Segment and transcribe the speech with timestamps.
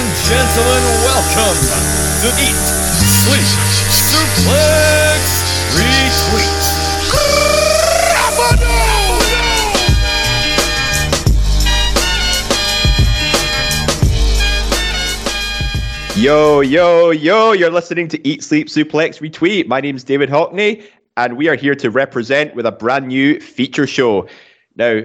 [0.00, 1.60] and gentlemen, welcome
[2.22, 2.56] to Eat,
[3.20, 3.44] Sleep,
[4.08, 5.20] Suplex,
[5.76, 6.64] Retweet.
[16.16, 19.66] Yo, yo, yo, you're listening to Eat, Sleep, Suplex, Retweet.
[19.66, 20.82] My name is David Hockney,
[21.18, 24.26] and we are here to represent with a brand new feature show.
[24.76, 25.02] Now,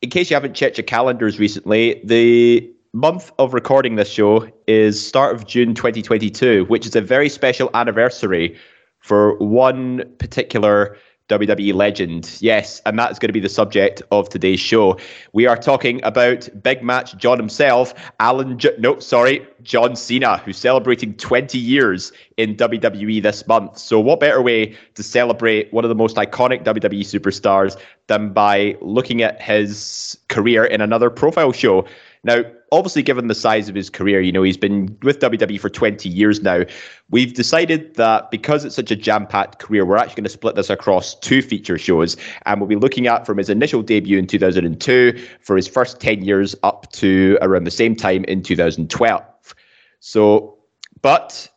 [0.00, 5.04] in case you haven't checked your calendars recently, the month of recording this show is
[5.04, 8.56] start of June 2022, which is a very special anniversary
[9.00, 10.96] for one particular
[11.28, 12.38] WWE legend.
[12.40, 14.98] Yes, and that's going to be the subject of today's show.
[15.34, 18.58] We are talking about big match John himself, Alan.
[18.58, 23.76] J- no, sorry, John Cena, who's celebrating 20 years in WWE this month.
[23.76, 28.76] So, what better way to celebrate one of the most iconic WWE superstars than by
[28.80, 31.86] looking at his career in another profile show?
[32.24, 35.70] Now, obviously, given the size of his career, you know, he's been with WWE for
[35.70, 36.64] 20 years now.
[37.10, 40.54] We've decided that because it's such a jam packed career, we're actually going to split
[40.54, 42.16] this across two feature shows.
[42.46, 46.24] And we'll be looking at from his initial debut in 2002 for his first 10
[46.24, 49.54] years up to around the same time in 2012.
[50.00, 50.58] So,
[51.00, 51.48] but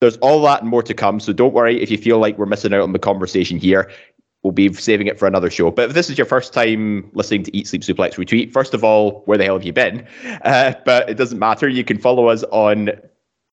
[0.00, 1.20] there's all that and more to come.
[1.20, 3.90] So don't worry if you feel like we're missing out on the conversation here
[4.46, 5.72] we'll be saving it for another show.
[5.72, 8.84] But if this is your first time listening to Eat Sleep Suplex Retweet, first of
[8.84, 10.06] all, where the hell have you been?
[10.44, 11.68] Uh, but it doesn't matter.
[11.68, 12.90] You can follow us on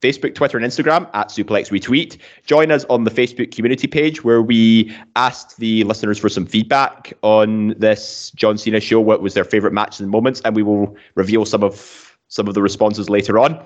[0.04, 2.20] Facebook, Twitter, and Instagram at Suplex Retweet.
[2.46, 7.12] Join us on the Facebook community page where we asked the listeners for some feedback
[7.24, 9.02] on this John Cena show.
[9.02, 12.54] What was their favorite matches and moments, and we will reveal some of some of
[12.54, 13.60] the responses later on.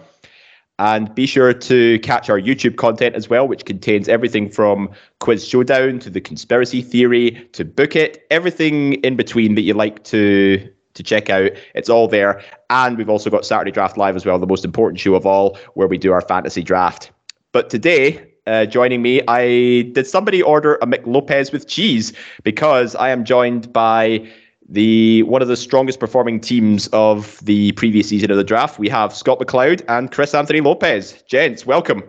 [0.80, 5.48] And be sure to catch our YouTube content as well, which contains everything from Quiz
[5.48, 10.70] Showdown to the conspiracy theory to Book It, everything in between that you like to
[10.94, 11.52] to check out.
[11.76, 12.44] It's all there.
[12.70, 15.58] And we've also got Saturday Draft Live as well, the most important show of all,
[15.76, 17.12] where we do our fantasy draft.
[17.52, 22.14] But today, uh, joining me, I did somebody order a McLopez with cheese
[22.44, 24.28] because I am joined by
[24.70, 28.80] the one of the strongest performing teams of the previous season of the draft.
[28.80, 31.24] We have Scott McLeod and Chris Anthony Lopez.
[31.30, 32.04] Gents, welcome.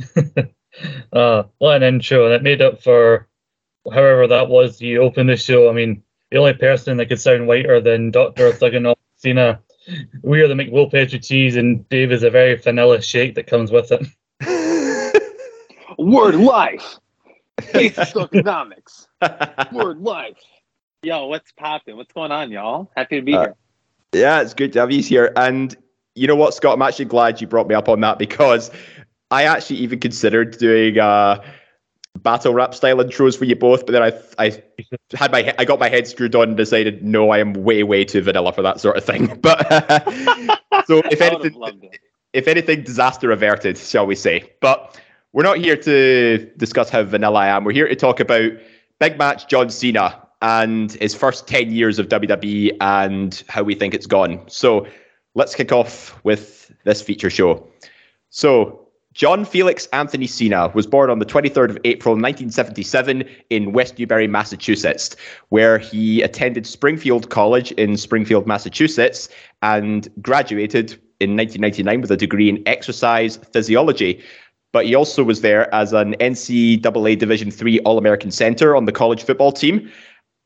[1.12, 2.26] uh, what an intro.
[2.26, 3.28] And it made up for
[3.92, 5.68] however that was you opened the show.
[5.68, 8.52] I mean, the only person that could sound whiter than Dr.
[8.52, 9.60] Thuganov Cena.
[10.22, 13.72] We are the McLopez with cheese, and Dave is a very vanilla shake that comes
[13.72, 14.06] with it.
[15.98, 16.98] Word life.
[17.72, 19.08] Basic economics.
[19.72, 20.36] Word life.
[21.02, 21.96] Yo, what's popping?
[21.96, 22.90] What's going on, y'all?
[22.94, 23.54] Happy to be uh, here.
[24.12, 25.32] Yeah, it's good to have you here.
[25.34, 25.74] And
[26.14, 26.74] you know what, Scott?
[26.74, 28.70] I'm actually glad you brought me up on that because
[29.30, 31.42] I actually even considered doing uh,
[32.18, 34.62] battle rap style intros for you both, but then I I
[35.14, 38.04] had my I got my head screwed on and decided no, I am way way
[38.04, 39.38] too vanilla for that sort of thing.
[39.40, 39.66] But
[40.86, 41.90] so if anything,
[42.34, 44.52] if anything, disaster averted, shall we say?
[44.60, 45.00] But
[45.32, 47.64] we're not here to discuss how vanilla I am.
[47.64, 48.52] We're here to talk about
[48.98, 53.94] big match John Cena and his first 10 years of WWE and how we think
[53.94, 54.42] it's gone.
[54.48, 54.86] So
[55.34, 57.66] let's kick off with this feature show.
[58.30, 63.98] So, John Felix Anthony Cena was born on the 23rd of April 1977 in West
[63.98, 65.16] Newbury, Massachusetts,
[65.48, 69.28] where he attended Springfield College in Springfield, Massachusetts,
[69.62, 74.22] and graduated in 1999 with a degree in exercise physiology.
[74.72, 78.92] But he also was there as an NCAA Division III All American center on the
[78.92, 79.90] college football team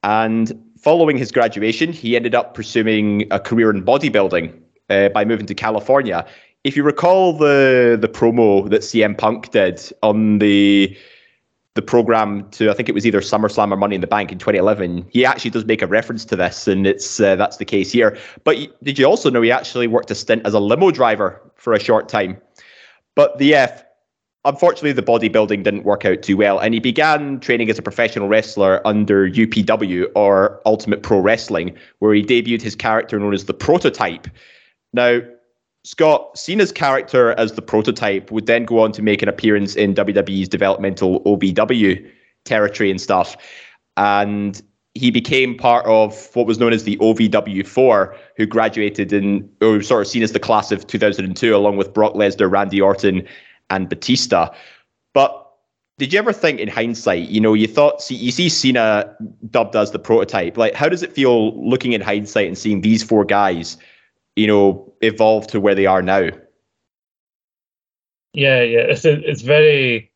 [0.05, 4.55] and following his graduation, he ended up pursuing a career in bodybuilding
[4.91, 6.25] uh, by moving to California.
[6.63, 10.97] If you recall the the promo that CM Punk did on the
[11.73, 14.39] the program to I think it was either SummerSlam or Money in the Bank in
[14.39, 17.91] 2011, he actually does make a reference to this, and it's uh, that's the case
[17.91, 18.17] here.
[18.45, 21.73] But did you also know he actually worked a stint as a limo driver for
[21.73, 22.37] a short time?
[23.15, 23.69] But the uh,
[24.45, 28.29] unfortunately, the bodybuilding didn't work out too well, and he began training as a professional
[28.29, 33.55] wrestler under UPW or Ultimate Pro Wrestling, where he debuted his character known as the
[33.55, 34.27] Prototype.
[34.93, 35.21] Now,
[35.85, 39.95] Scott Cena's character as the Prototype would then go on to make an appearance in
[39.95, 42.11] WWE's developmental OVW
[42.45, 43.37] territory and stuff,
[43.97, 44.63] and
[44.95, 50.03] he became part of what was known as the OVW4, who graduated in, or sort
[50.03, 53.27] of seen as the class of 2002, along with Brock Lesnar, Randy Orton,
[53.71, 54.55] and Batista.
[55.13, 55.41] But
[55.99, 59.17] did you ever think in hindsight, you know, you thought, see, you see Cena
[59.51, 60.57] dubbed as the prototype.
[60.57, 63.77] Like, how does it feel looking in hindsight and seeing these four guys,
[64.35, 66.31] you know, evolve to where they are now?
[68.33, 70.11] Yeah, yeah, it's it's very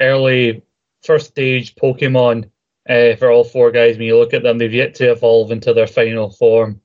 [0.00, 0.62] early
[1.02, 2.50] first stage Pokemon
[2.88, 3.98] uh, for all four guys.
[3.98, 6.80] When you look at them, they've yet to evolve into their final form,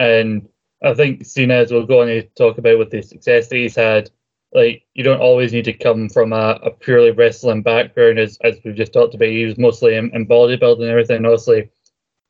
[0.00, 0.48] and
[0.82, 3.76] I think Cena, as we'll go on to talk about with the success that he's
[3.76, 4.10] had,
[4.56, 8.58] like you don't always need to come from a, a purely wrestling background, as as
[8.64, 9.28] we've just talked about.
[9.28, 11.26] He was mostly in, in bodybuilding and everything.
[11.26, 11.70] Obviously,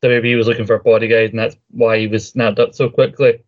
[0.03, 2.89] WWE was looking for a body guys, and that's why he was snapped up so
[2.89, 3.41] quickly.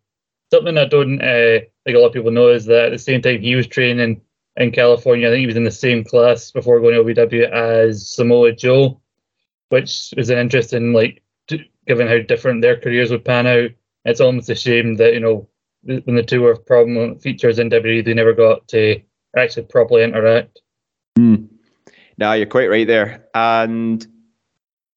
[0.50, 3.20] Something I don't uh, think a lot of people know is that at the same
[3.20, 4.22] time he was training
[4.56, 8.08] in California, I think he was in the same class before going to OVW as
[8.08, 8.98] Samoa Joe,
[9.68, 11.22] which is an interesting, like,
[11.86, 13.70] given how different their careers would pan out.
[14.06, 15.49] It's almost a shame that you know
[15.82, 19.00] when the two were prominent features in WWE, they never got to
[19.36, 20.60] actually properly interact.
[21.18, 21.48] Mm.
[22.18, 23.26] You're quite right there.
[23.34, 24.06] And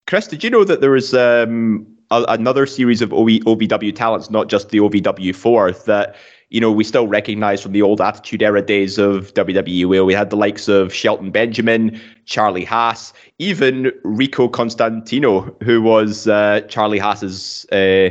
[0.07, 4.30] Chris, did you know that there was um, a, another series of OV, OVW talents,
[4.30, 6.15] not just the OVW4, that
[6.50, 10.13] you know we still recognize from the old Attitude Era days of WWE, where we
[10.13, 17.00] had the likes of Shelton Benjamin, Charlie Haas, even Rico Constantino, who was uh, Charlie
[17.00, 17.65] Haas's.
[17.71, 18.09] Uh,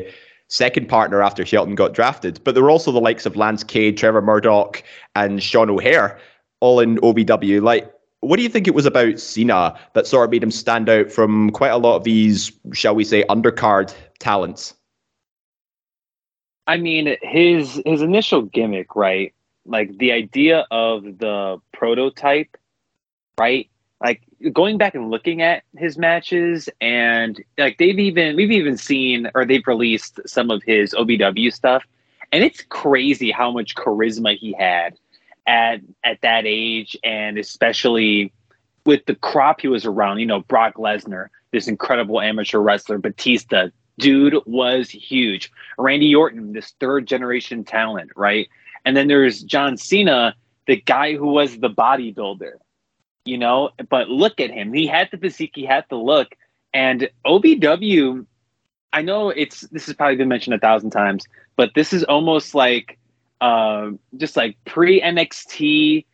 [0.52, 2.38] second partner after Shelton got drafted.
[2.44, 4.82] But there were also the likes of Lance Cade, Trevor Murdoch,
[5.16, 6.18] and Sean O'Haire
[6.60, 7.62] all in OVW.
[7.62, 7.90] Like,
[8.20, 11.10] what do you think it was about Cena that sort of made him stand out
[11.10, 14.74] from quite a lot of these, shall we say, undercard talents?
[16.66, 19.34] I mean, his his initial gimmick, right?
[19.64, 22.56] Like the idea of the prototype,
[23.38, 23.68] right?
[24.02, 24.22] Like
[24.52, 29.44] going back and looking at his matches, and like they've even we've even seen or
[29.44, 31.84] they've released some of his OVW stuff,
[32.32, 34.98] and it's crazy how much charisma he had
[35.46, 38.32] at at that age, and especially
[38.84, 40.18] with the crop he was around.
[40.18, 43.68] You know, Brock Lesnar, this incredible amateur wrestler, Batista,
[43.98, 45.52] dude was huge.
[45.78, 48.48] Randy Orton, this third generation talent, right?
[48.84, 50.34] And then there's John Cena,
[50.66, 52.54] the guy who was the bodybuilder,
[53.24, 53.70] you know.
[53.88, 56.34] But look at him; he had the physique, he had the look,
[56.72, 58.26] and OVW.
[58.92, 61.24] I know it's this has probably been mentioned a thousand times,
[61.56, 62.98] but this is almost like
[63.40, 66.04] uh, just like pre NXT,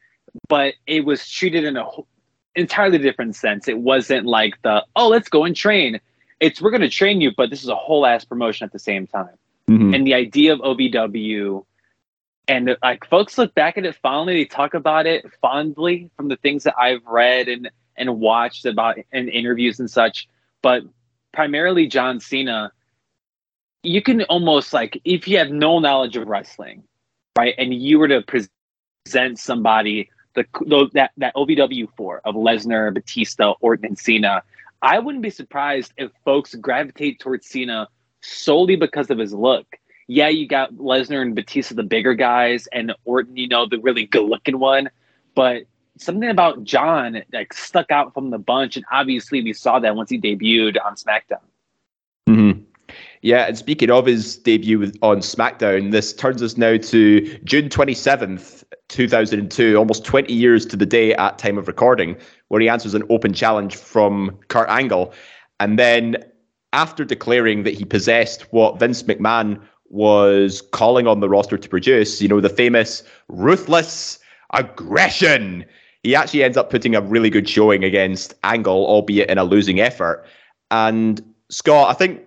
[0.48, 1.86] but it was treated in a
[2.54, 3.68] entirely different sense.
[3.68, 6.00] It wasn't like the oh, let's go and train.
[6.40, 8.78] It's we're going to train you, but this is a whole ass promotion at the
[8.78, 9.34] same time.
[9.68, 9.94] Mm-hmm.
[9.94, 11.64] And the idea of OVW
[12.48, 16.36] and like folks look back at it fondly they talk about it fondly from the
[16.36, 20.26] things that i've read and and watched about in interviews and such
[20.62, 20.82] but
[21.32, 22.72] primarily john cena
[23.82, 26.82] you can almost like if you have no knowledge of wrestling
[27.36, 33.52] right and you were to present somebody the, the that that ovw4 of lesnar batista
[33.60, 34.42] orton and cena
[34.82, 37.86] i wouldn't be surprised if folks gravitate towards cena
[38.20, 39.66] solely because of his look
[40.08, 44.06] yeah, you got Lesnar and Batista, the bigger guys, and Orton, you know, the really
[44.06, 44.88] good looking one.
[45.34, 45.64] But
[45.98, 50.10] something about John like stuck out from the bunch, and obviously we saw that once
[50.10, 51.44] he debuted on SmackDown.
[52.26, 52.62] Mm-hmm.
[53.20, 58.64] Yeah, and speaking of his debut on SmackDown, this turns us now to June 27th,
[58.88, 62.16] 2002, almost 20 years to the day at time of recording,
[62.48, 65.12] where he answers an open challenge from Kurt Angle.
[65.60, 66.24] And then
[66.72, 72.20] after declaring that he possessed what Vince McMahon was calling on the roster to produce,
[72.20, 74.18] you know, the famous ruthless
[74.52, 75.64] aggression.
[76.02, 79.80] He actually ends up putting a really good showing against Angle, albeit in a losing
[79.80, 80.24] effort.
[80.70, 82.20] And Scott, I think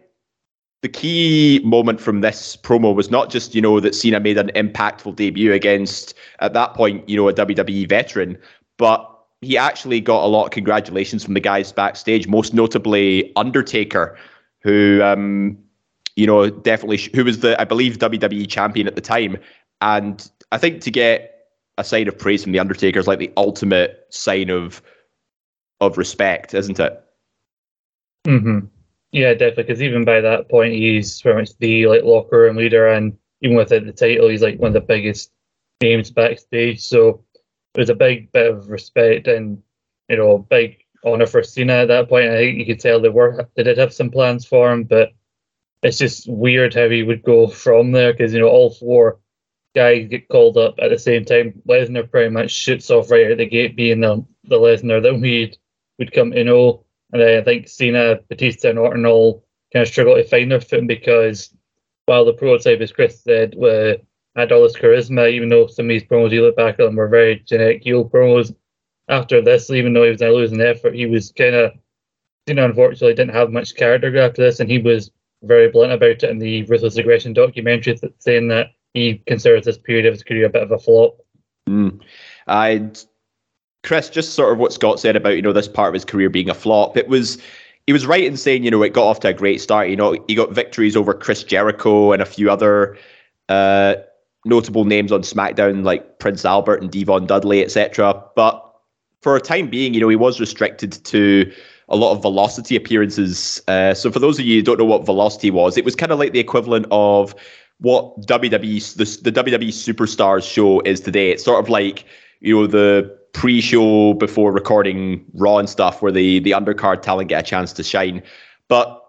[0.82, 4.52] the key moment from this promo was not just, you know, that Cena made an
[4.56, 8.38] impactful debut against, at that point, you know, a WWE veteran,
[8.78, 9.08] but
[9.42, 14.18] he actually got a lot of congratulations from the guys backstage, most notably Undertaker,
[14.64, 15.58] who um,
[16.16, 19.38] you know, definitely who was the I believe WWE champion at the time,
[19.82, 21.32] and I think to get
[21.78, 24.82] a sign of praise from the Undertaker is like the ultimate sign of
[25.80, 27.04] of respect, isn't it?
[28.26, 28.60] hmm
[29.12, 29.64] Yeah, definitely.
[29.64, 33.58] Because even by that point, he's very much the like locker room leader, and even
[33.58, 35.32] without the title, he's like one of the biggest
[35.82, 36.82] names backstage.
[36.82, 37.24] So
[37.74, 39.62] it was a big bit of respect and
[40.10, 42.30] you know big honor for Cena at that point.
[42.30, 45.14] I think you could tell they were they did have some plans for him, but
[45.84, 49.20] it's just weird how he would go from there because you know all four
[49.74, 51.62] guys get called up at the same time.
[51.68, 55.54] Lesnar pretty much shoots off right at the gate, being the the Lesnar that we
[56.00, 56.86] would come to know.
[57.14, 60.88] And I think Cena, Batista, and Orton all kind of struggle to find their footing
[60.88, 61.54] because
[62.06, 63.98] while the prototype, as Chris said, were,
[64.36, 66.96] had all this charisma, even though some of these promos you look back at them
[66.96, 68.56] were very generic heel promos.
[69.10, 71.74] After this, even though he was losing effort, he was kind of,
[72.48, 75.12] you know, unfortunately didn't have much character after this, and he was
[75.44, 80.06] very blunt about it in the Ruthless Aggression documentary, saying that he considers this period
[80.06, 81.18] of his career a bit of a flop.
[81.70, 82.02] Mm.
[82.48, 82.90] I,
[83.84, 86.30] Chris, just sort of what Scott said about you know this part of his career
[86.30, 86.98] being a flop.
[86.98, 87.42] It was
[87.88, 89.90] he was right in saying you know it got off to a great start.
[89.90, 92.98] You know he got victories over Chris Jericho and a few other
[93.50, 93.96] uh,
[94.46, 98.24] notable names on SmackDown like Prince Albert and D-Von Dudley, etc.
[98.36, 98.68] But
[99.22, 101.52] for a time being, you know, he was restricted to
[101.92, 103.62] a lot of velocity appearances.
[103.68, 106.12] Uh, so for those of you who don't know what velocity was, it was kind
[106.12, 107.36] of like the equivalent of
[107.80, 111.32] what WWE the, the WWE Superstars show is today.
[111.32, 112.06] It's sort of like
[112.40, 117.44] you know the pre-show before recording Raw and stuff, where the the undercard talent get
[117.46, 118.24] a chance to shine.
[118.68, 119.04] But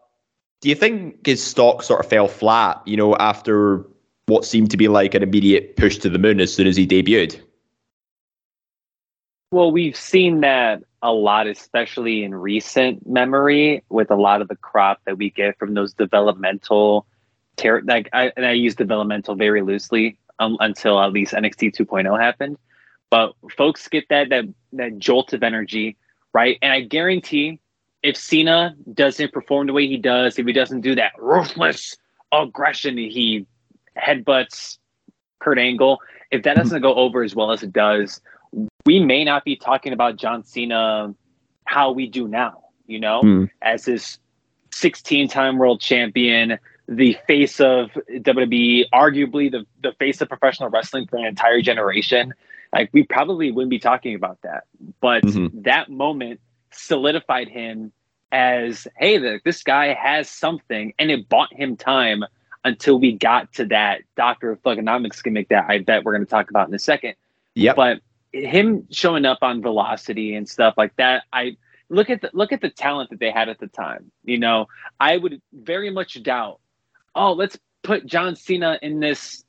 [0.60, 2.82] do you think his stock sort of fell flat?
[2.84, 3.86] You know, after
[4.26, 6.86] what seemed to be like an immediate push to the moon as soon as he
[6.86, 7.40] debuted.
[9.50, 14.56] Well, we've seen that a lot, especially in recent memory, with a lot of the
[14.56, 17.06] crop that we get from those developmental,
[17.56, 22.21] ter- like I, and I use developmental very loosely um, until at least NXT 2.0
[22.21, 22.56] happened.
[23.11, 25.97] But folks get that that that jolt of energy,
[26.32, 26.59] right?
[26.62, 27.61] And I guarantee,
[28.02, 31.97] if Cena doesn't perform the way he does, if he doesn't do that ruthless
[32.32, 33.47] aggression, he
[33.99, 34.78] headbutts
[35.40, 36.00] Kurt Angle.
[36.30, 38.21] If that doesn't go over as well as it does,
[38.86, 41.14] we may not be talking about John Cena
[41.64, 43.50] how we do now, you know, mm.
[43.62, 44.18] as this
[44.72, 46.58] 16 time world champion,
[46.88, 52.34] the face of WWE, arguably the, the face of professional wrestling for an entire generation.
[52.72, 54.64] Like, we probably wouldn't be talking about that.
[55.00, 55.62] But mm-hmm.
[55.62, 56.40] that moment
[56.72, 57.92] solidified him
[58.32, 62.24] as, hey, the, this guy has something, and it bought him time
[62.64, 66.30] until we got to that Doctor of Thuganomics gimmick that I bet we're going to
[66.30, 67.14] talk about in a second.
[67.54, 67.74] Yeah.
[67.74, 68.00] But
[68.32, 71.56] him showing up on Velocity and stuff like that, I
[71.88, 74.10] look at the look at the talent that they had at the time.
[74.24, 74.66] You know,
[74.98, 76.60] I would very much doubt.
[77.14, 79.44] Oh, let's put John Cena in this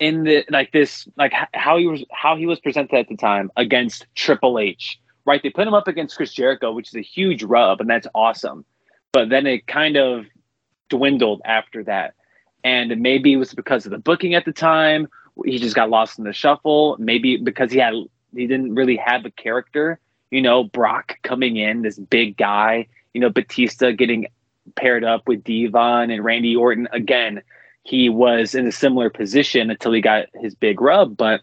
[0.00, 3.50] in the like this like how he was how he was presented at the time
[3.56, 4.98] against Triple H.
[5.26, 5.42] Right?
[5.42, 8.64] They put him up against Chris Jericho, which is a huge rub, and that's awesome.
[9.12, 10.26] But then it kind of
[10.90, 12.14] dwindled after that.
[12.62, 15.08] And maybe it was because of the booking at the time.
[15.44, 16.96] He just got lost in the shuffle.
[16.98, 17.94] Maybe because he had
[18.36, 19.98] he didn't really have a character.
[20.30, 22.86] You know, Brock coming in, this big guy.
[23.12, 24.26] You know, Batista getting
[24.76, 26.88] paired up with D-Von and Randy Orton.
[26.92, 27.42] Again,
[27.84, 31.16] he was in a similar position until he got his big rub.
[31.16, 31.42] But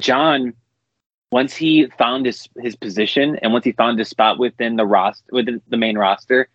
[0.00, 0.54] John,
[1.30, 5.24] once he found his his position and once he found his spot within the roster,
[5.32, 6.48] within the main roster,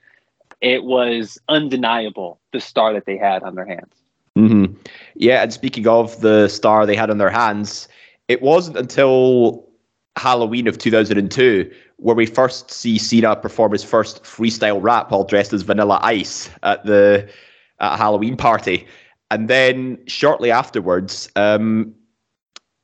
[0.62, 3.94] it was undeniable the star that they had on their hands.
[4.38, 4.76] Mm-hmm.
[5.16, 7.88] Yeah, and speaking of the star they had on their hands,
[8.28, 9.67] it wasn't until
[10.18, 15.54] Halloween of 2002 where we first see Cena perform his first freestyle rap while dressed
[15.54, 17.28] as Vanilla Ice at the
[17.80, 18.88] at Halloween party.
[19.30, 21.94] And then shortly afterwards, um,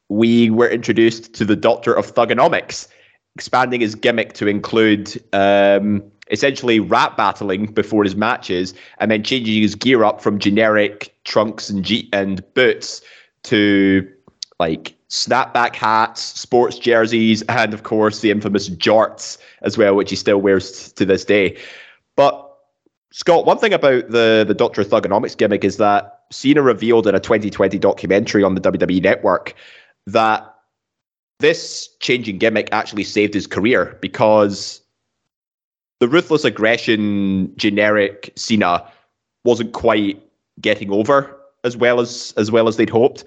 [0.10, 2.88] we were introduced to the Doctor of Thuganomics,
[3.36, 9.62] expanding his gimmick to include um, essentially rap battling before his matches, and then changing
[9.62, 13.02] his gear up from generic trunks and G- and boots
[13.44, 14.08] to
[14.60, 20.16] like snapback hats, sports jerseys, and of course the infamous jorts as well, which he
[20.16, 21.56] still wears to this day.
[22.16, 22.50] But
[23.12, 27.20] Scott, one thing about the the Doctor Thuganomics gimmick is that Cena revealed in a
[27.20, 29.54] 2020 documentary on the WWE Network
[30.08, 30.52] that
[31.40, 34.82] this changing gimmick actually saved his career because
[36.00, 38.84] the ruthless aggression generic Cena
[39.46, 40.20] wasn't quite
[40.60, 43.24] getting over as well as as well as they'd hoped.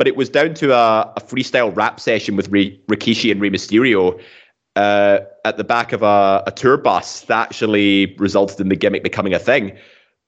[0.00, 4.18] But it was down to a, a freestyle rap session with Rikishi and Rey Mysterio
[4.74, 9.02] uh, at the back of a, a tour bus that actually resulted in the gimmick
[9.02, 9.76] becoming a thing.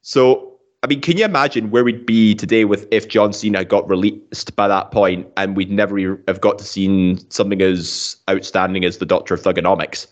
[0.03, 3.89] So, I mean, can you imagine where we'd be today with if John Cena got
[3.89, 8.99] released by that point and we'd never have got to see something as outstanding as
[8.99, 10.07] the Doctor of Thuganomics?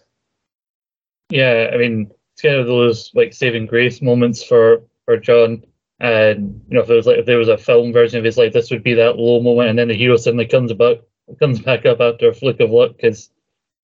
[1.29, 5.63] Yeah, I mean, it's kind of those like saving grace moments for for John.
[6.01, 8.39] And you know, if there was like if there was a film version of his
[8.39, 11.07] life, this would be that low moment, and then the hero suddenly comes about
[11.39, 12.93] comes back up after a flick of luck.
[12.97, 13.31] Because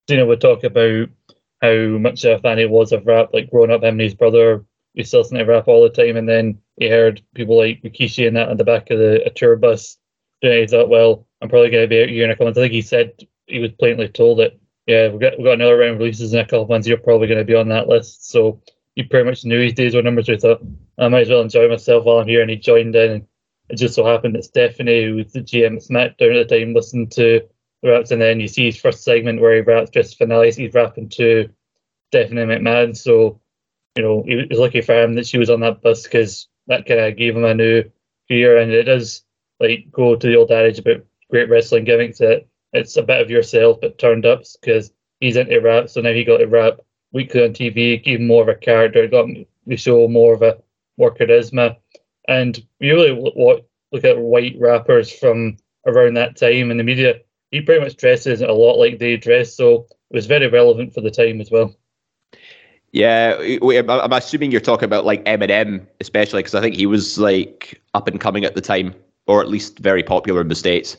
[0.09, 1.09] Cena would talk about
[1.61, 4.13] how much of a fan he was of rap, like growing up, him and his
[4.15, 4.65] brother
[4.97, 8.27] we still listened to rap all the time, and then he heard people like Rikishi
[8.27, 9.97] and that on the back of the a tour bus.
[10.41, 12.57] And he thought, well, I'm probably going to be out here in a couple months.
[12.57, 13.13] I think he said
[13.45, 16.39] he was plainly told that, yeah, we've got, we've got another round of releases in
[16.39, 16.87] a couple months.
[16.87, 18.29] You're probably going to be on that list.
[18.29, 18.61] So
[18.97, 20.25] he pretty much knew his days were numbers.
[20.25, 20.63] So he thought,
[20.97, 22.41] I might as well enjoy myself while I'm here.
[22.41, 23.11] And he joined in.
[23.11, 23.27] And
[23.69, 26.73] it just so happened that Stephanie, who was the GM at SmackDown at the time,
[26.73, 27.41] listened to
[27.83, 28.09] the raps.
[28.09, 30.51] And then you see his first segment where he raps just finale.
[30.51, 31.47] He's rapping to
[32.09, 32.97] Stephanie McMahon.
[32.97, 33.39] So,
[33.95, 36.87] you know, it was lucky for him that she was on that bus because that
[36.87, 37.83] kind of gave him a new
[38.27, 38.57] career.
[38.57, 39.23] And it does
[39.59, 43.29] like go to the old adage about great wrestling gimmicks that it's a bit of
[43.29, 45.87] yourself but turned up because he's into rap.
[45.87, 46.79] So now he got to rap
[47.11, 49.27] weekly on TV, gave him more of a character, got
[49.65, 50.57] the show more of a
[50.97, 51.77] more charisma.
[52.27, 57.21] And really, what look at white rappers from around that time in the media,
[57.51, 61.01] he pretty much dresses a lot like they dress, so it was very relevant for
[61.01, 61.73] the time as well.
[62.91, 67.81] Yeah, I'm assuming you're talking about like Eminem, especially because I think he was like
[67.93, 68.95] up and coming at the time,
[69.27, 70.97] or at least very popular in the states.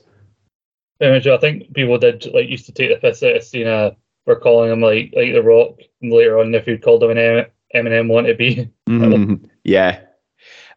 [1.01, 4.71] I think people did like used to take the piss out of Cena for calling
[4.71, 8.35] him like like the Rock, later on if you called him an Eminem want to
[8.35, 8.71] be.
[8.89, 9.45] Mm-hmm.
[9.65, 10.01] Yeah.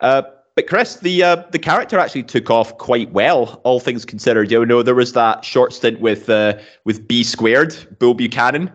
[0.02, 0.24] Uh,
[0.56, 4.52] but Chris, the uh, the character actually took off quite well, all things considered.
[4.52, 8.72] You know, there was that short stint with uh, with B squared, Bill Buchanan.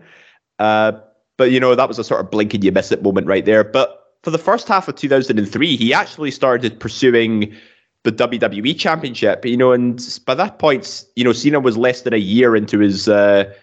[0.57, 0.93] Uh,
[1.37, 3.45] but you know, that was a sort of blink and you miss it moment right
[3.45, 3.63] there.
[3.63, 7.55] But for the first half of 2003, he actually started pursuing
[8.03, 9.45] the WWE Championship.
[9.45, 12.79] You know, and by that point, you know, Cena was less than a year into
[12.79, 13.53] his uh,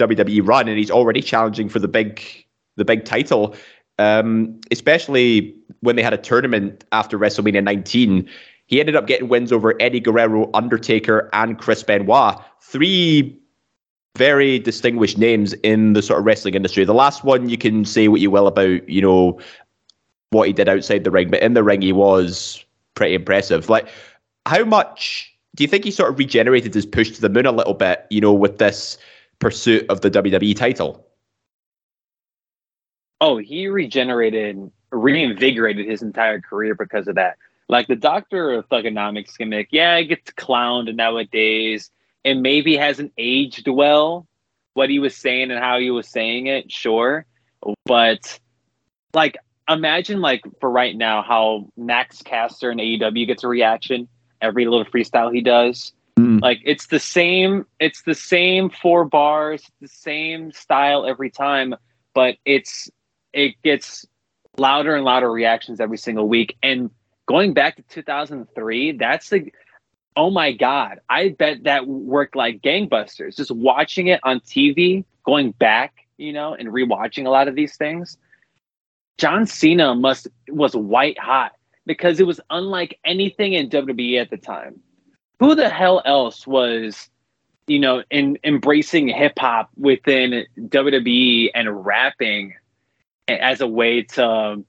[0.00, 2.22] WWE run, and he's already challenging for the big
[2.76, 3.54] the big title.
[3.98, 8.28] Um, especially when they had a tournament after WrestleMania 19.
[8.66, 12.36] He ended up getting wins over Eddie Guerrero, Undertaker, and Chris Benoit.
[12.62, 13.38] Three
[14.16, 16.84] very distinguished names in the sort of wrestling industry.
[16.84, 19.40] The last one you can say what you will about, you know,
[20.30, 22.64] what he did outside the ring, but in the ring he was
[22.94, 23.68] pretty impressive.
[23.68, 23.88] Like,
[24.46, 27.52] how much do you think he sort of regenerated his push to the moon a
[27.52, 28.98] little bit, you know, with this
[29.40, 31.06] pursuit of the WWE title?
[33.20, 37.36] Oh, he regenerated, reinvigorated his entire career because of that.
[37.68, 41.90] Like the Doctor of Thuganomics gimmick, yeah, it gets clowned nowadays.
[42.24, 44.26] and maybe hasn't aged well,
[44.74, 47.24] what he was saying and how he was saying it, sure.
[47.86, 48.38] But
[49.14, 49.36] like
[49.68, 54.08] imagine like for right now how Max Caster in AEW gets a reaction
[54.40, 55.92] every little freestyle he does.
[56.40, 56.42] Mm.
[56.42, 61.74] Like it's the same it's the same four bars, the same style every time,
[62.14, 62.90] but it's
[63.32, 64.06] it gets
[64.58, 66.56] louder and louder reactions every single week.
[66.62, 66.90] And
[67.26, 69.52] going back to 2003, that's the
[70.16, 73.36] oh my god, I bet that worked like gangbusters.
[73.36, 77.76] Just watching it on TV, going back, you know, and rewatching a lot of these
[77.76, 78.18] things.
[79.18, 81.52] John Cena must was white hot
[81.86, 84.80] because it was unlike anything in WWE at the time.
[85.40, 87.08] Who the hell else was,
[87.66, 92.54] you know, in embracing hip hop within WWE and rapping
[93.26, 94.62] as a way to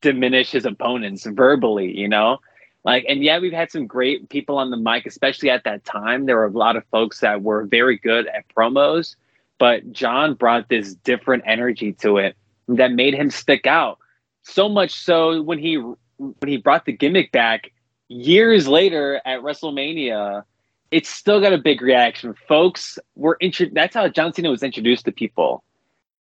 [0.00, 2.38] diminish his opponents verbally, you know?
[2.84, 6.26] Like, and yeah, we've had some great people on the mic, especially at that time.
[6.26, 9.14] There were a lot of folks that were very good at promos,
[9.58, 12.36] but John brought this different energy to it
[12.66, 13.98] that made him stick out.
[14.42, 17.72] So much so when he when he brought the gimmick back
[18.08, 20.44] years later at WrestleMania,
[20.90, 22.34] it's still got a big reaction.
[22.46, 25.64] Folks were intro- that's how John Cena was introduced to people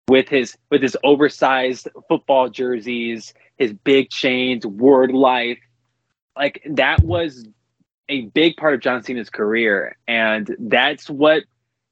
[0.08, 5.58] with his with his oversized football jerseys, his big chains, word life.
[6.36, 7.46] Like that was
[8.08, 9.96] a big part of John Cena's career.
[10.06, 11.44] And that's what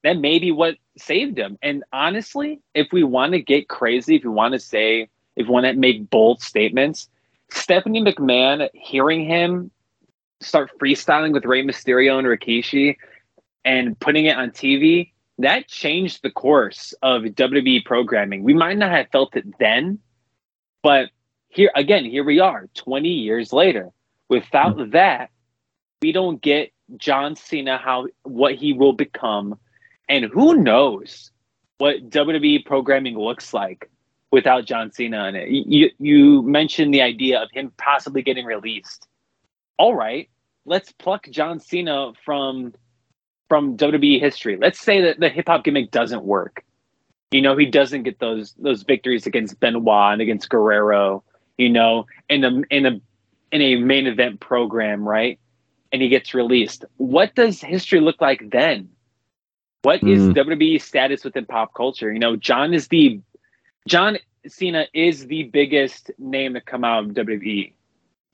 [0.03, 1.59] that may be what saved him.
[1.63, 5.53] And honestly, if we want to get crazy, if we want to say, if we
[5.53, 7.09] want to make bold statements,
[7.51, 9.71] Stephanie McMahon, hearing him
[10.41, 12.97] start freestyling with Rey Mysterio and Rikishi
[13.65, 18.43] and putting it on TV, that changed the course of WWE programming.
[18.43, 19.99] We might not have felt it then,
[20.83, 21.11] but
[21.49, 23.91] here again, here we are 20 years later.
[24.29, 25.31] Without that,
[26.03, 29.59] we don't get John Cena how what he will become
[30.09, 31.31] and who knows
[31.79, 33.91] what WWE programming looks like
[34.31, 35.49] without John Cena in it.
[35.49, 39.07] You you mentioned the idea of him possibly getting released.
[39.81, 40.29] All right,
[40.67, 42.75] let's pluck John Cena from
[43.49, 44.59] from WWE history.
[44.61, 46.63] Let's say that the hip hop gimmick doesn't work.
[47.31, 51.25] You know, he doesn't get those those victories against Benoit and against Guerrero.
[51.57, 53.01] You know, in a in a
[53.53, 55.39] in a main event program, right?
[55.93, 56.85] And he gets released.
[56.99, 58.91] What does history look like then?
[59.81, 60.11] What mm.
[60.11, 62.13] is WWE's status within pop culture?
[62.13, 63.19] You know, John is the
[63.89, 67.73] John Cena is the biggest name to come out of WWE.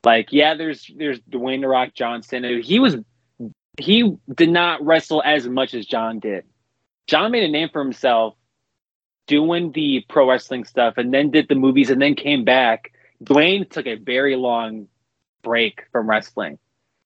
[0.04, 2.44] Like, yeah, there's there's Dwayne the Rock Johnson.
[2.62, 2.96] He was
[3.78, 6.44] he did not wrestle as much as John did.
[7.06, 8.34] John made a name for himself
[9.26, 12.92] doing the pro wrestling stuff and then did the movies and then came back.
[13.22, 14.88] Dwayne took a very long
[15.42, 16.58] break from wrestling.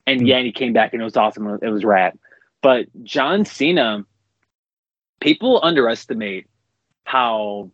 [0.07, 0.27] And hmm.
[0.27, 1.59] yeah, he came back and it was awesome.
[1.63, 2.19] It was rad.
[2.63, 4.05] But John Cena,
[5.21, 6.47] people underestimate
[7.05, 7.71] how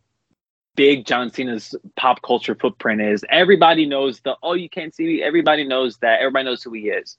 [0.77, 3.25] big John Cena's pop culture footprint is.
[3.29, 5.23] Everybody knows the oh you can't see me.
[5.23, 6.21] Everybody knows that.
[6.21, 7.17] Everybody knows who he is.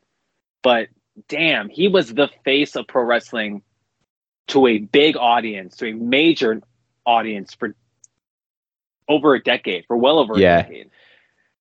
[0.63, 0.89] But
[1.29, 3.63] damn, he was the face of pro wrestling
[4.49, 6.63] to a big audience, to a major
[7.05, 7.75] audience for
[9.09, 10.61] over a decade, for well over yeah.
[10.61, 10.91] a decade.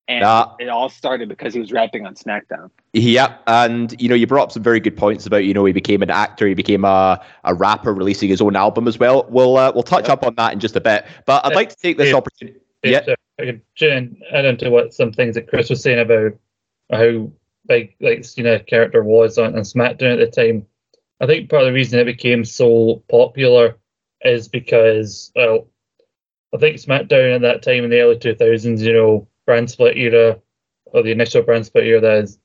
[0.08, 0.56] And Nah.
[0.60, 2.70] it all started because he was rapping on SmackDown.
[2.94, 5.74] Yep, and you know, you brought up some very good points about you know he
[5.74, 9.26] became an actor, he became a, a rapper, releasing his own album as well.
[9.30, 10.12] We'll uh, we'll touch Yep.
[10.12, 12.16] up on that in just a bit, but I'd like to take this Yeah.
[12.16, 12.60] opportunity.
[12.84, 13.02] Yeah.
[13.08, 13.16] Yeah.
[13.40, 16.34] I could Jen, add into what some things that Chris was saying about
[16.92, 17.32] how
[17.68, 20.66] big like Cena character was on, on SmackDown at the time.
[21.20, 23.78] I think part of the reason it became so popular
[24.22, 25.68] is because well,
[26.56, 29.98] I think SmackDown at that time in the early two thousands, you know, brand split
[29.98, 30.40] era
[30.86, 32.38] or the initial brand split era that is,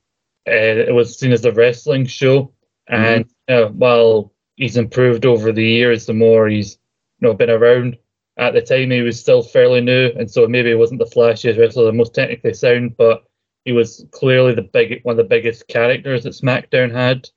[0.47, 0.51] uh,
[0.89, 2.51] it was seen as a wrestling show.
[2.87, 6.79] And uh, while he's improved over the years, the more he's
[7.19, 7.97] you know been around
[8.37, 11.59] at the time he was still fairly new, and so maybe he wasn't the flashiest
[11.59, 13.23] wrestler, the most technically sound, but
[13.63, 17.29] he was clearly the big one of the biggest characters that SmackDown had,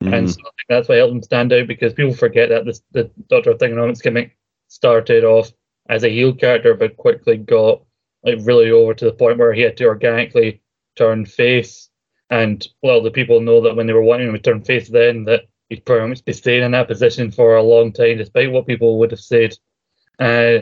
[0.00, 0.34] and Mhm.
[0.34, 3.10] so I think that's why helped him stand out because people forget that this, the
[3.28, 4.36] Doctor of Thuganomics gimmick
[4.68, 5.52] started off
[5.88, 7.82] as a heel character, but quickly got
[8.28, 10.60] like really over to the point where he had to organically
[10.96, 11.88] turn face,
[12.30, 15.24] and well, the people know that when they were wanting him to turn face, then
[15.24, 18.66] that he'd pretty much be staying in that position for a long time, despite what
[18.66, 19.54] people would have said.
[20.18, 20.60] Uh,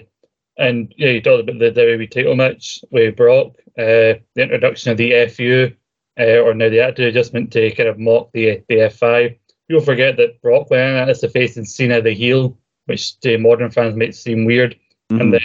[0.58, 4.96] and yeah, you talked about the WWE title match with Brock, uh, the introduction of
[4.96, 5.70] the FU,
[6.18, 9.36] uh, or now the attitude adjustment to kind of mock the the F5.
[9.68, 13.38] People forget that Brock went in as the face and Cena the heel, which to
[13.38, 14.76] modern fans might seem weird.
[15.10, 15.20] Mhm.
[15.20, 15.40] And then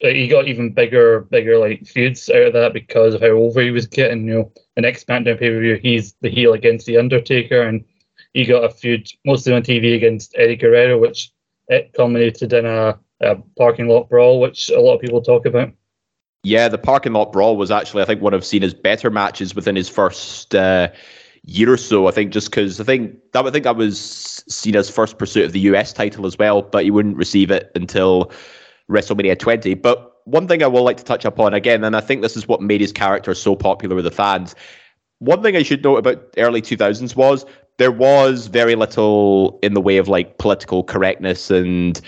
[0.00, 3.70] he got even bigger, bigger like feuds out of that because of how over he
[3.70, 4.26] was getting.
[4.26, 7.84] You know, the next SmackDown pay per view, he's the heel against the Undertaker, and
[8.32, 11.30] he got a feud mostly on TV against Eddie Guerrero, which
[11.68, 15.72] it culminated in a, a parking lot brawl, which a lot of people talk about.
[16.42, 19.76] Yeah, the parking lot brawl was actually, I think, one of Cena's better matches within
[19.76, 20.88] his first uh,
[21.44, 22.06] year or so.
[22.06, 25.52] I think just because I think that I think that was Cena's first pursuit of
[25.52, 28.30] the US title as well, but he wouldn't receive it until
[28.90, 29.74] WrestleMania 20.
[29.74, 32.48] But one thing I will like to touch upon again, and I think this is
[32.48, 34.54] what made his character so popular with the fans.
[35.18, 37.46] One thing I should note about early 2000s was
[37.78, 42.00] there was very little in the way of like political correctness and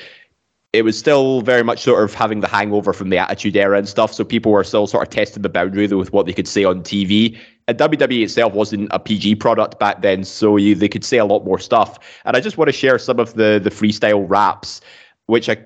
[0.76, 3.88] it was still very much sort of having the hangover from the Attitude Era and
[3.88, 4.12] stuff.
[4.12, 6.82] So people were still sort of testing the boundary with what they could say on
[6.82, 7.38] TV.
[7.66, 11.24] And WWE itself wasn't a PG product back then, so you, they could say a
[11.24, 11.98] lot more stuff.
[12.26, 14.82] And I just want to share some of the the freestyle raps,
[15.26, 15.56] which I,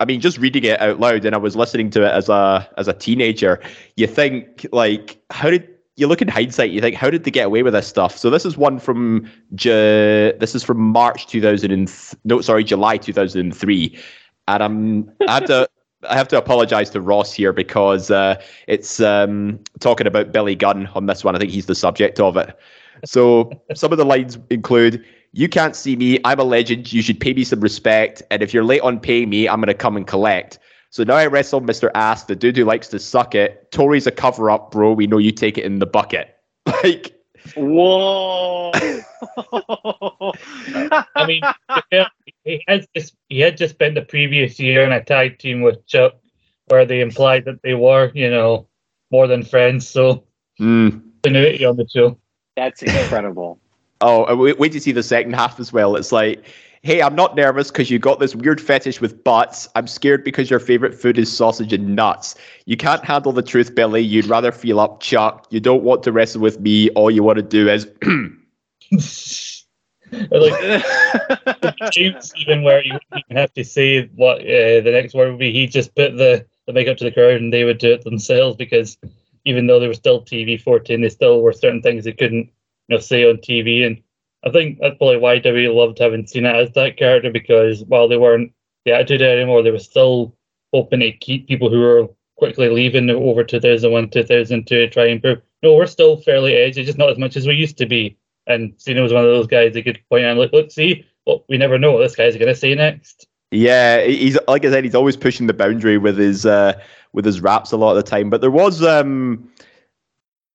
[0.00, 2.68] I mean, just reading it out loud, and I was listening to it as a
[2.76, 3.60] as a teenager.
[3.96, 6.70] You think like, how did you look in hindsight?
[6.70, 8.16] You think, how did they get away with this stuff?
[8.18, 12.64] So this is one from Ju- this is from March 2000 and th- no, sorry,
[12.64, 13.96] July 2003
[14.48, 15.68] and I'm I have to
[16.08, 20.86] I have to apologize to Ross here because uh, it's um, talking about Billy Gunn
[20.88, 21.34] on this one.
[21.34, 22.54] I think he's the subject of it.
[23.06, 25.04] So some of the lines include.
[25.36, 26.20] You can't see me.
[26.24, 26.92] I'm a legend.
[26.92, 28.22] You should pay me some respect.
[28.30, 30.60] And if you're late on paying me, I'm going to come and collect.
[30.90, 31.90] So now I wrestle Mr.
[31.96, 33.72] Ass, the dude who likes to suck it.
[33.72, 34.92] Torrie's a cover up, bro.
[34.92, 36.36] We know you take it in the bucket.
[36.82, 37.14] Like,
[37.56, 38.70] Whoa!
[41.14, 42.10] I mean, to be fair,
[42.44, 45.86] he has just he had just spent the previous year in a tag team with
[45.86, 46.14] Chuck,
[46.68, 48.66] where they implied that they were, you know,
[49.10, 49.86] more than friends.
[49.86, 50.24] So
[50.58, 51.02] mm.
[51.22, 52.18] continuity on the show.
[52.56, 53.60] that's incredible.
[54.04, 55.96] Oh, wait, wait to see the second half as well.
[55.96, 56.44] It's like,
[56.82, 59.66] hey, I'm not nervous because you got this weird fetish with butts.
[59.74, 62.34] I'm scared because your favorite food is sausage and nuts.
[62.66, 64.02] You can't handle the truth, Billy.
[64.02, 65.46] You'd rather feel up, Chuck.
[65.48, 66.90] You don't want to wrestle with me.
[66.90, 67.88] All you want to do is.
[70.30, 70.84] like
[71.90, 75.38] James, even where you wouldn't even have to say what uh, the next word would
[75.38, 77.92] be, he just put the the mic up to the crowd and they would do
[77.92, 78.96] it themselves because
[79.44, 82.50] even though they were still TV fourteen, they still were certain things they couldn't
[82.88, 83.86] you know say on TV.
[83.86, 84.02] And
[84.44, 88.16] I think that's probably why WWE loved having Cena as that character because while they
[88.16, 88.52] weren't
[88.84, 90.36] the attitude anymore, they were still
[90.72, 95.40] hoping to keep people who were quickly leaving over 2001, 2002 to try and prove
[95.62, 98.18] no, we're still fairly edgy, just not as much as we used to be.
[98.46, 101.42] And Cena was one of those guys they could point out, like, look, see, well,
[101.48, 103.26] we never know what this guy's going to say next.
[103.50, 106.78] Yeah, he's like I said, he's always pushing the boundary with his uh,
[107.12, 108.28] with his raps a lot of the time.
[108.28, 109.48] But there was um,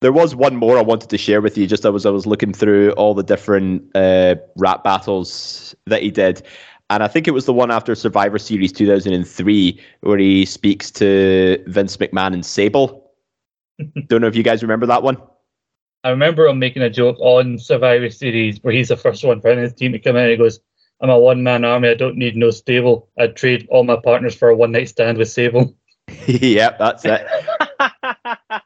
[0.02, 1.68] there was one more I wanted to share with you.
[1.68, 6.46] Just as I was looking through all the different uh, rap battles that he did,
[6.90, 11.64] and I think it was the one after Survivor Series 2003 where he speaks to
[11.68, 13.12] Vince McMahon and Sable.
[14.08, 15.18] Don't know if you guys remember that one.
[16.04, 19.56] I remember him making a joke on Survivor Series where he's the first one for
[19.56, 20.24] his team to come in.
[20.24, 20.60] And he goes,
[21.02, 21.90] "I'm a one man army.
[21.90, 23.10] I don't need no stable.
[23.20, 25.76] I'd trade all my partners for a one night stand with Sable."
[26.26, 27.28] yep, that's it.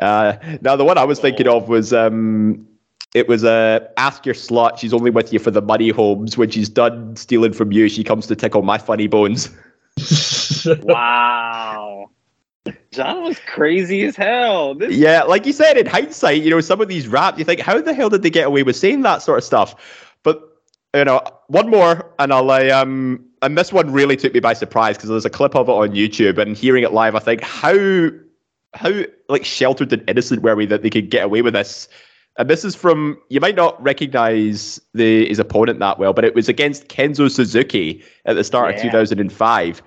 [0.00, 2.66] Uh, now, the one I was thinking of was um,
[3.14, 4.78] it was uh, ask your slut.
[4.78, 6.36] She's only with you for the money, Holmes.
[6.36, 9.50] When she's done stealing from you, she comes to tickle my funny bones.
[10.82, 12.10] wow.
[12.92, 14.74] John was crazy as hell.
[14.74, 17.60] This Yeah, like you said, in hindsight, you know, some of these raps, you think,
[17.60, 19.74] how the hell did they get away with saying that sort of stuff?
[20.22, 20.42] But
[20.94, 24.52] you know, one more, and I'll uh, um, and this one really took me by
[24.52, 27.42] surprise because there's a clip of it on YouTube, and hearing it live, I think
[27.42, 28.10] how
[28.74, 31.88] how like sheltered and innocent were we that they could get away with this?
[32.36, 36.34] And this is from you might not recognize the his opponent that well, but it
[36.34, 39.82] was against Kenzo Suzuki at the start of 2005.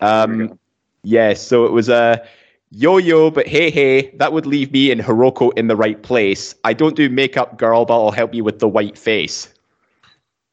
[0.00, 0.58] There Um.
[1.04, 2.22] Yes, so it was a
[2.70, 6.54] yo yo, but hey hey, that would leave me and Hiroko in the right place.
[6.64, 9.48] I don't do makeup, girl, but I'll help you with the white face.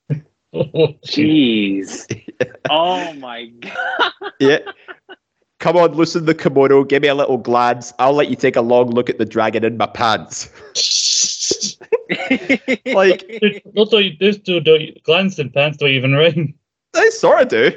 [0.54, 2.06] Jeez.
[2.70, 4.12] oh my god.
[4.40, 4.60] Yeah.
[5.60, 7.94] Come on, loosen the kimono, give me a little glance.
[7.98, 10.50] I'll let you take a long look at the dragon in my pants.
[12.86, 16.54] Like- Dude, Also, those two don't glance and pants don't even ring.
[16.94, 17.72] I sort of do.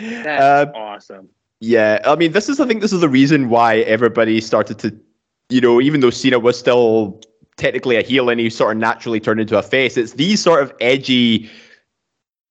[0.00, 1.28] That's Uh, awesome.
[1.60, 4.96] Yeah, I mean, this is I think this is the reason why everybody started to,
[5.50, 7.20] you know, even though Cena was still
[7.56, 10.62] technically a heel and he sort of naturally turned into a face, it's these sort
[10.62, 11.48] of edgy,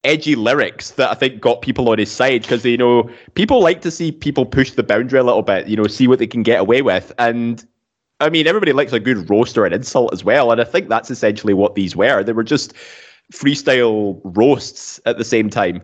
[0.04, 3.82] edgy lyrics that I think got people on his side because you know people like
[3.82, 6.44] to see people push the boundary a little bit, you know, see what they can
[6.44, 7.66] get away with, and
[8.20, 10.90] I mean, everybody likes a good roast or an insult as well, and I think
[10.90, 12.24] that's essentially what these were.
[12.24, 12.74] They were just
[13.34, 15.82] freestyle roasts at the same time,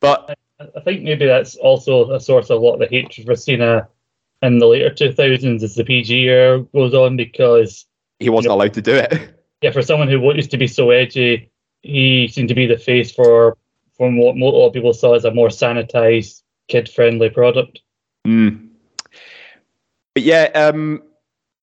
[0.00, 0.36] but.
[0.60, 3.64] I think maybe that's also a source of a lot of the hatred for Cena
[3.64, 3.84] uh,
[4.42, 7.86] in the later 2000s as the PG era goes on because,
[8.18, 9.38] He wasn't allowed to do it.
[9.62, 11.48] yeah, for someone who used to be so edgy,
[11.82, 13.56] he seemed to be the face for
[13.96, 17.80] from what a lot of people saw as a more sanitized, kid friendly product.
[18.26, 18.68] Mm.
[20.14, 21.02] But yeah, um,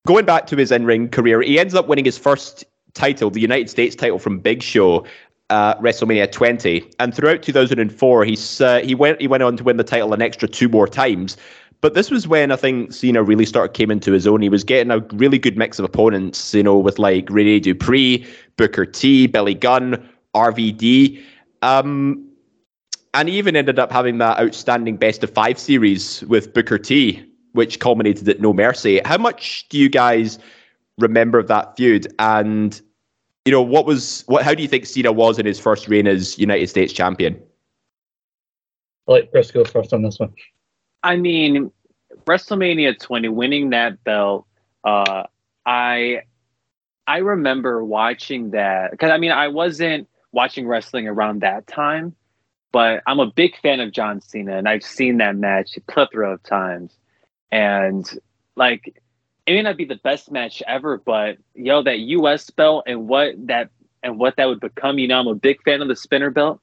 [0.06, 3.70] going back to his in-ring career, he ends up winning his first title, the United
[3.70, 5.06] States title from Big Show,
[5.50, 9.78] uh, WrestleMania 20, and throughout 2004, he's uh, he went he went on to win
[9.78, 11.38] the title an extra two more times.
[11.82, 14.42] But this was when I think Cena really started came into his own.
[14.42, 18.26] He was getting a really good mix of opponents, you know, with like Rene Dupree,
[18.58, 21.22] Booker T, Billy Gunn, RVD.
[21.62, 22.28] Um,
[23.14, 27.24] and he even ended up having that outstanding best of five series with Booker T,
[27.54, 29.00] which culminated at No Mercy.
[29.06, 30.38] How much do you guys
[30.98, 32.08] remember of that feud?
[32.20, 32.80] And
[33.46, 34.44] you know, what was what?
[34.44, 37.42] How do you think Cena was in his first reign as United States champion?
[39.08, 40.34] I like Chris go first on this one.
[41.06, 41.72] I mean,
[42.28, 44.48] WrestleMania 20, winning that belt,
[44.84, 45.26] uh,
[45.66, 46.22] I
[47.08, 52.16] I remember watching that because I mean I wasn't watching wrestling around that time,
[52.72, 56.34] but I'm a big fan of John Cena and I've seen that match a plethora
[56.34, 56.98] of times.
[57.52, 58.06] And
[58.56, 59.02] like
[59.46, 63.34] it may not be the best match ever, but yo, that US belt and what
[63.48, 63.70] that
[64.04, 66.62] and what that would become, you know, I'm a big fan of the spinner belt.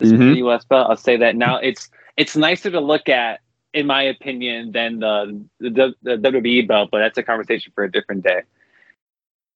[0.00, 0.36] The Mhm.
[0.36, 0.88] US belt.
[0.90, 1.56] I'll say that now.
[1.58, 3.40] It's it's nicer to look at,
[3.78, 7.90] in my opinion, than the the, the WWE belt, but that's a conversation for a
[7.90, 8.42] different day.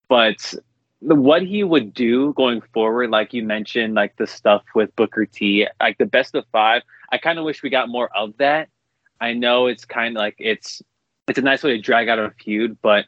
[0.08, 0.54] But
[1.00, 5.26] the, what he would do going forward, like you mentioned, like the stuff with Booker
[5.26, 8.68] T, like the best of five, I kind of wish we got more of that.
[9.20, 10.80] I know it's kind of like it's
[11.26, 13.06] it's a nice way to drag out a feud, but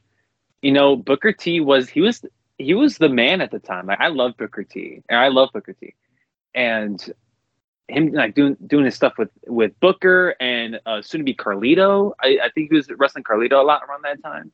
[0.63, 2.25] you know, Booker T was he was
[2.59, 3.87] he was the man at the time.
[3.87, 5.95] Like, I love Booker T, and I love Booker T,
[6.55, 6.99] and
[7.89, 12.13] him like doing doing his stuff with with Booker and uh, soon to be Carlito.
[12.23, 14.53] I, I think he was wrestling Carlito a lot around that time.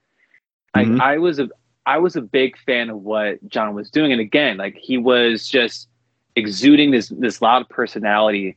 [0.75, 1.01] Like Mhm.
[1.01, 1.49] I was a
[1.87, 5.49] I was a big fan of what John was doing, and again, like he was
[5.49, 5.89] just
[6.37, 8.57] exuding this this loud personality,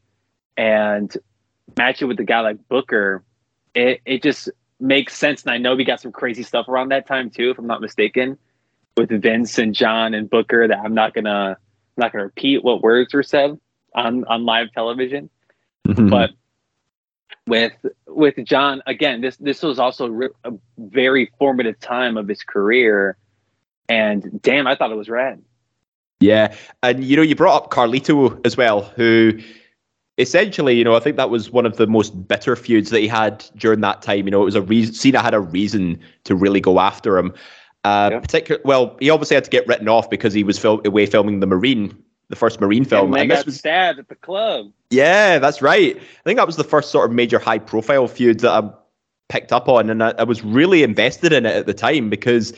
[0.58, 1.16] and
[1.78, 3.24] match it with a guy like Booker,
[3.76, 5.44] it it just makes sense.
[5.44, 7.82] And I know we got some crazy stuff around that time too, if I'm not
[7.82, 8.38] mistaken,
[8.98, 10.68] with Vince and John and Booker.
[10.68, 13.60] That I'm not gonna I'm not gonna repeat what words were said
[13.96, 15.30] on on live television.
[15.86, 16.32] But
[17.48, 17.74] with
[18.08, 23.18] with John again, this this was also a very formative time of his career,
[23.90, 25.42] and damn, I thought it was rad.
[26.20, 29.40] Yeah, and you know, you brought up Carlito as well, who
[30.18, 33.08] essentially, you know, I think that was one of the most bitter feuds that he
[33.08, 34.26] had during that time.
[34.26, 37.34] You know, it was a reason Cena had a reason to really go after him.
[37.84, 38.20] Uh, Yeah.
[38.20, 41.42] particular, well, he obviously had to get written off because he was fil- away filming
[41.42, 41.98] the Marine,
[42.30, 44.72] the first Marine film, and and this was stabbed at the club.
[44.90, 45.96] yeah, that's right.
[45.98, 48.70] I think that was the first sort of major high profile feud that I
[49.30, 52.54] picked up on, and I, I was really invested in it at the time because,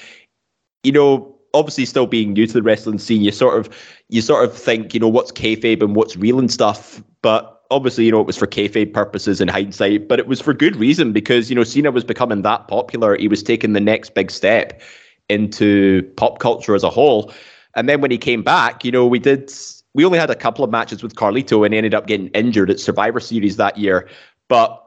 [0.84, 3.70] you know, obviously still being new to the wrestling scene, you sort of
[4.10, 8.06] you sort of think, you know, what's kayfabe and what's real and stuff, but obviously,
[8.06, 11.12] you know, it was for kayfabe purposes in hindsight, but it was for good reason
[11.12, 13.18] because you know Cena was becoming that popular.
[13.18, 14.82] He was taking the next big step
[15.30, 17.34] into pop culture as a whole.
[17.76, 19.52] And then when he came back, you know, we did
[19.94, 22.70] we only had a couple of matches with Carlito and he ended up getting injured
[22.70, 24.08] at Survivor Series that year.
[24.50, 24.82] But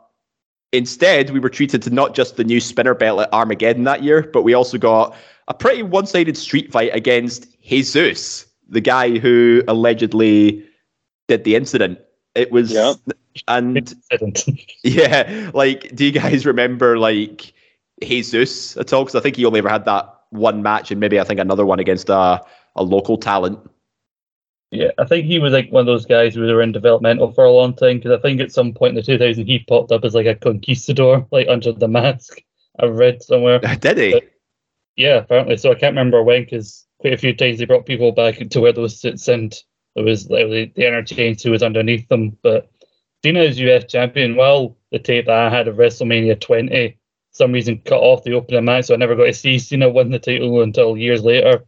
[0.72, 4.28] instead, we were treated to not just the new spinner belt at Armageddon that year,
[4.32, 5.16] but we also got
[5.48, 10.62] a pretty one-sided street fight against Jesus, the guy who allegedly
[11.26, 11.98] did the incident.
[12.34, 12.96] It was, Yep.
[13.48, 13.94] and
[14.84, 17.54] yeah, like, do you guys remember like
[18.02, 19.04] Jesus at all?
[19.04, 21.64] Because I think he only ever had that one match, and maybe I think another
[21.64, 22.42] one against a
[22.78, 23.58] a local talent.
[24.70, 27.44] Yeah, I think he was like one of those guys who were in developmental for
[27.44, 30.04] a long time because I think at some point in the 2000 he popped up
[30.04, 32.42] as like a conquistador, like under the mask.
[32.78, 33.58] I read somewhere.
[33.80, 34.22] Did he?
[34.96, 35.56] Yeah, apparently.
[35.56, 38.60] So I can't remember when because quite a few times they brought people back to
[38.60, 39.54] where those sits and
[39.96, 42.36] it was literally the interchange who was underneath them.
[42.42, 42.70] But
[43.24, 46.98] Cena's US champion, well, the tape that I had of WrestleMania 20,
[47.32, 50.10] some reason cut off the opening match, so I never got to see Cena win
[50.10, 51.64] the title until years later.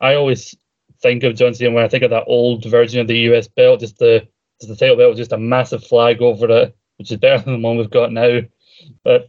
[0.00, 0.54] I always
[1.00, 3.80] think of John Cena when I think of that old version of the US belt,
[3.80, 4.26] just the
[4.60, 7.66] just the title belt just a massive flag over it, which is better than the
[7.66, 8.40] one we've got now.
[9.04, 9.28] But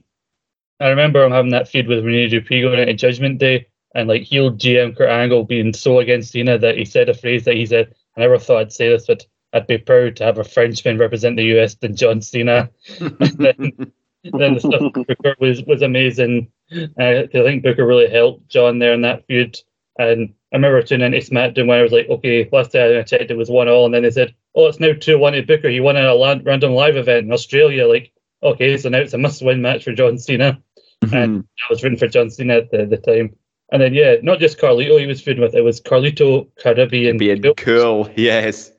[0.80, 4.24] I remember him having that feud with Rene Dupree going into Judgment Day, and like
[4.24, 7.66] heel GM Kurt Angle being so against Cena that he said a phrase that he
[7.66, 10.98] said, "I never thought I'd say this, but I'd be proud to have a Frenchman
[10.98, 13.92] represent the US than John Cena." then,
[14.24, 16.52] the stuff with Booker was was amazing.
[16.72, 19.58] Uh, I think Booker really helped John there in that feud.
[19.98, 23.30] And I remember tuning into SmackDown when I was like, okay, last time I checked
[23.30, 25.70] it was one all, and then they said, oh, it's now two one to Booker.
[25.70, 27.88] He won in a land, random live event in Australia.
[27.88, 30.62] Like, okay, so now it's a must win match for John Cena.
[31.02, 31.40] and mm-hmm.
[31.40, 33.36] I was rooting for John Cena at the, the time.
[33.72, 37.18] And then yeah, not just Carlito he was feuding with, it was Carlito Caribbean.
[37.18, 38.72] Being cool, yes.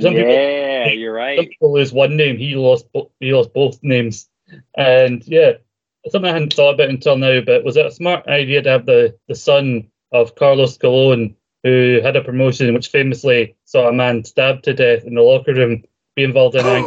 [0.00, 1.36] Some people yeah, you're right.
[1.36, 1.50] some right.
[1.50, 2.36] people lose one name.
[2.36, 4.28] He lost bo- he lost both names,
[4.76, 5.52] and yeah,
[6.08, 7.40] something I hadn't thought about until now.
[7.42, 12.00] But was it a smart idea to have the the son of Carlos Colon, who
[12.02, 15.82] had a promotion which famously saw a man stabbed to death in the locker room,
[16.14, 16.80] be involved in a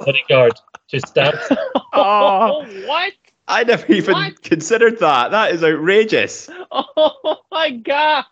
[0.04, 0.52] bodyguard
[0.88, 1.38] just stabbed?
[1.92, 3.12] Oh, what?
[3.48, 4.40] I never even What?
[4.42, 5.32] considered that.
[5.32, 6.48] That is outrageous.
[6.72, 8.24] Oh my god!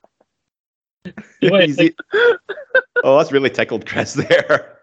[1.41, 2.39] You might Easy- think-
[3.03, 4.79] oh, that's really tickled Chris there.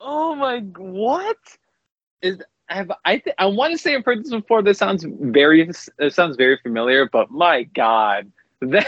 [0.00, 1.36] Oh my what?
[2.22, 4.62] Is have I th- I want to say I've heard this before.
[4.62, 8.86] This sounds very it sounds very familiar, but my god, that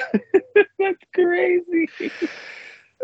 [0.79, 1.91] that's crazy.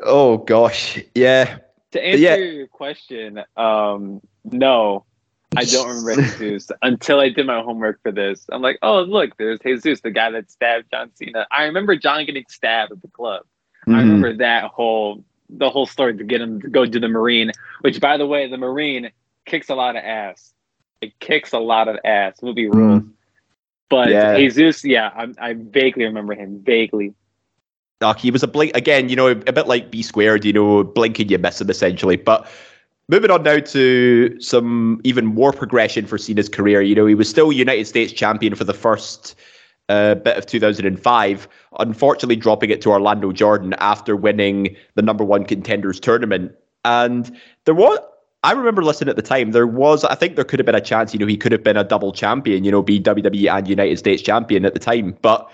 [0.02, 1.58] Oh gosh, yeah.
[1.92, 2.34] To answer Yeah.
[2.36, 5.04] your question, um, no,
[5.56, 8.44] I don't remember Jesus until I did my homework for this.
[8.50, 11.46] I'm like, oh look, there's Jesus, the guy that stabbed John Cena.
[11.50, 13.42] I remember John getting stabbed at the club.
[13.86, 13.98] I Mhm.
[13.98, 18.00] remember that whole the whole story to get him to go do the Marine, which
[18.00, 19.10] by the way, the Marine
[19.44, 20.52] kicks a lot of ass.
[21.02, 22.42] It kicks a lot of ass.
[22.42, 23.02] Movie rules.
[23.88, 24.36] But Yeah.
[24.36, 26.62] Jesus, yeah, I, I vaguely remember him.
[26.64, 27.14] Vaguely.
[28.00, 30.82] Doc, he was a blink again, you know, a bit like B squared, you know,
[30.82, 32.16] blinking you miss him essentially.
[32.16, 32.46] But
[33.08, 36.82] moving on now to some even more progression for Cena's career.
[36.82, 39.34] You know, he was still United States champion for the first
[39.88, 45.44] uh, bit of 2005, unfortunately dropping it to Orlando Jordan after winning the number one
[45.44, 46.52] contenders tournament.
[46.84, 47.98] And there was
[48.44, 49.52] I remember listening at the time.
[49.52, 51.14] There was, I think, there could have been a chance.
[51.14, 52.62] You know, he could have been a double champion.
[52.62, 55.16] You know, be WWE and United States champion at the time.
[55.22, 55.50] But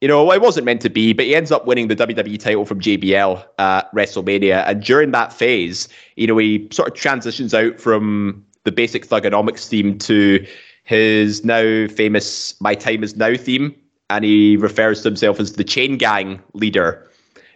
[0.00, 1.12] you know, it wasn't meant to be.
[1.12, 4.64] But he ends up winning the WWE title from JBL at WrestleMania.
[4.66, 9.68] And during that phase, you know, he sort of transitions out from the basic Thuganomics
[9.68, 10.44] theme to
[10.82, 13.72] his now famous "My Time Is Now" theme,
[14.10, 17.08] and he refers to himself as the Chain Gang leader.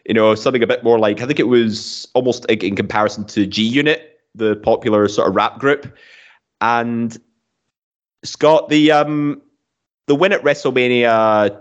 [0.06, 3.24] You know, something a bit more like I think it was almost like in comparison
[3.26, 5.92] to G Unit, the popular sort of rap group.
[6.60, 7.16] And
[8.24, 9.40] Scott, the um,
[10.06, 11.58] the win at WrestleMania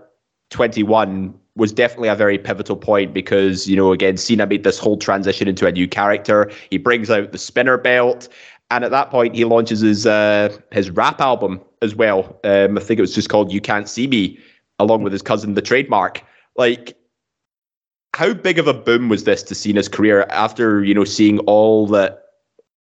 [0.49, 4.97] 21 was definitely a very pivotal point because you know again Cena made this whole
[4.97, 6.51] transition into a new character.
[6.69, 8.27] He brings out the spinner belt,
[8.71, 12.39] and at that point he launches his uh, his rap album as well.
[12.43, 14.39] Um, I think it was just called "You Can't See Me,"
[14.79, 16.21] along with his cousin, Tha Trademarc.
[16.55, 16.97] Like,
[18.13, 21.87] how big of a boom was this to Cena's career after you know seeing all
[21.87, 22.28] that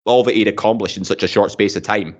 [0.09, 2.17] all that he'd accomplished in such a short space of time?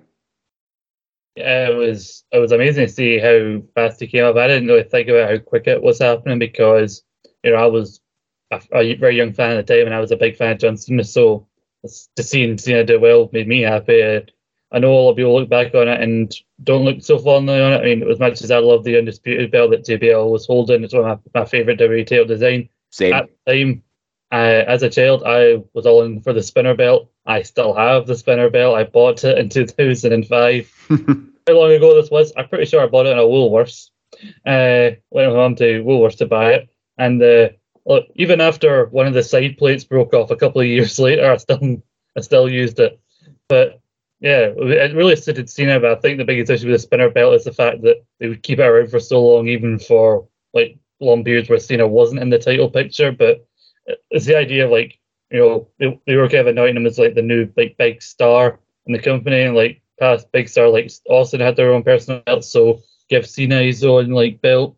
[1.36, 4.36] Yeah, it was it was amazing to see how fast he came up.
[4.36, 7.04] I didn't really think about how quick it was happening because
[7.44, 8.02] you know I was
[8.52, 10.60] a, a very young fan at the time and I was a big fan of
[10.60, 11.04] John Cena.
[11.04, 11.48] So
[12.16, 14.22] to see Cena do well made me happy.
[14.72, 17.60] I know a lot of people look back on it and don't look so fondly
[17.60, 17.82] on it.
[17.82, 20.94] I mean, as much as I love the undisputed belt that JBL was holding, it's
[20.94, 23.14] one of my, my favorite WWE title design Same.
[23.14, 23.84] at the time.
[24.32, 27.10] Uh, as a child, I was all in for the spinner belt.
[27.26, 28.78] I still have the spinner belt.
[28.78, 30.86] I bought it in 2005.
[31.48, 32.32] How long ago this was?
[32.38, 33.90] I'm pretty sure I bought it in a Woolworths.
[34.46, 37.50] Uh, went home to Woolworths to buy it, and uh,
[37.86, 41.32] look, even after one of the side plates broke off a couple of years later,
[41.32, 41.82] I still
[42.18, 43.00] I still used it.
[43.48, 43.80] But
[44.20, 47.34] Yeah, it really suited Cena, but I think the biggest issue with the spinner belt
[47.36, 50.78] is the fact that they would keep it around for so long, even for like
[51.00, 53.12] long periods where Cena wasn't in the title picture.
[53.12, 53.48] But
[54.10, 54.98] it's the idea of like,
[55.32, 58.02] you know, they, they were kind of anointing him as like the new like big
[58.02, 62.22] star in the company, and like past big star like Austin had their own personal
[62.22, 64.76] belt, so give Cena his own like belt,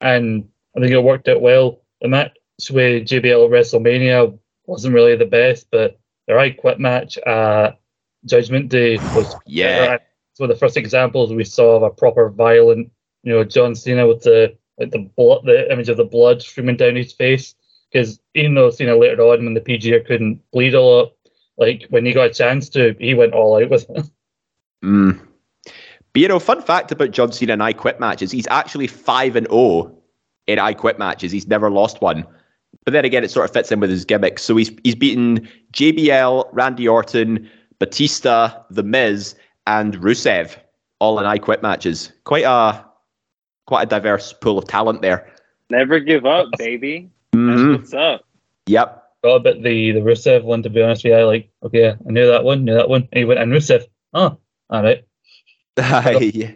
[0.00, 1.82] and I think it worked out well.
[2.00, 2.36] The match
[2.70, 7.78] with JBL at WrestleMania wasn't really the best, but their I Quit match at
[8.24, 9.98] Judgment Day was Yeah.
[10.30, 12.90] It's one of the first examples we saw of a proper violent,
[13.24, 16.76] you know, John Cena with the like the blood, the image of the blood streaming
[16.76, 17.54] down his face.
[17.90, 21.12] Because even though Cena later on, when the PGA couldn't bleed a lot,
[21.58, 24.06] like when he got a chance to, he went all out with it.
[24.82, 25.20] Mm.
[26.14, 29.36] But you know, fun fact about John Cena and I Quit matches, he's actually five
[29.36, 29.94] and zero
[30.46, 31.30] in I Quit matches.
[31.30, 32.26] He's never lost one.
[32.84, 34.38] But then again, it sort of fits in with his gimmick.
[34.38, 39.34] So he's he's beaten JBL, Randy Orton, Batista, The Miz,
[39.66, 40.56] and Rusev,
[40.98, 42.10] all in I Quit matches.
[42.24, 42.84] Quite a
[43.66, 45.30] quite a diverse pool of talent there.
[45.68, 47.10] Never give up, baby.
[47.32, 47.76] That's Mhm.
[47.78, 48.24] what's up.
[48.66, 49.04] Yep.
[49.22, 51.18] Got a bit the the Rusev one to be honest with you.
[51.18, 53.08] I like okay, I knew that one, knew that one.
[53.12, 53.84] And he went and Rusev.
[54.14, 54.38] Oh,
[54.70, 55.04] all right.
[55.76, 56.50] yeah.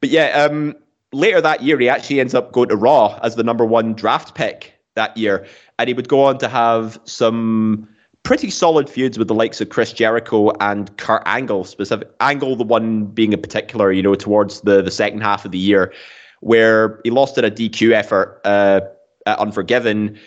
[0.00, 0.74] But yeah, um,
[1.12, 4.34] later that year, he actually ends up going to Raw as the number one draft
[4.34, 5.46] pick that year.
[5.78, 7.88] And he would go on to have some
[8.22, 12.64] pretty solid feuds with the likes of Chris Jericho and Kurt Angle, specific Angle, the
[12.64, 15.92] one being in particular, you know, towards the, the second half of the year,
[16.40, 18.80] where he lost in a DQ effort uh,
[19.26, 20.18] at Unforgiven.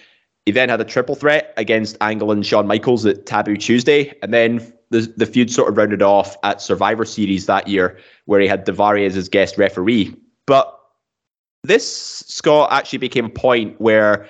[0.46, 4.34] He then had a triple threat against Angle and Shawn Michaels at Taboo Tuesday, and
[4.34, 8.48] then the the feud sort of rounded off at Survivor Series that year, where he
[8.48, 10.16] had Daivari as his guest referee.
[10.48, 10.78] But
[11.64, 14.28] this Scott actually became a point where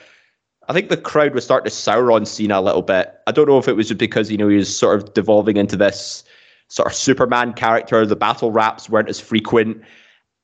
[0.68, 3.14] I think the crowd was starting to sour on Cena a little bit.
[3.28, 5.76] I don't know if it was because you know he was sort of devolving into
[5.76, 6.24] this
[6.68, 8.06] sort of Superman character.
[8.06, 9.82] The battle raps weren't as frequent,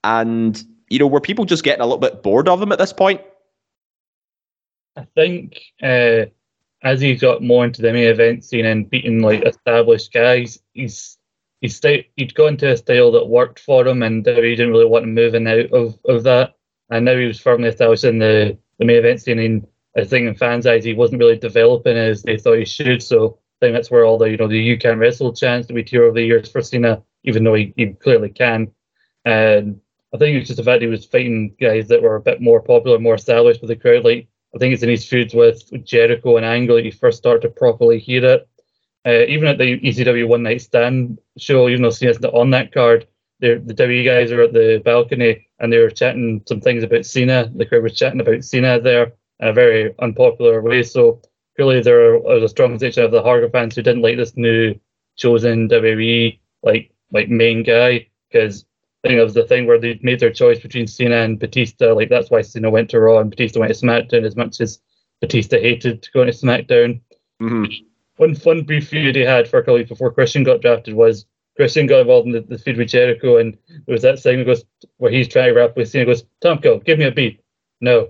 [0.04, 2.94] and you know were people just getting a little bit bored of him at this
[2.94, 3.22] point?
[4.98, 6.26] I think uh,
[6.84, 11.18] as he got more into the main event scene and beating like established guys, he's
[11.62, 14.86] he's sta- he'd gone into a style that worked for him, and he didn't really
[14.86, 16.56] want him moving out of, of that.
[16.90, 19.40] And now he was firmly established in the, the main event scene.
[19.40, 23.04] And I think in fans' eyes, he wasn't really developing as they thought he should.
[23.04, 25.74] So I think that's where all the you know the you can wrestle chance that
[25.74, 28.72] we hear over the years for Cena, even though he, he clearly can.
[29.26, 29.80] And
[30.14, 32.62] I think it's just the fact he was fighting guys that were a bit more
[32.62, 34.06] popular, more established with the crowd.
[34.06, 37.42] Like I think it's in his feuds with Jericho and Angle that you first start
[37.42, 38.50] to properly hear it.
[39.06, 42.74] Uh, even at the ECW One Night Stand show, even though Cena's not on that
[42.74, 43.08] card,
[43.40, 47.06] the the WWE guys are at the balcony and they were chatting some things about
[47.06, 47.52] Cena.
[47.56, 50.84] The crowd was chatting about Cena there in a very unpopular way.
[50.84, 51.22] So
[51.56, 54.76] clearly there was a strong section of the hardcore fans who didn't like this new
[55.16, 58.66] chosen WWE like like main guy because
[59.08, 61.94] I think that was the thing where they made their choice between Cena and Batista.
[61.94, 64.80] Like that's why Cena went to Raw and Batista went to SmackDown as much as
[65.22, 67.00] Batista hated going to SmackDown.
[67.40, 67.64] hmm
[68.18, 71.26] One fun brief feud he had for a couple weeks before Christian got drafted was
[71.56, 74.66] Christian got involved in the, the feud with Jericho and there was that segment goes
[74.98, 77.40] where he's trying to rap with Cena goes, Tomko, give me a beat.
[77.80, 78.10] No.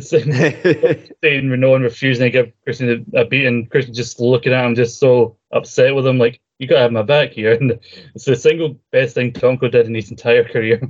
[0.00, 4.74] Saying Renault and refusing to give Christian a, beat and Christian just looking at him
[4.74, 7.78] just so upset with him like you gotta have my back here and
[8.14, 10.80] it's the single best thing Tomko did in his entire career.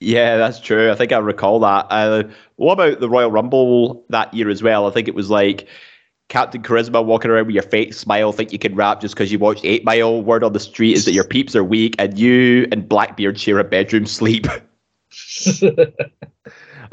[0.00, 0.90] Yeah, that's true.
[0.90, 1.86] I think I recall that.
[1.88, 2.24] Uh,
[2.56, 4.86] what about the Royal Rumble that year as well?
[4.86, 5.66] I think it was like
[6.28, 9.38] Captain Charisma walking around with your fake smile, think you can rap just because you
[9.38, 10.22] watched Eight Mile.
[10.22, 13.58] Word on the street is that your peeps are weak, and you and Blackbeard share
[13.58, 14.46] a bedroom sleep.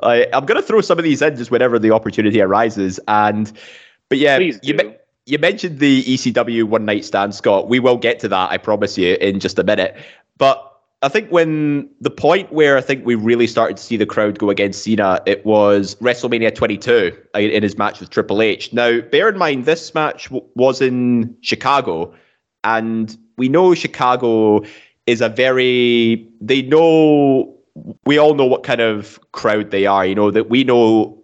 [0.04, 3.00] I, I'm gonna throw some of these in just whenever the opportunity arises.
[3.08, 3.52] And
[4.10, 4.96] but yeah, you
[5.26, 7.70] you mentioned the ECW one night stand, Scott.
[7.70, 9.96] We will get to that, I promise you, in just a minute.
[10.38, 10.68] But
[11.04, 14.38] I think when the point where I think we really started to see the crowd
[14.38, 18.72] go against Cena, it was WrestleMania 22 uh, in his match with Triple H.
[18.72, 22.14] Now, bear in mind, this match w- was in Chicago,
[22.64, 24.64] and we know Chicago
[25.08, 27.56] is a very, they know,
[28.06, 31.22] we all know what kind of crowd they are, you know, that we know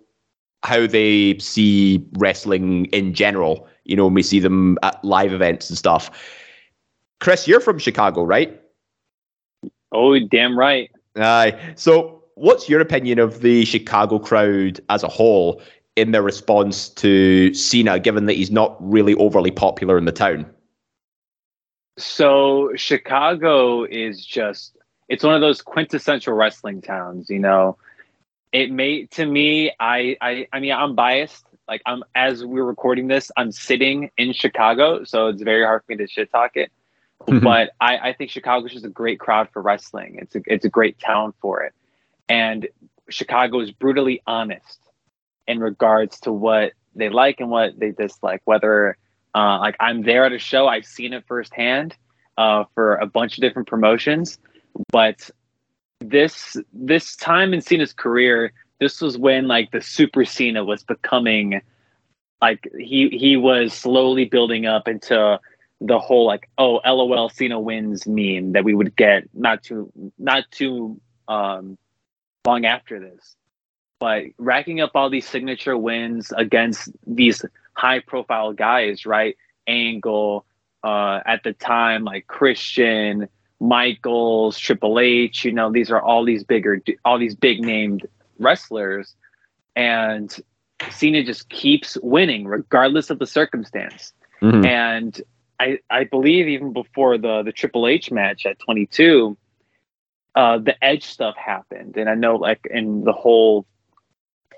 [0.64, 3.68] how they see wrestling in general.
[3.86, 6.12] You know, when we see them at live events and stuff.
[7.20, 8.62] Chris, you're from Chicago, right?
[9.92, 10.92] Oh, damn right.
[11.16, 11.58] Aye.
[11.76, 15.62] So, what's your opinion of the Chicago crowd as a whole
[15.96, 20.46] in their response to Cena, given that he's not really overly popular in the town?
[21.98, 24.77] So Chicago is just
[25.08, 27.78] it's one of those quintessential wrestling towns, you know.
[28.52, 31.46] It may to me I I I mean I'm biased.
[31.68, 35.92] Like I'm as we're recording this, I'm sitting in Chicago, so it's very hard for
[35.92, 36.72] me to shit talk it.
[37.26, 40.20] but I, I think Chicago is just a great crowd for wrestling.
[40.22, 41.74] It's a it's a great town for it,
[42.30, 42.68] and
[43.10, 44.80] Chicago is brutally honest
[45.48, 48.42] in regards to what they like and what they dislike.
[48.46, 48.98] Whether
[49.36, 51.96] uh, like I'm there at a show, I've seen it firsthand
[52.38, 54.38] uh, for a bunch of different promotions,
[54.92, 55.30] but
[56.00, 61.62] this this time in Cena's career, this was when like the Super Cena was becoming
[62.42, 65.40] like he he was slowly building up into
[65.82, 70.44] the whole like oh lol Cena wins meme that we would get not too not
[70.52, 71.78] too um
[72.46, 73.36] long after this.
[74.00, 79.36] But racking up all these signature wins against these high profile guys right?
[79.66, 80.46] Angle
[80.84, 83.28] uh at the time like christian
[83.60, 88.06] michaels triple h you know these are all these bigger all these big named
[88.40, 89.16] wrestlers
[89.76, 90.38] and
[90.90, 94.66] cena just keeps winning regardless of the circumstance Mhm.
[94.66, 95.22] and
[95.60, 99.36] I, I believe even before the the Triple H match at 22,
[100.36, 103.66] uh, the Edge stuff happened, and I know like in the whole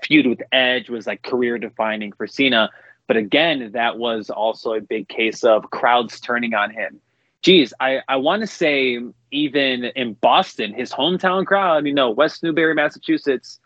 [0.04, 2.70] feud with Edge was like career defining for Cena,
[3.08, 7.00] but again that was also a big case of crowds turning on him.
[7.42, 9.00] Geez, I I want to say
[9.32, 13.60] even in Boston, his hometown crowd, you know, West Newbury, Massachusetts,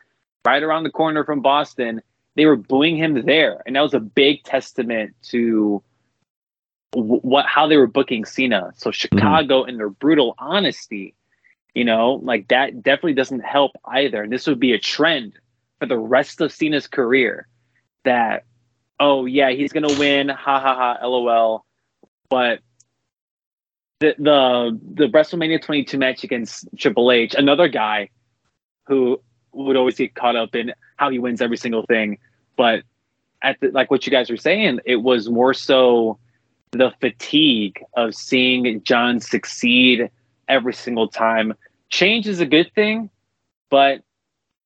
[0.46, 2.02] right around the corner from Boston,
[2.36, 5.82] they were booing him there, and that was a big testament to
[6.94, 8.72] what how they were booking Cena.
[8.76, 8.94] So mhm.
[8.94, 11.16] Chicago and their brutal honesty,
[11.74, 14.24] you know, like that definitely doesn't help either.
[14.24, 15.34] And this would be a trend
[15.80, 17.48] for the rest of Cena's career
[18.06, 18.46] that
[19.00, 21.66] oh yeah, he's gonna win, ha ha ha, lol.
[22.30, 22.60] But
[24.04, 28.10] the the the WrestleMania 22 match against Triple H, another guy
[28.86, 29.22] who
[29.54, 32.18] would always get caught up in how he wins every single thing,
[32.58, 32.84] but
[33.42, 36.18] at the, like what you guys were saying, it was more so
[36.72, 40.10] the fatigue of seeing John succeed
[40.50, 41.54] every single time.
[41.90, 43.10] Change is a good thing,
[43.70, 44.02] but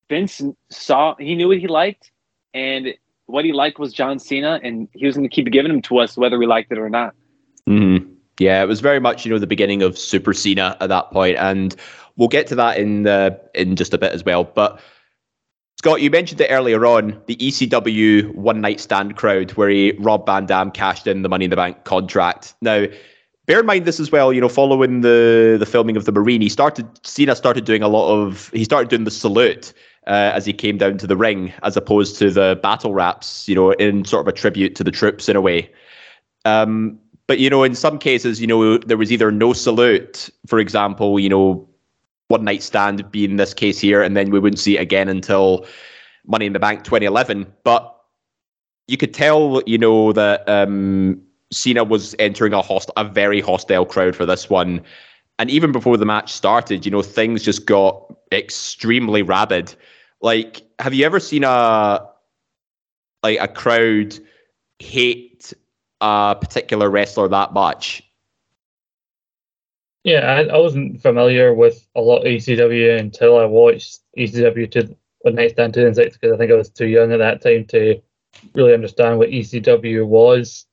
[0.10, 2.10] Vince saw he knew what he liked,
[2.56, 2.88] and
[3.28, 6.00] what he liked was John Cena, and he was going to keep giving him to
[6.00, 7.14] us whether we liked it or not.
[7.68, 8.17] Mhm.
[8.40, 11.38] Yeah, it was very much you know the beginning of Super Cena at that point,
[11.38, 11.76] and
[12.18, 14.44] we'll get to that in the in just a bit as well.
[14.44, 14.80] But
[15.78, 20.26] Scott, you mentioned it earlier on the ECW one night stand crowd where he Rob
[20.26, 22.56] Van Dam cashed in the Money in the Bank contract.
[22.62, 22.86] Now,
[23.46, 24.34] bear in mind this as well.
[24.34, 27.88] You know, following the the filming of the Marine, he started Cena started doing a
[27.88, 29.74] lot of he started doing the salute.
[30.06, 33.54] Uh, as he came down to the ring, as opposed to the battle raps, you
[33.54, 35.70] know, in sort of a tribute to the troops in a way.
[36.46, 36.98] Um,
[37.28, 41.20] but you know, in some cases, you know, there was either no salute, for example,
[41.20, 41.70] you know,
[42.30, 45.66] one night stand being this case here, and then we wouldn't see it again until
[46.26, 47.46] Money in the Bank 2011.
[47.64, 47.94] But
[48.88, 51.22] you could tell, you know, that um,
[51.52, 54.82] Cena was entering a host a very hostile crowd for this one.
[55.40, 59.76] And even before the match started, you know, things just got extremely rabid.
[60.22, 62.06] Like, have you ever seen a
[63.24, 64.18] like a crowd
[64.80, 65.27] hate
[66.02, 68.04] a particular wrestler that much?
[70.04, 74.96] Yeah, I, I wasn't familiar with a lot of ECW until I watched ECW to
[75.24, 78.00] the next stand 2006 because I think I was too young at that time to
[78.54, 80.66] really understand what ECW was.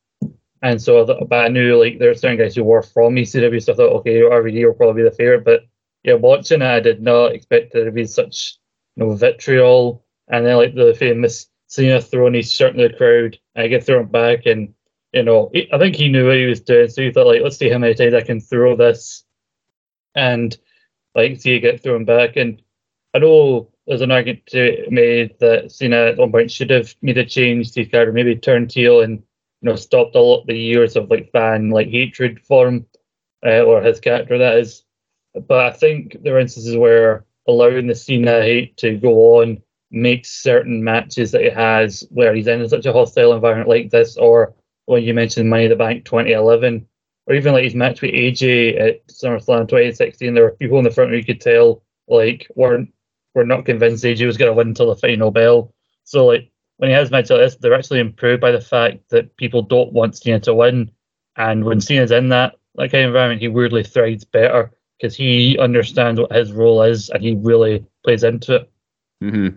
[0.63, 3.17] And so, I thought- but I knew like there were certain guys who were from
[3.17, 5.45] ECW, so I thought, okay, RVD will probably be the favorite.
[5.45, 5.63] But
[6.05, 8.59] yeah, watching it, I did not expect there to be such
[8.97, 10.05] you know vitriol.
[10.29, 14.07] And then like the famous Cena throwing his shirt in the crowd, I get thrown
[14.07, 14.74] back, and
[15.15, 17.43] you know, he, I think he knew what he was doing, so he thought like,
[17.43, 19.25] let's see how many times I can throw this,
[20.15, 20.57] and
[21.15, 22.37] like see it get thrown back.
[22.37, 22.61] And
[23.15, 27.19] I know there's an argument to made that Cena at one point should have made
[27.19, 29.19] a change to his character, maybe turned heel and
[29.63, 32.87] you know stopped a lot the years of like fan like hatred for him
[33.47, 34.85] uh, or his character that is.
[35.35, 40.31] But I think there are instances where allowing the Cena hate to go on makes
[40.31, 44.55] certain matches that he has where he's in such a hostile environment like this, or
[44.87, 46.87] when you mentioned Money in the Bank 2011,
[47.27, 50.91] or even like his match with AJ at SummerSlam 2016, there were people in the
[50.91, 52.93] front who you could tell like weren't
[53.35, 55.73] were not convinced AJ was going to win until the final bell.
[56.05, 59.37] So like when he has matches like this, they're actually improved by the fact that
[59.37, 60.91] people don't want Cena to win,
[61.37, 65.59] and when Cena's in that that kind of environment, he weirdly thrives better because he
[65.59, 68.71] understands what his role is and he really plays into it.
[69.21, 69.49] hmm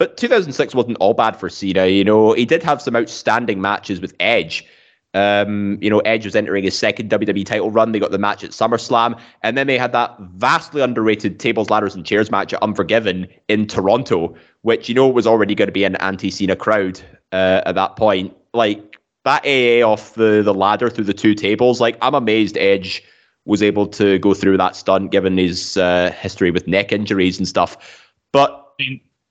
[0.00, 1.86] But 2006 wasn't all bad for Cena.
[1.86, 4.64] You know, he did have some outstanding matches with Edge.
[5.12, 7.92] Um, you know, Edge was entering his second WWE title run.
[7.92, 11.94] They got the match at SummerSlam, and then they had that vastly underrated tables, ladders,
[11.94, 15.84] and chairs match at Unforgiven in Toronto, which you know was already going to be
[15.84, 16.98] an anti-Cena crowd
[17.32, 18.34] uh, at that point.
[18.54, 18.96] Like
[19.26, 21.78] that AA off the the ladder through the two tables.
[21.78, 23.04] Like I'm amazed Edge
[23.44, 27.46] was able to go through that stunt given his uh, history with neck injuries and
[27.46, 28.06] stuff.
[28.32, 28.56] But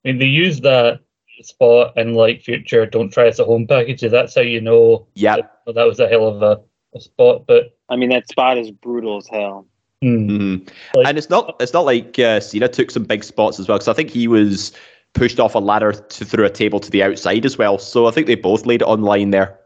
[0.06, 1.02] I mean, they use that
[1.42, 4.12] spot in like future "Don't Try Us at Home" packages.
[4.12, 5.08] That's how you know.
[5.16, 6.60] yeah, that, that was a hell of a,
[6.96, 7.46] a spot.
[7.48, 9.68] But I mean, that spot is brutal as hell.
[10.02, 10.70] hmm, Mhm.
[10.96, 13.78] Like- and it's not it's not like uh, Cena took some big spots as well
[13.78, 14.72] because I think he was
[15.14, 17.78] pushed off a ladder to, through a table to the outside as well.
[17.80, 19.60] So I think they both laid it online there.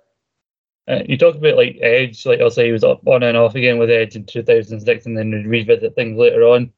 [0.87, 3.53] uh, you talk about like Edge, like I'll say he was up on and off
[3.55, 6.71] again with Edge in 2006, and then revisit things later on.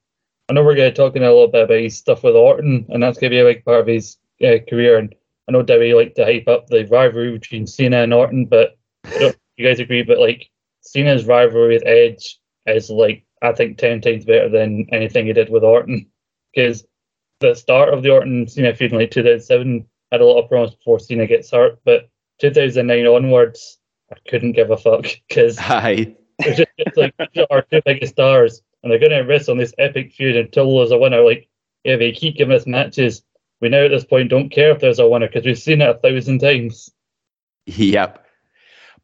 [0.48, 3.02] I know we're going to talking a little bit about his stuff with Orton, and
[3.02, 4.98] that's going to be a big part of his uh, career.
[4.98, 5.14] And
[5.48, 9.18] I know Debbie liked to hype up the rivalry between Cena and Orton, but I
[9.18, 10.04] don't you guys agree.
[10.04, 10.50] But like
[10.82, 15.50] Cena's rivalry with Edge is like I think ten times better than anything he did
[15.50, 16.08] with Orton,
[16.54, 16.86] because
[17.40, 20.78] the start of the Orton Cena feud in like 2007 had a lot of promos
[20.78, 23.80] before Cena gets hurt, but 2009 onwards,
[24.12, 25.58] I couldn't give a fuck because
[26.40, 27.14] it's just it's like
[27.50, 30.92] our two biggest stars, and they're going to wrestle on this epic feud until there's
[30.92, 31.22] a winner.
[31.22, 31.50] Like,
[31.84, 33.24] yeah, they keep giving us matches.
[33.60, 35.90] We now at this point don't care if there's a winner because we've seen it
[35.90, 36.92] a thousand times.
[37.66, 38.24] Yep.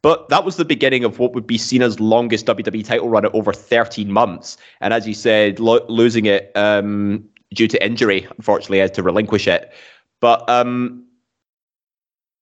[0.00, 3.34] But that was the beginning of what would be Cena's longest WWE title run at
[3.34, 4.56] over 13 months.
[4.80, 9.48] And as you said, lo- losing it um, due to injury, unfortunately, had to relinquish
[9.48, 9.72] it.
[10.20, 11.06] But um,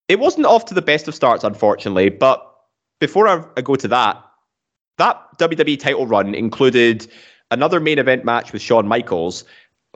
[0.08, 2.10] it wasn't off to the best of starts, unfortunately.
[2.10, 2.46] But
[2.98, 4.22] before I, I go to that,
[5.00, 7.10] that WWE title run included
[7.50, 9.44] another main event match with Shawn Michaels,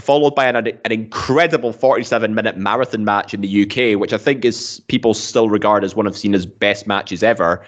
[0.01, 4.45] followed by an, an incredible 47 minute marathon match in the UK, which I think
[4.45, 7.65] is people still regard as one of Cena's best matches ever.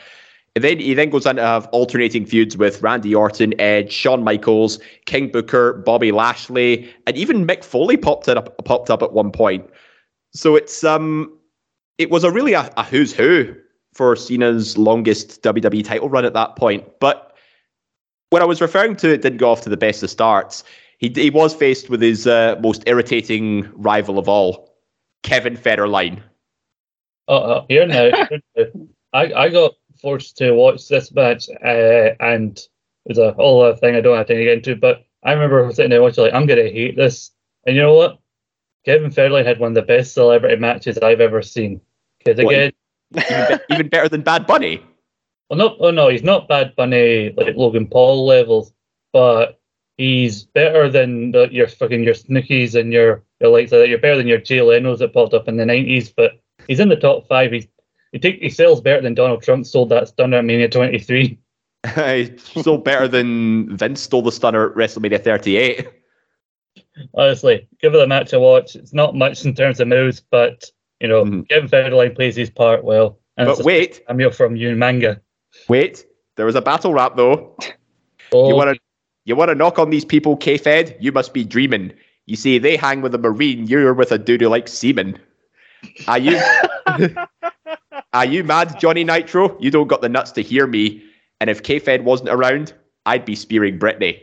[0.56, 4.24] And then he then goes on to have alternating feuds with Randy Orton, Edge, Shawn
[4.24, 9.30] Michaels, King Booker, Bobby Lashley, and even Mick Foley popped up popped up at one
[9.30, 9.68] point.
[10.32, 11.30] So it's um
[11.98, 13.54] it was a really a, a who's who
[13.92, 16.84] for Cena's longest WWE title run at that point.
[17.00, 17.25] But
[18.30, 20.64] when I was referring to it didn't go off to the best of starts,
[20.98, 24.74] he he was faced with his uh, most irritating rival of all,
[25.22, 26.20] Kevin Federline.
[27.28, 28.64] Uh, uh, here now, here now.
[29.12, 33.76] I, I got forced to watch this match, uh, and it was a whole other
[33.76, 34.76] thing I don't have to get into.
[34.76, 37.30] But I remember sitting there watching, like, I'm going to hate this.
[37.66, 38.18] And you know what?
[38.84, 41.80] Kevin Federline had one of the best celebrity matches I've ever seen.
[42.18, 42.72] Because again,
[43.14, 44.82] Even, be- even better than Bad Bunny.
[45.48, 48.72] Well, no, oh no, he's not Bad Bunny like Logan Paul levels,
[49.12, 49.60] but
[49.96, 53.88] he's better than the, your fucking your Snookies and your your likes of that.
[53.88, 56.88] You're better than your Jay Leno's that popped up in the nineties, but he's in
[56.88, 57.52] the top five.
[57.52, 57.66] He's
[58.12, 61.38] he take he sells better than Donald Trump sold that stunner at Mania 23.
[61.94, 65.88] He's still better than Vince stole the stunner at WrestleMania 38.
[67.14, 68.74] Honestly, give it a match a watch.
[68.74, 70.64] It's not much in terms of moves, but
[71.00, 71.48] you know, Mhm.
[71.48, 73.20] Kevin Federline plays his part well.
[73.36, 75.20] And But it's wait, a cameo from Yun Manga.
[75.68, 76.04] Wait,
[76.36, 77.56] there was a battle rap though.
[78.32, 78.80] Oh, You want to
[79.24, 80.96] you want to knock on these people, K-Fed?
[80.98, 81.92] You must be dreaming.
[82.26, 83.66] You see, they hang with a marine.
[83.66, 85.16] You're with a dude who likes semen.
[86.08, 86.40] Are you?
[88.12, 89.56] are you mad, Johnny Nitro?
[89.60, 91.04] You don't got the nuts to hear me.
[91.40, 92.72] And if K-Fed wasn't around,
[93.04, 94.22] I'd be spearing Britney.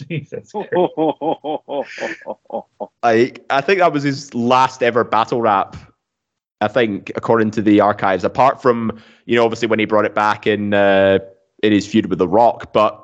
[0.08, 0.50] Jesus.
[0.52, 0.72] Christ.
[3.02, 5.76] Like, I think that was his last ever battle rap.
[6.62, 10.14] I think, according to the archives, apart from you know, obviously when he brought it
[10.14, 11.18] back in uh,
[11.62, 12.98] in his feud with The Rock, but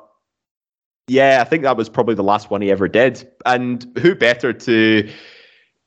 [1.07, 3.27] yeah, I think that was probably the last one he ever did.
[3.45, 5.09] And who better to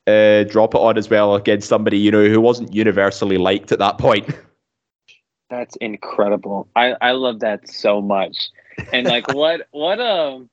[0.06, 3.78] uh, drop it on as well against somebody you know who wasn't universally liked at
[3.78, 4.28] that point?
[5.50, 6.68] That's incredible.
[6.74, 8.50] I I love that so much.
[8.92, 10.48] And like what what um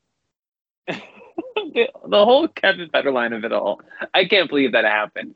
[0.88, 3.82] the, the whole Kevin Federline of it all.
[4.13, 5.36] I can't believe that happened.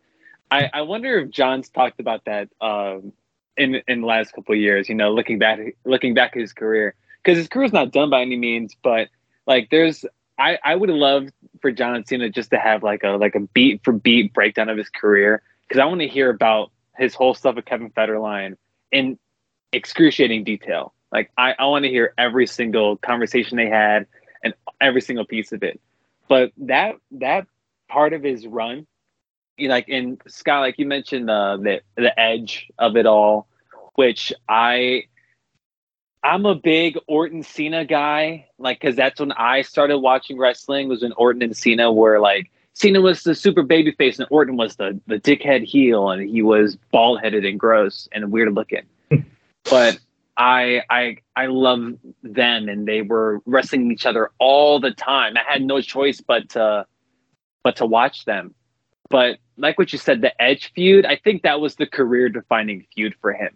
[0.54, 3.12] I I wonder if John's talked about that um
[3.58, 6.54] in in the last couple of years, you know, looking back looking back at his
[6.54, 9.10] career cuz his career's not done by any means, but
[9.48, 10.06] like there's
[10.38, 11.30] I I would love
[11.62, 14.78] for John Cena just to have like a like a beat for beat breakdown of
[14.78, 18.56] his career cuz I want to hear about his whole stuff with Kevin Federline
[18.92, 19.18] in
[19.72, 20.94] excruciating detail.
[21.12, 24.06] Like I, I want to hear every single conversation they had
[24.44, 25.82] and every single piece of it.
[26.28, 27.48] But that that
[27.88, 28.86] part of his run,
[29.58, 33.48] you know, like in Scott, like you mentioned uh, the the edge of it all,
[33.96, 35.04] which I
[36.24, 41.02] I'm a big Orton Cena guy, like because that's when I started watching wrestling was
[41.02, 45.00] when Orton and Cena were like Cena was the super babyface and Orton was the
[45.08, 48.84] the dickhead heel and he was bald headed and gross and weird looking.
[49.70, 50.00] but
[50.38, 55.36] I I I love them and they were wrestling each other all the time.
[55.38, 56.88] I had no choice but to
[57.64, 58.56] but to watch them.
[59.10, 62.86] But like what you said, the Edge feud, I think that was the career defining
[62.94, 63.54] feud for him.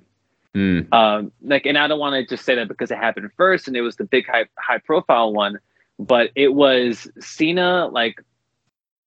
[0.55, 0.93] Mm.
[0.93, 3.77] Um, like, and I don't want to just say that because it happened first and
[3.77, 5.59] it was the big high high profile one,
[5.99, 8.21] but it was Cena like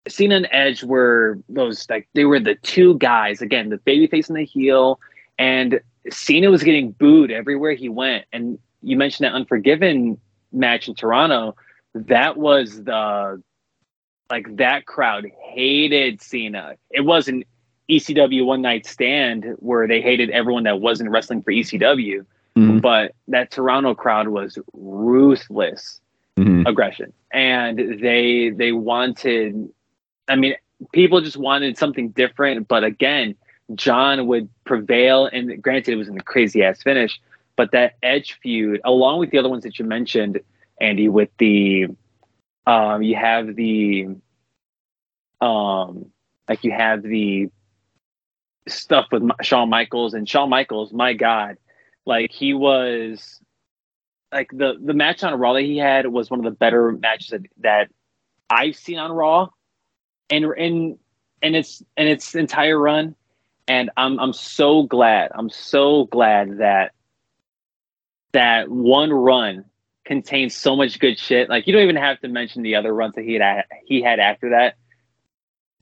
[0.09, 4.39] Cena and Edge were those like they were the two guys again, the babyface and
[4.39, 5.01] the heel,
[5.39, 5.81] and
[6.11, 8.25] Cena was getting booed everywhere he went.
[8.33, 10.19] And you mentioned that Unforgiven
[10.53, 11.57] match in Toronto.
[11.95, 13.43] That was the
[14.31, 16.77] like that crowd hated Cena.
[16.91, 17.45] It wasn't
[17.91, 22.25] ECW one night stand where they hated everyone that wasn't wrestling for ECW,
[22.57, 22.81] Mhm.
[22.81, 26.01] but that Toronto crowd was ruthless
[26.37, 26.67] Mhm.
[26.67, 29.69] aggression and they they wanted
[30.29, 30.55] i mean
[30.93, 33.35] people just wanted something different but again
[33.75, 37.21] john would prevail and granted it was in a crazy ass finish
[37.57, 40.41] but that edge feud along with the other ones that you mentioned
[40.81, 41.87] andy with the
[42.67, 44.09] um you have the
[45.41, 46.07] um
[46.49, 47.49] like you have the
[48.69, 51.57] stuff with Shawn Michaels and Shawn Michaels my god
[52.07, 53.41] like he was
[54.33, 57.31] like the the match on Raw that he had was one of the better matches
[57.31, 57.91] that, that
[58.49, 59.49] I've seen on Raw,
[60.29, 60.99] and in
[61.43, 63.15] and its and its entire run,
[63.69, 66.93] and I'm I'm so glad I'm so glad that
[68.33, 69.65] that one run
[70.11, 71.49] contains so much good shit.
[71.49, 74.19] Like you don't even have to mention the other runs that he had he had
[74.19, 74.75] after that.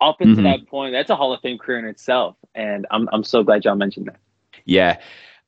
[0.02, 0.60] Up until Mhm.
[0.60, 3.64] that point, that's a Hall of Fame career in itself, and I'm I'm so glad
[3.64, 4.20] y'all mentioned that.
[4.66, 4.98] Yeah.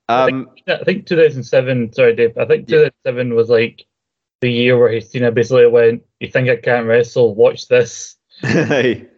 [0.09, 1.93] I Um, I think 2007.
[1.93, 2.37] Sorry, Dave.
[2.39, 3.85] I think 2007 was like
[4.41, 7.35] the year where he Cena basically went, "You think I can't wrestle?
[7.35, 8.17] Watch this."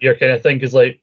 [0.00, 1.01] Your kind of thing is like.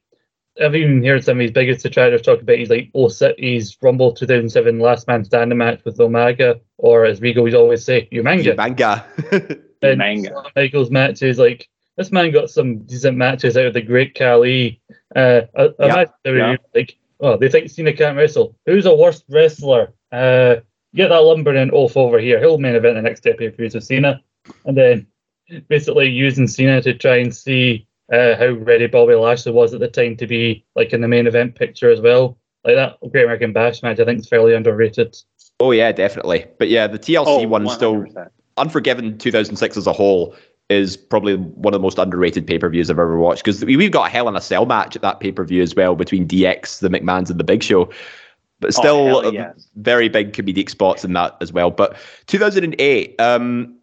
[0.62, 4.12] I've even heard some of his biggest detractors talk about he's like oh he's Rumble
[4.12, 9.04] 2007 Last Man Standing match with Umaga or as Regal would always say Umanga manga.
[9.82, 10.28] and Manga.
[10.28, 14.80] Shawn Michaels matches like this man got some decent matches out of the Great Khali.
[15.14, 16.56] Uh, a, a Yeah, match that were yeah.
[16.74, 18.56] like, oh, they think Cena can't wrestle.
[18.64, 19.92] Who's a worse wrestler?
[20.10, 20.56] Uh,
[20.94, 22.40] get that lumbering off over here.
[22.40, 24.22] He'll main event the next pay per with Cena,
[24.64, 25.06] and then
[25.68, 29.88] basically using Cena to try and see uh, how ready Bobby Lashley was at the
[29.88, 32.38] time to be like in the main event picture as well.
[32.64, 35.16] Like that Great American Bash match, I think is fairly underrated.
[35.60, 36.46] oh yeah, definitely.
[36.58, 38.28] But yeah, the TLC one still 100%.
[38.56, 40.34] Unforgiven 2006 as a whole
[40.68, 43.90] is probably one of the most underrated pay per views I've ever watched because we've
[43.90, 46.28] got a Hell in a Cell match at that pay per view as well between
[46.28, 47.90] DX, the McMahons, and the Big Show.
[48.60, 49.66] But still, Oh, yes.
[49.76, 51.70] very big comedic spots in that as well.
[51.70, 51.96] But
[52.26, 53.74] 2008, um,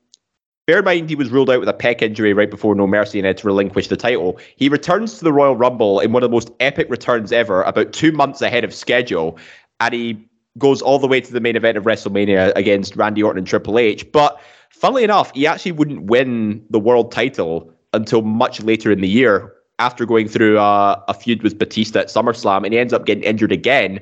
[0.68, 3.18] bear in mind he was ruled out with a pec injury right before No Mercy
[3.18, 4.38] and had to relinquish the title.
[4.58, 7.94] He returns to the Royal Rumble in one of the most epic returns ever, about
[7.94, 9.40] two months ahead of schedule,
[9.80, 13.40] and he goes all the way to the main event of WrestleMania against Randy Orton
[13.40, 14.12] and Triple H.
[14.12, 14.40] But
[14.70, 19.54] funnily enough, he actually wouldn't win the world title until much later in the year
[19.80, 23.24] after going through uh, a feud with Batista at SummerSlam, and he ends up getting
[23.24, 24.00] injured again.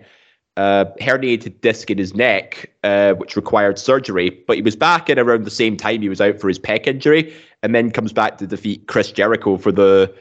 [0.57, 4.29] Uh, herniated disc in his neck, uh, which required surgery.
[4.47, 6.87] But he was back in around the same time he was out for his pec
[6.87, 10.13] injury, and then comes back to defeat Chris Jericho for the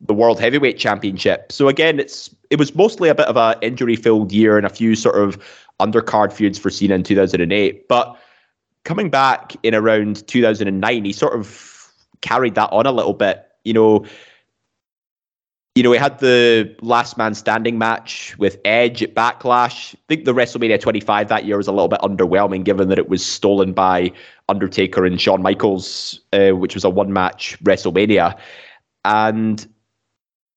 [0.00, 1.52] the World Heavyweight Championship.
[1.52, 4.70] So again, it's it was mostly a bit of a injury filled year and a
[4.70, 5.38] few sort of
[5.80, 7.88] undercard feuds for Cena in 2008.
[7.88, 8.16] But
[8.84, 13.46] coming back in around 2009, he sort of carried that on a little bit.
[13.64, 14.06] You know,
[15.76, 19.94] you know, he had the last man standing match with Edge at Backlash.
[19.94, 23.10] I think the WrestleMania 25 that year was a little bit underwhelming, given that it
[23.10, 24.10] was stolen by
[24.48, 28.38] Undertaker and Shawn Michaels, uh, which was a one match WrestleMania.
[29.04, 29.68] And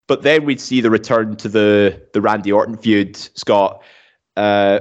[0.07, 3.83] but then we'd see the return to the the Randy Orton feud, Scott,
[4.37, 4.79] uh,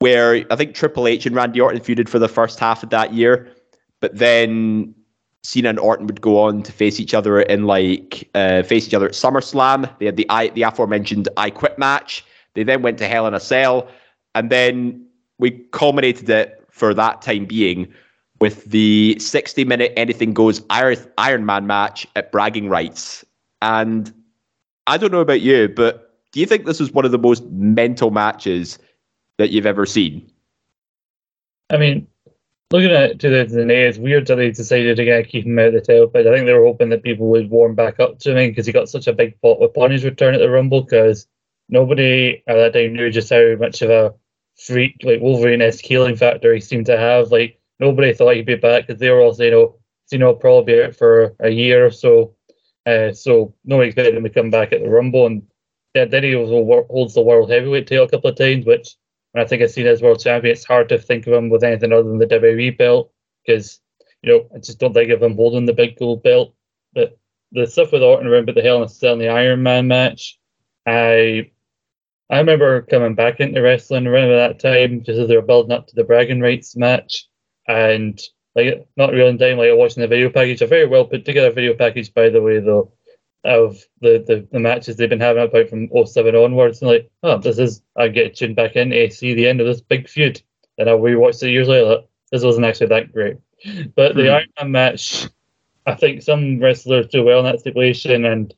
[0.00, 3.14] where I think Triple H and Randy Orton feuded for the first half of that
[3.14, 3.52] year,
[4.00, 4.96] but then
[5.44, 8.94] Cena and Orton would go on to face each other in like uh, face each
[8.94, 9.90] other at SummerSlam.
[9.98, 12.24] They had the I, the aforementioned I Quit match.
[12.54, 13.88] They then went to Hell in a Cell,
[14.34, 15.06] and then
[15.38, 17.92] we culminated it for that time being
[18.40, 23.24] with the 60 minute Anything Goes Iron, Iron Man match at Bragging Rights.
[23.62, 24.12] And
[24.86, 27.44] I don't know about you, but do you think this was one of the most
[27.50, 28.78] mental matches
[29.38, 30.30] that you've ever seen?
[31.70, 32.06] I mean,
[32.70, 36.10] looking at 2008, it's weird that they decided to get keep him out of the
[36.12, 38.66] but I think they were hoping that people would warm back up to him because
[38.66, 41.26] he got such a big pop upon his return at the Rumble because
[41.68, 44.14] nobody at that time knew just how much of a
[44.56, 47.30] freak, like Wolverine-esque healing factor he seemed to have.
[47.30, 50.74] Like, nobody thought he'd be back because they were all saying, oh, Cena will probably
[50.74, 52.34] be out for a year or so.
[52.86, 55.26] Uh, so nobody expected him to come back at the Rumble.
[55.26, 55.42] And
[55.94, 58.96] then then he also holds the World Heavyweight title a couple of times, which
[59.34, 61.64] when I think of Cena as world champion, it's hard to think of him with
[61.64, 63.12] anything other than the WWE belt
[63.44, 63.80] because
[64.22, 66.54] you know I just don't think of him holding the big gold belt.
[66.94, 67.18] But
[67.50, 70.38] the stuff with Orton around the Hell in a Cell and the Iron Man match,
[70.86, 71.50] I
[72.30, 75.88] I remember coming back into wrestling around that time, just as they were building up
[75.88, 77.26] to the bragging rights match,
[77.66, 78.20] and
[78.54, 81.50] like not real in time, like watching the video package, a very well put together
[81.50, 82.92] video package, by the way, though,
[83.44, 86.80] of the, the, the matches they've been having about from 07 onwards.
[86.80, 89.66] And like, oh, this is, I get tuned back in to see the end of
[89.66, 90.40] this big feud.
[90.78, 92.02] And I rewatched it years later.
[92.32, 93.36] This wasn't actually that great.
[93.94, 94.34] But the Mhm.
[94.34, 95.28] Iron Man match,
[95.86, 98.52] I think some wrestlers do well in that stipulation, and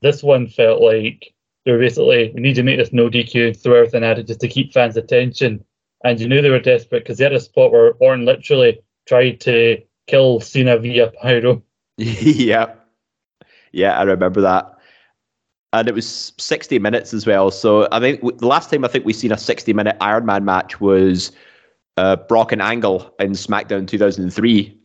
[0.00, 1.34] this one felt like
[1.64, 4.26] they were basically, we need to make this no DQ and throw everything at it
[4.26, 5.64] just to keep fans' attention.
[6.04, 9.40] And you knew they were desperate because they had a spot where Orton literally tried
[9.40, 11.62] to kill Cena via pyro.
[11.96, 12.74] yeah.
[13.72, 14.74] Yeah, I remember that.
[15.72, 17.50] And it was 60 minutes as well.
[17.50, 20.44] So I think the last time I think we've seen a 60 minute Iron Man
[20.44, 21.32] match was
[21.98, 24.78] uh, Brock and Angle in SmackDown 2003.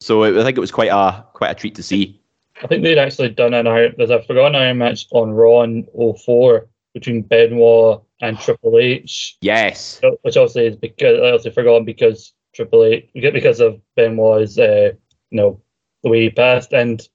[0.00, 2.20] So it, I think it was quite a quite a treat to see.
[2.62, 5.86] I think they'd actually done an Iron, there's a forgotten Iron match on Raw in
[5.94, 9.36] 04 between Benoit and Triple H.
[9.40, 10.00] Yes.
[10.22, 14.92] which obviously is because obviously forgotten because Triple H because of Benoit's uh,
[15.30, 15.60] you know
[16.02, 17.06] the way he passed, and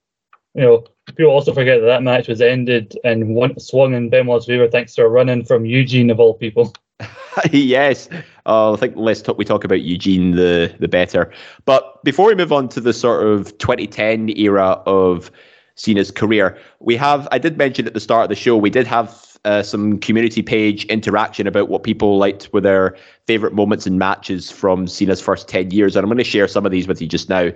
[0.53, 4.45] you know people also forget that that match was ended and one swung in Benoit's
[4.45, 6.73] favor thanks to a run in from Eugene of all people.
[7.51, 8.09] yes.
[8.45, 11.31] Uh, I think less talk, we talk about Eugene, the the better.
[11.65, 15.31] But before we move on to the sort of 2010 era of
[15.75, 17.27] Cena's career, we have.
[17.31, 20.41] I did mention at the start of the show we did have uh, some community
[20.41, 22.95] page interaction about what people liked were their
[23.27, 26.65] favorite moments and matches from Cena's first 10 years, and I'm going to share some
[26.65, 27.51] of these with you just now.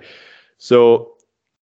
[0.58, 1.09] So.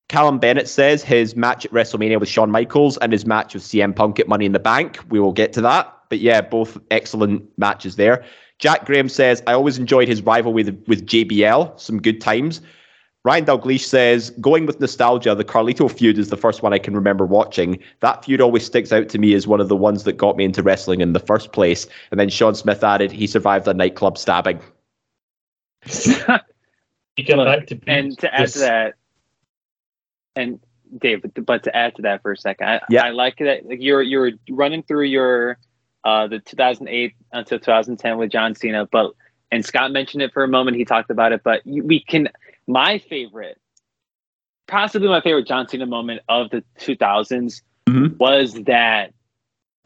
[0.08, 3.94] Callum Bennett says his match at WrestleMania with Shawn Michaels and his match with CM
[3.94, 4.98] Punk at Money in the Bank.
[5.10, 5.94] We will get to that.
[6.08, 8.24] But yeah, both excellent matches there.
[8.58, 12.62] Jack Graham says, I always enjoyed his rivalry with, with JBL, some good times.
[13.24, 16.94] Ryan Dalgleish says, going with nostalgia, the Carlito feud is the first one I can
[16.94, 17.78] remember watching.
[18.00, 20.44] That feud always sticks out to me as one of the ones that got me
[20.44, 21.86] into wrestling in the first place.
[22.10, 24.60] And then Sean Smith added, he survived a nightclub stabbing.
[27.18, 28.94] You come Look, to and to add to that,
[30.38, 30.60] and
[30.96, 33.04] Dave, but, to add to that for a second, I, Yeah.
[33.04, 35.58] I like that like you're you're running through your
[36.04, 39.12] uh the 2008 until 2010 with John Cena, but
[39.50, 40.76] and Scott mentioned it for a moment.
[40.76, 42.28] He talked about it, but we can.
[42.66, 43.58] My favorite,
[44.66, 48.18] possibly my favorite John Cena moment of the 2000s Mhm.
[48.18, 49.14] was that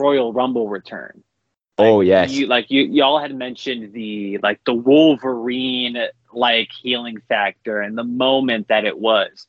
[0.01, 1.23] Royal Rumble return.
[1.79, 2.33] Oh, yes.
[2.33, 5.97] You like you y'all had mentioned the like the Wolverine
[6.33, 9.47] like healing factor and the moment that it was.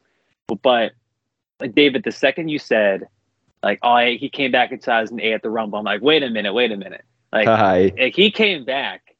[0.47, 0.93] But
[1.59, 3.07] like David, the second you said
[3.61, 6.53] like oh he came back in 2008 at the Rumble, I'm like wait a minute,
[6.53, 7.05] wait a minute.
[7.31, 9.15] Like like, eh, he came back,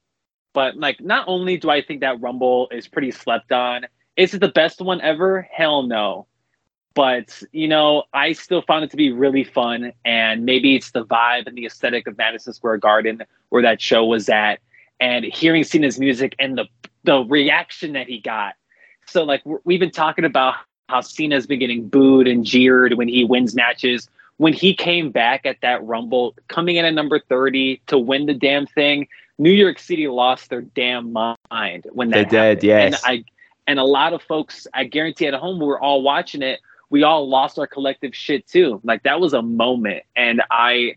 [0.54, 4.42] but like not only do I think that Rumble is pretty slept on, is it
[4.42, 5.48] the best one ever?
[5.52, 6.28] Hell no.
[6.94, 11.06] But you know, I still found it to be really fun, and maybe it's the
[11.06, 14.60] vibe and the aesthetic of Madison Square Garden where that show was at,
[15.00, 16.66] and hearing Cena's music and the
[17.04, 18.54] the reaction that he got.
[19.08, 20.56] So like we've been talking about
[20.90, 24.10] how Cena's been getting booed and jeered when he wins matches.
[24.38, 28.34] When he came back at that Rumble, coming in at number 30 to win the
[28.34, 29.08] damn thing,
[29.38, 32.64] New York City lost their damn mind when They that did, happened.
[32.64, 33.04] yes.
[33.06, 33.24] And I
[33.66, 36.60] and a lot of folks, I guarantee at home, we were all watching it.
[36.90, 38.82] We all lost our collective shit too.
[38.84, 40.96] Like that was a moment, and I,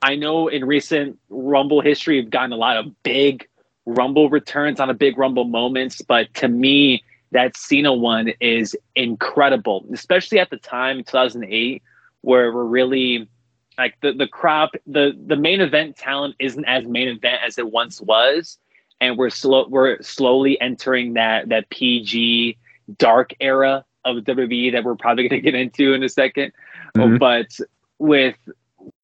[0.00, 3.48] I know in recent Rumble history, we've gotten a lot of big
[3.84, 7.02] Rumble returns on a big Rumble moments, but to me,
[7.34, 11.82] that Cena one is incredible, especially at the time in 2008,
[12.22, 13.28] where we're really
[13.76, 17.70] like the the crop, the the main event talent isn't as main event as it
[17.70, 18.56] once was,
[19.00, 22.56] and we're slow we're slowly entering that that PG
[22.98, 26.52] dark era of WWE that we're probably going to get into in a 2nd
[26.96, 27.18] Mhm.
[27.18, 27.58] But
[27.98, 28.36] with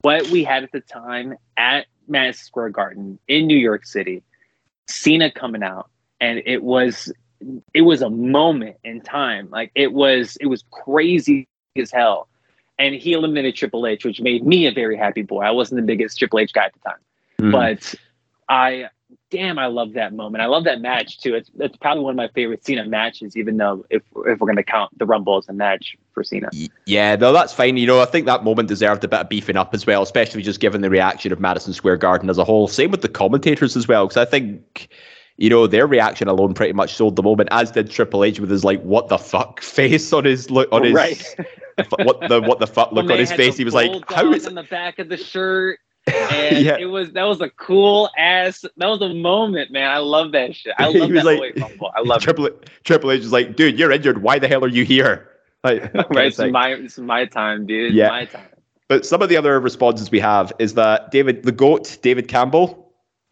[0.03, 4.23] what we had at the time at Madison Square Garden in New York City,
[4.87, 5.89] Cena coming out,
[6.21, 7.13] and it was
[7.75, 9.49] it was a moment in time.
[9.51, 12.29] Like it was it was crazy as hell.
[12.79, 15.43] And he eliminated Triple H, which made me a very happy boy.
[15.43, 16.99] I wasn't the biggest Triple H guy at the time,
[17.41, 17.53] Mhm.
[17.53, 17.95] but
[18.49, 18.89] I
[19.31, 20.43] damn I love that moment.
[20.43, 21.35] I love that match too.
[21.35, 24.63] It's it's probably one of my favorite Cena matches, even though if if we're gonna
[24.63, 26.49] count the Rumble as a match for Cena.
[26.87, 27.77] Yeah, no, that's fine.
[27.77, 30.43] You know, I think that moment deserved a bit of beefing up as well, especially
[30.43, 32.67] just given the reaction of Madison Square Garden as a whole.
[32.69, 34.89] Same with the commentators as well, because I think,
[35.41, 38.51] you know, their reaction alone pretty much sold the moment, as did Triple H with
[38.51, 41.37] his like "what the fuck" face on his look on his Right.
[41.99, 43.57] what the what the fuck look When on his face.
[43.57, 46.77] He was like, bulldog "How is on the back of the shirt?" And Yeah.
[46.79, 48.65] it was that was a cool ass.
[48.77, 49.91] That was a moment, man.
[49.91, 50.75] I love that shit.
[50.79, 51.93] I He love was that like- Rumble.
[51.97, 52.25] I love it.
[52.25, 52.49] Triple
[52.85, 54.23] Triple H is like, dude, you're injured.
[54.23, 55.29] Why the hell are you here?
[55.63, 57.93] Like, right, it's my it's my time, dude.
[57.95, 58.09] Yeah.
[58.09, 58.47] my time.
[58.89, 62.80] But some of the other responses we have is that David, the GOAT, David Campbell,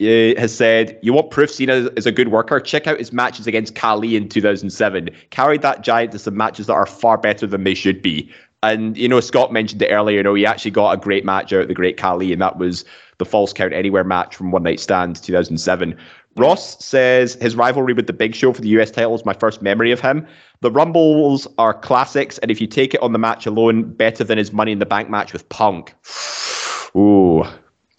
[0.00, 2.60] has said, You want proof Cena is a good worker?
[2.60, 5.10] Check out his matches against Khali in 2007.
[5.30, 8.30] Carried that giant to some matches that are far better than they should be.
[8.62, 11.52] And, you know, Scott mentioned it earlier, you know, he actually got a great match
[11.52, 12.84] out of the Great Khali, and that was
[13.18, 15.96] the Falls Count Anywhere match from One Night Stand 2007.
[16.36, 19.62] Ross says his rivalry with the Big Show for the US title is my first
[19.62, 20.26] memory of him.
[20.60, 24.38] The Rumbles are classics, and if you take it on the match alone, better than
[24.38, 25.94] his Money in the Bank match with Punk.
[26.96, 27.44] Ooh,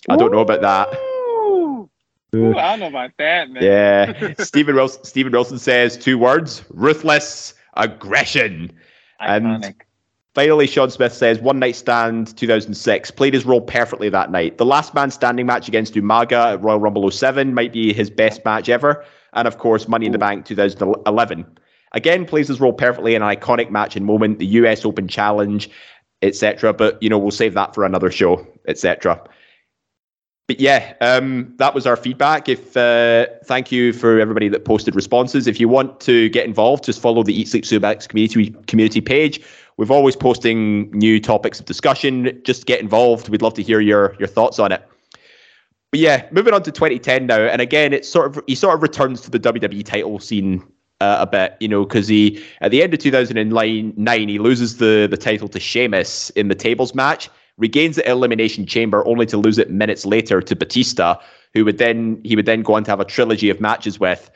[0.10, 1.09] I don't know about that.
[2.36, 2.55] Ooh.
[2.55, 3.63] I don't know about that, man.
[3.63, 5.03] Yeah, Stephen Wilson.
[5.03, 8.71] Stephen Wilson says two words: ruthless aggression.
[9.19, 9.75] And- Iconic.
[10.36, 14.59] Finally, Sean Smith says One Night Stand 2006 played his role perfectly that night.
[14.59, 18.45] The last man standing match against Umaga at Royal Rumble 07 might be his best
[18.45, 19.03] match ever.
[19.34, 21.45] And of course, Money in the Bank 2011.
[21.93, 25.67] Again, plays his role perfectly in an iconic match and moment, the US Open Challenge,
[26.21, 26.73] etc.
[26.73, 29.21] But, you know, we'll save that for another show, etc.
[30.50, 32.50] But yeah, um, that was our feedback.
[32.50, 35.45] If uh, thank you for everybody that posted responses.
[35.45, 39.41] If you want to get involved, just follow the Eat Sleep Subex community community page.
[39.78, 42.41] We're always posting new topics of discussion.
[42.43, 43.30] Just get involved.
[43.30, 44.84] We'd love to hear your your thoughts on it.
[45.91, 48.82] But yeah, moving on to 2010 now, and again, it's sort of he sort of
[48.82, 50.64] returns to the WWE title scene
[51.00, 55.08] uh, a bit, you know, because he at the end of 2009 he loses the
[55.12, 57.30] the title to Sheamus in the tables match,
[57.60, 61.16] regains the Elimination Chamber, only to lose it minutes later to Batista,
[61.53, 64.32] who would then he would then go on to have a trilogy of matches with,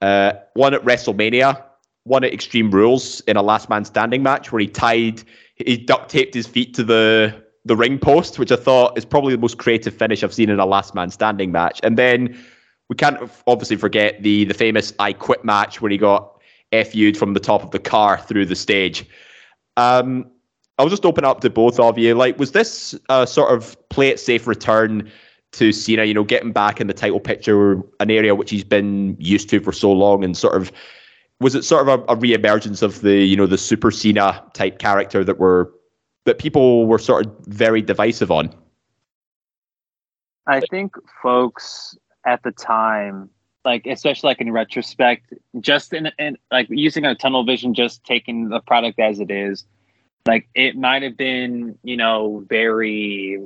[0.00, 1.62] uh, one at WrestleMania,
[2.04, 5.22] one at Extreme Rules in a Last Man Standing match where he tied
[5.56, 9.34] he duct taped his feet to the the ring post, which I thought is probably
[9.34, 12.38] the most creative finish I've seen in a Last Man Standing match, and then
[12.88, 16.40] we can't obviously forget the the famous I Quit match where he got
[16.72, 19.06] FU'd from the top of the car through the stage.
[19.76, 20.30] Um,
[20.78, 22.14] I'll just open up to both of you.
[22.14, 25.10] Like, was this a sort of play it safe return
[25.52, 26.04] to Cena?
[26.04, 29.60] You know, getting back in the title picture, an area which he's been used to
[29.60, 30.72] for so long, and sort of
[31.40, 34.78] was it sort of a, a re-emergence of the you know the Super Cena type
[34.78, 35.72] character that were
[36.24, 38.52] that people were sort of very divisive on?
[40.46, 41.96] I think folks
[42.26, 43.30] at the time,
[43.64, 48.48] like especially like in retrospect, just in, in like using our tunnel vision, just taking
[48.48, 49.64] the product as it is,
[50.26, 53.40] like it might have been, you know, very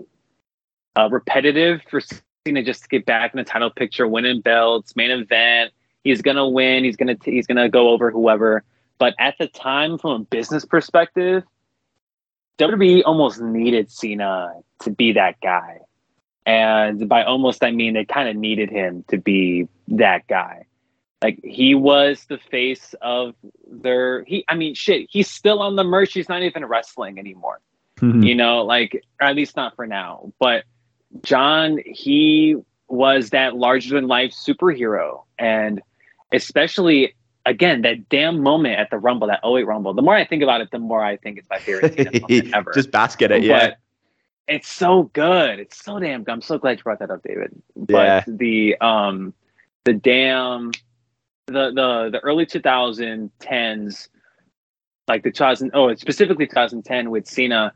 [0.97, 2.01] uh, repetitive for
[2.47, 5.73] Cena just to get back in the title picture, winning belts, main event.
[6.05, 6.85] He's gonna win.
[6.85, 8.63] He's gonna t- he's gonna go over whoever.
[8.99, 11.45] But at the time, from a business perspective,
[12.59, 15.81] WWE almost needed Cena to be that guy.
[16.47, 20.65] And by almost, I mean they kind of needed him to be that guy.
[21.23, 23.35] Like he was the face of
[23.69, 24.23] their.
[24.25, 25.09] He, I mean, shit.
[25.11, 26.13] He's still on the merch.
[26.13, 27.61] He's not even wrestling anymore.
[28.01, 30.33] You know, like at least not for now.
[30.39, 30.63] But
[31.23, 32.55] John, he
[32.87, 35.83] was that larger than life superhero, and
[36.33, 37.15] especially
[37.45, 39.95] again that damn moment at the Rumble, that 08 Rumble.
[39.95, 42.73] The more I think about it, the more I think it's my favorite moment ever.
[42.73, 43.71] just basket it, yeah.
[43.71, 43.79] But
[44.47, 45.59] it's so good.
[45.59, 46.31] It's so damn good.
[46.33, 47.61] I'm so glad you brought that up, David.
[47.75, 48.25] But Yeah.
[48.29, 49.35] the um
[49.85, 50.71] the damn
[51.49, 54.09] the the the early 2010s,
[55.09, 57.73] like the 2000 oh specifically 2010 with Cena.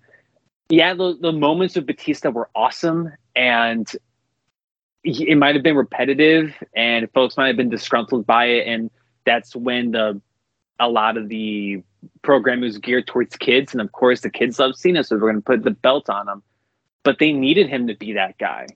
[0.69, 3.91] Yeah, the, the moments with Batista were awesome, and
[5.05, 8.91] it might have been repetitive, and folks might have been disgruntled by it, and
[9.27, 10.21] that's when the
[10.81, 11.83] a lot of the
[12.23, 15.37] program was geared towards kids, and of course the kids love Cena, so we're going
[15.37, 16.43] to put the belt on him.
[17.05, 18.67] But they needed him to be that guy.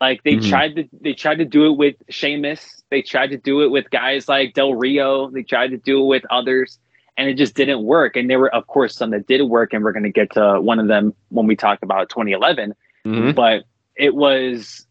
[0.00, 0.48] Like they Mhm.
[0.48, 2.82] tried to, they tried to do it with Sheamus.
[2.90, 5.30] They tried to do it with guys like Del Rio.
[5.30, 6.78] They tried to do it with others,
[7.16, 8.16] and it just didn't work.
[8.16, 10.60] And there were, of course, some that did work, and we're going to get to
[10.60, 12.74] one of them when we talk about 2011
[13.06, 13.34] Mhm.
[13.34, 13.64] but
[13.96, 14.86] it was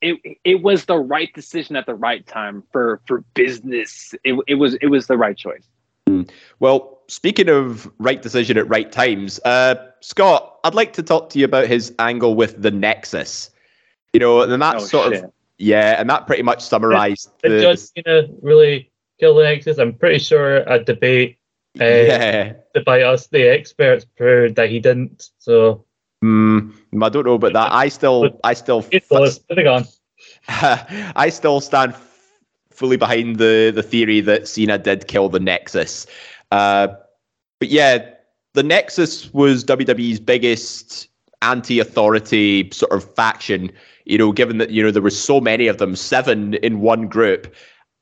[0.00, 4.54] it it was the right decision at the right time for for business it, it
[4.54, 5.66] was it was the right choice
[6.60, 11.38] Well, speaking of right decision at right times, uh, Scott, I'd like to talk to
[11.38, 13.50] you about his angle with the Nexus.
[14.14, 17.52] You know, and that oh sort shit of yeah, and that pretty much summarized Did
[17.52, 18.90] the John Cena really
[19.20, 19.78] kill the Nexus?
[19.78, 21.38] I'm pretty sure a debate
[21.80, 22.52] uh, yeah.
[22.86, 25.30] by us, the experts, proved that he didn't.
[25.38, 25.84] So
[26.24, 27.70] Mm, I don't know about that.
[27.70, 29.84] I still, I still, it was moving on.
[30.48, 32.30] I still stand f-
[32.70, 36.06] fully behind the the theory that Cena did kill the Nexus.
[36.50, 36.88] Uh,
[37.58, 38.08] but yeah,
[38.54, 41.08] the Nexus was WWE's biggest
[41.42, 43.70] anti-authority sort of faction.
[44.04, 47.08] You know, given that you know there were so many of them, seven in one
[47.08, 47.54] group,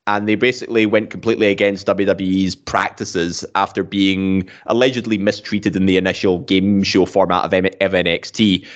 [0.07, 6.41] and they basically went completely against WWE's practices after being allegedly mistreated in the initial
[6.41, 8.66] game show format of, M- of NXT.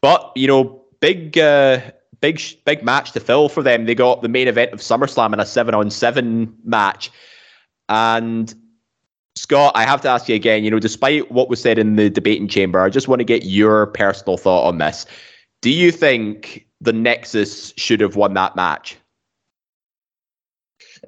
[0.00, 1.80] But you know, big, uh,
[2.20, 3.84] big, big match to fill for them.
[3.84, 7.10] They got the main event of SummerSlam in a seven-on-seven match,
[7.90, 8.54] and
[9.36, 10.64] Scott, I have to ask you again.
[10.64, 13.44] You know, despite what was said in the debating chamber, I just want to get
[13.44, 15.06] your personal thought on this.
[15.60, 18.96] Do you think the Nexus should have won that match?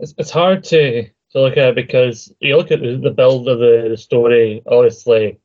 [0.00, 3.86] It's, it's hard to, to look at because you look at the, build of the,
[3.90, 5.38] the story, obviously,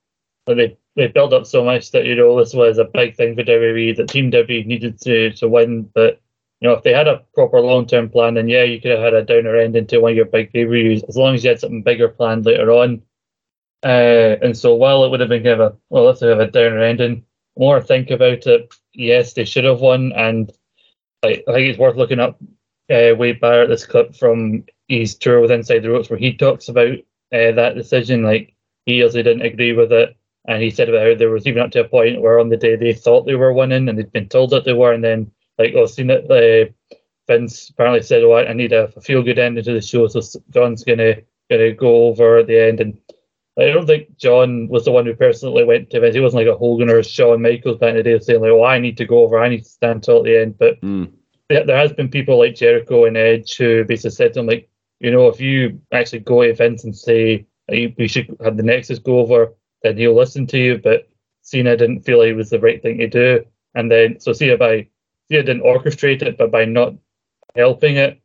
[0.48, 3.44] they, they built up so much that, you know, this was a big thing for
[3.44, 5.90] WWE, that Team WWE needed to, to win.
[5.94, 6.20] But,
[6.62, 9.00] you know, if they had a proper long term plan, then yeah, you could have
[9.00, 11.44] had a downer end into one of your big pay per views, as long as
[11.44, 13.02] you had something bigger planned later on.
[13.84, 16.52] Uh, and so while it would have been kind of a, well, let's have a
[16.52, 17.26] downer ending,
[17.58, 20.12] more think about it, yes, they should have won.
[20.14, 20.52] And
[21.24, 22.40] I, I think it's worth looking up
[22.92, 26.70] uh, Wade Barrett this clip from his tour with Inside the Ropes where he talks
[26.70, 26.94] about
[27.34, 28.24] uh, that decision.
[28.24, 28.54] Like
[28.86, 30.16] he also didn't agree with it,
[30.48, 32.58] and he said about how there was even up to a point where on the
[32.58, 35.32] day they thought they were winning and they'd been told that they were, and then
[35.62, 36.30] like oh, seen it.
[36.30, 36.72] Uh,
[37.28, 40.22] Vince apparently said, "Oh, I need a, a feel good ending to the show, so
[40.50, 41.16] John's gonna
[41.50, 42.98] gonna go over at the end." And
[43.60, 46.16] I don't think John was the one who personally went to Vince.
[46.16, 48.52] He wasn't like a Hogan or a Shawn Michaels back in the day saying like,
[48.52, 49.40] "Oh, I need to go over.
[49.40, 51.12] I need to stand till the end." But mm
[51.52, 55.12] there has been people like Jericho and Edge who basically said to him, like, you
[55.12, 59.20] know, if you actually go to Vince and say we should have the Nexus go
[59.20, 59.54] over,
[59.84, 60.78] then he'll listen to you.
[60.78, 61.10] But
[61.42, 63.46] Cena didn't feel like it was the right thing to do,
[63.76, 64.88] and then so Cena by
[65.32, 66.94] Cena didn't orchestrate it, but by not
[67.56, 68.22] helping it,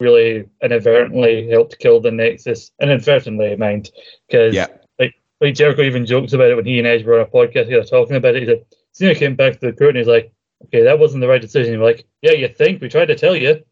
[0.00, 2.72] really inadvertently helped kill the Nexus.
[2.82, 3.90] Inadvertently, I mind,
[4.26, 4.66] because yeah.
[4.98, 7.66] like like Jericho even jokes about it when he and Edge were on a podcast
[7.66, 8.42] together talking about it.
[8.42, 10.32] He said Cena came back to the court and he's like,
[10.64, 11.74] okay, that wasn't the right decision.
[11.74, 13.62] You're like, yeah, you think we tried to tell you.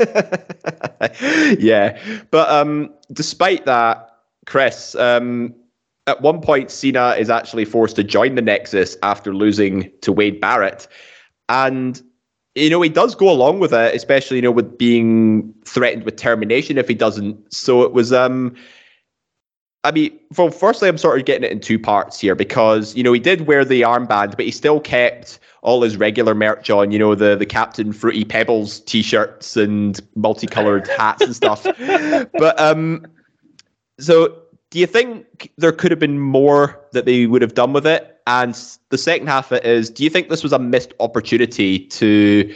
[1.58, 1.98] yeah,
[2.30, 4.08] but um, despite that,
[4.46, 5.54] Chris, um,
[6.06, 10.40] at one point, Cena is actually forced to join the Nexus after losing to Wade
[10.40, 10.88] Barrett,
[11.50, 12.00] and
[12.54, 16.16] you know he does go along with it, especially you know with being threatened with
[16.16, 17.52] termination if he doesn't.
[17.52, 18.54] So it was um.
[19.82, 23.02] I mean, well, firstly, I'm sort of getting it in two parts here because you
[23.02, 26.90] know he did wear the armband, but he still kept all his regular merch on,
[26.90, 31.66] you know, the the Captain Fruity Pebbles t-shirts and multicolored hats and stuff.
[32.32, 33.06] But um
[33.98, 34.36] so
[34.70, 38.09] do you think there could have been more that they would have done with it?
[38.26, 38.54] And
[38.90, 42.54] the second half of it is, do you think this was a missed opportunity to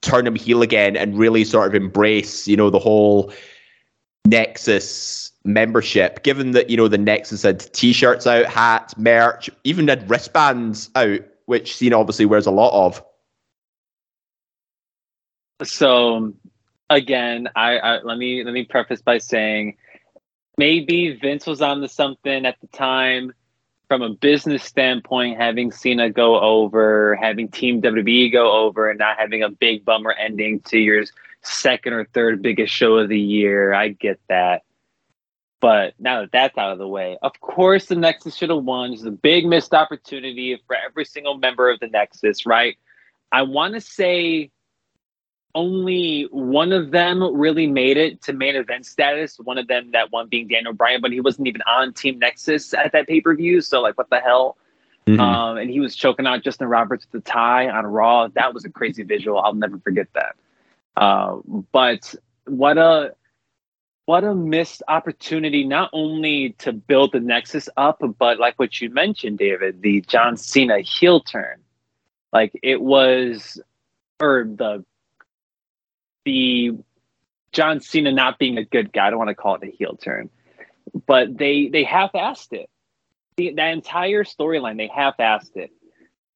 [0.00, 3.32] turn him heel again and really sort of embrace, you know, the whole
[4.26, 10.08] Nexus membership, given that, you know, the Nexus had t-shirts out, hats, merch, even had
[10.08, 13.04] wristbands out which Cena obviously wears a lot of.
[15.64, 16.32] So,
[16.90, 19.76] again, I, I let me let me preface by saying
[20.56, 23.32] maybe Vince was on to something at the time
[23.92, 29.18] from a business standpoint, having Cena go over, having Team WWE go over, and not
[29.18, 31.04] having a big bummer ending to your
[31.42, 33.74] second or third biggest show of the year.
[33.74, 34.62] I get that.
[35.60, 38.94] But now that that's out of the way, of course the Nexus should have won.
[38.94, 42.78] It's a big missed opportunity for every single member of the Nexus, right?
[43.30, 44.51] I want to say
[45.54, 49.38] only one of them really made it to main event status.
[49.38, 52.72] One of them, that one being Daniel Bryan, but he wasn't even on Team Nexus
[52.74, 53.60] at that pay per view.
[53.60, 54.56] So, like, what the hell?
[55.06, 55.20] Mm-hmm.
[55.20, 58.28] Um, and he was choking out Justin Roberts with the tie on Raw.
[58.28, 59.38] That was a crazy visual.
[59.38, 60.36] I'll never forget that.
[60.96, 61.38] Uh,
[61.72, 62.14] but
[62.44, 63.14] what a
[64.04, 68.90] what a missed opportunity not only to build the nexus up but like what you
[68.90, 71.60] mentioned david the john cena heel turn
[72.32, 73.60] like it was
[74.20, 74.84] or the
[76.24, 76.72] the
[77.52, 79.96] john cena not being a good guy i don't want to call it a heel
[79.96, 80.30] turn
[81.06, 82.68] but they they half-assed it
[83.36, 85.70] the, that entire storyline they half-assed it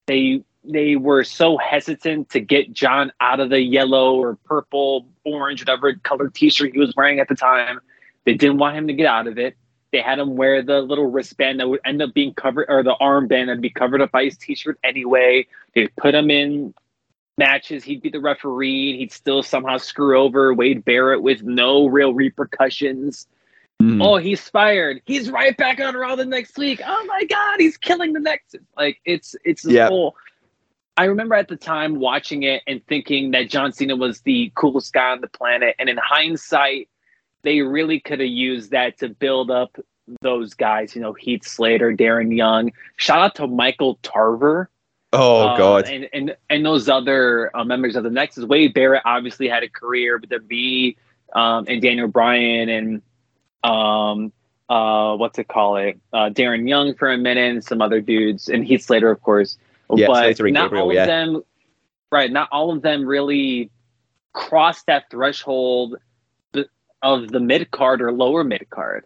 [0.07, 5.61] they they were so hesitant to get John out of the yellow or purple, orange,
[5.61, 7.81] whatever colored t-shirt he was wearing at the time.
[8.25, 9.57] They didn't want him to get out of it.
[9.93, 12.97] They had him wear the little wristband that would end up being covered, or the
[13.01, 15.47] armband that'd be covered up by his t-shirt anyway.
[15.75, 16.75] They put him in
[17.39, 17.85] matches.
[17.85, 22.15] He'd be the referee, and he'd still somehow screw over Wade Barrett with no real
[22.15, 23.27] repercussions.
[23.83, 24.03] Mm.
[24.03, 25.03] Oh, he's fired.
[25.05, 26.81] He's right back on Raw the next week.
[26.85, 28.57] Oh my God, he's killing the next.
[28.77, 30.17] Like it's it's this whole
[30.97, 34.95] I remember at the time watching it and thinking that John Cena was the coolest
[34.95, 35.77] guy on the planet.
[35.79, 36.89] And in hindsight,
[37.43, 39.79] they really could have used that to build up
[40.23, 42.73] those guys, you know, Heath Slater, Darren Young.
[42.97, 44.71] Shout out to Michael Tarver.
[45.17, 48.45] Oh uh, God, and and and those other uh, members of the Nexus.
[48.45, 50.97] Wade Barrett obviously had a career with the B.
[51.35, 53.03] um, and Daniel Bryan and
[53.65, 54.33] um,
[54.69, 55.99] uh, what's it call it?
[56.13, 59.59] Uh, Darren Young for a minute, and some other dudes, and Heath Slater, of course.
[59.95, 61.03] Yeah, but Slater not Gabriel, all yeah.
[61.03, 61.43] of them,
[62.11, 62.31] right?
[62.31, 63.71] Not all of them really
[64.33, 65.97] crossed that threshold
[67.03, 69.05] of the mid card or lower mid card.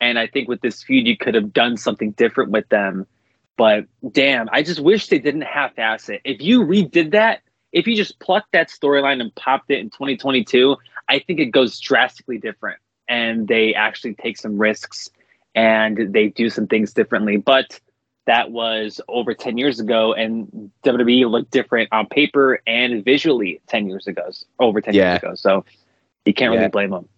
[0.00, 3.06] And I think with this feud, you could have done something different with them.
[3.56, 6.20] But damn, I just wish they didn't half-ass it.
[6.24, 7.40] If you redid that,
[7.72, 10.76] if you just plucked that storyline and popped it in 2022,
[11.08, 12.78] I think it goes drastically different.
[13.08, 15.10] And they actually take some risks
[15.54, 17.36] and they do some things differently.
[17.36, 17.78] But
[18.26, 23.88] that was over 10 years ago, and WWE looked different on paper and visually 10
[23.88, 24.30] years ago,
[24.60, 25.12] over 10 Yeah.
[25.12, 25.34] years ago.
[25.34, 25.64] So
[26.24, 26.60] you can't Yeah.
[26.60, 27.08] really blame them.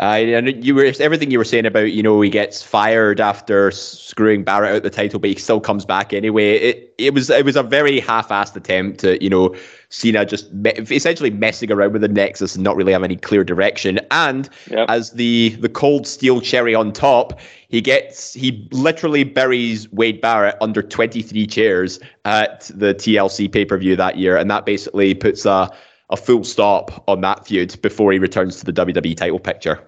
[0.00, 4.44] And you were everything you were saying about you know he gets fired after screwing
[4.44, 6.54] Barrett out the title, but he still comes back anyway.
[6.54, 9.54] It it was it was a very half-assed attempt to you know
[9.90, 13.44] Cena just me- essentially messing around with the Nexus and not really have any clear
[13.44, 14.00] direction.
[14.10, 14.86] And Yep.
[14.88, 20.56] as the the cold steel cherry on top, he gets he literally buries Wade Barrett
[20.62, 25.44] under 23 chairs at the TLC pay per view that year, and that basically puts
[25.44, 25.70] a
[26.08, 29.80] a full stop on that feud before he returns to the WWE title picture.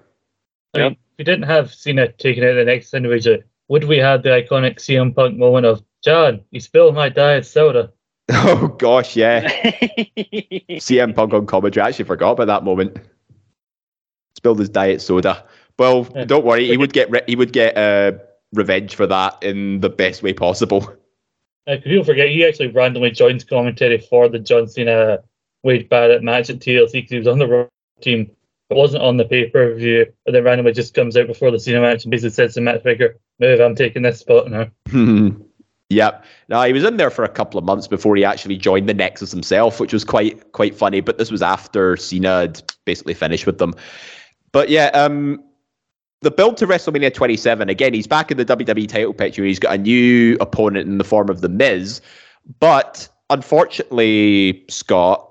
[0.73, 4.29] Like, If we didn't have Cena taking out the next individual, would we have the
[4.29, 7.91] iconic CM Punk moment of John, you spilled my diet soda?
[8.31, 9.47] Oh gosh, yeah.
[10.79, 11.83] CM Punk on commentary.
[11.83, 12.97] I actually forgot about that moment.
[14.35, 15.45] Spilled his diet soda.
[15.77, 16.25] Well, Yeah.
[16.25, 16.67] don't worry.
[16.67, 18.13] He would get re- he would get uh,
[18.53, 20.91] revenge for that in the best way possible.
[21.65, 25.19] Uh, people forget he actually randomly joins commentary for the John Cena
[25.63, 27.67] Wade Barrett match at TLC because he was on the Raw
[28.01, 28.29] team.
[28.73, 31.59] It wasn't on the pay per view, but then randomly just comes out before the
[31.59, 34.67] Cena match and basically says to Matt Baker, "Move, I'm taking this spot now."
[35.89, 36.25] yep.
[36.49, 38.95] Now he was in there for a couple of months before he actually joined the
[38.95, 41.01] Nexus himself, which was quite quite funny.
[41.01, 43.75] But this was after Cena had basically finished with them.
[44.51, 45.43] But yeah, um,
[46.21, 47.69] the build to WrestleMania 27.
[47.69, 49.45] Again, he's back in the WWE title picture.
[49.45, 52.01] He's got a new opponent in the form of the Miz,
[52.59, 55.29] but unfortunately, Scott,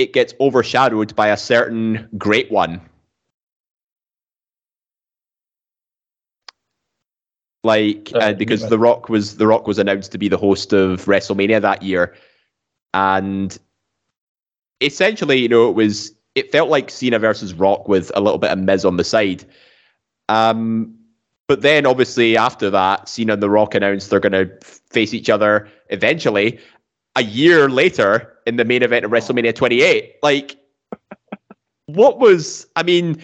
[0.00, 2.80] it gets overshadowed by a certain great one.
[7.62, 8.66] Like, uh, because.
[8.70, 12.14] The Rock was The Rock was announced to be the host of WrestleMania that year,
[12.94, 13.56] and
[14.80, 18.50] essentially, you know, it was it felt like Cena versus Rock with a little bit
[18.50, 19.44] of Miz on the side.
[20.30, 20.96] Um,
[21.48, 24.50] but then obviously after that, Cena and The Rock announced they're going to
[24.90, 26.60] face each other eventually
[27.20, 30.14] a year later in the main event of WrestleMania 28.
[30.22, 30.56] Like,
[31.86, 32.66] what was?
[32.74, 33.22] I mean.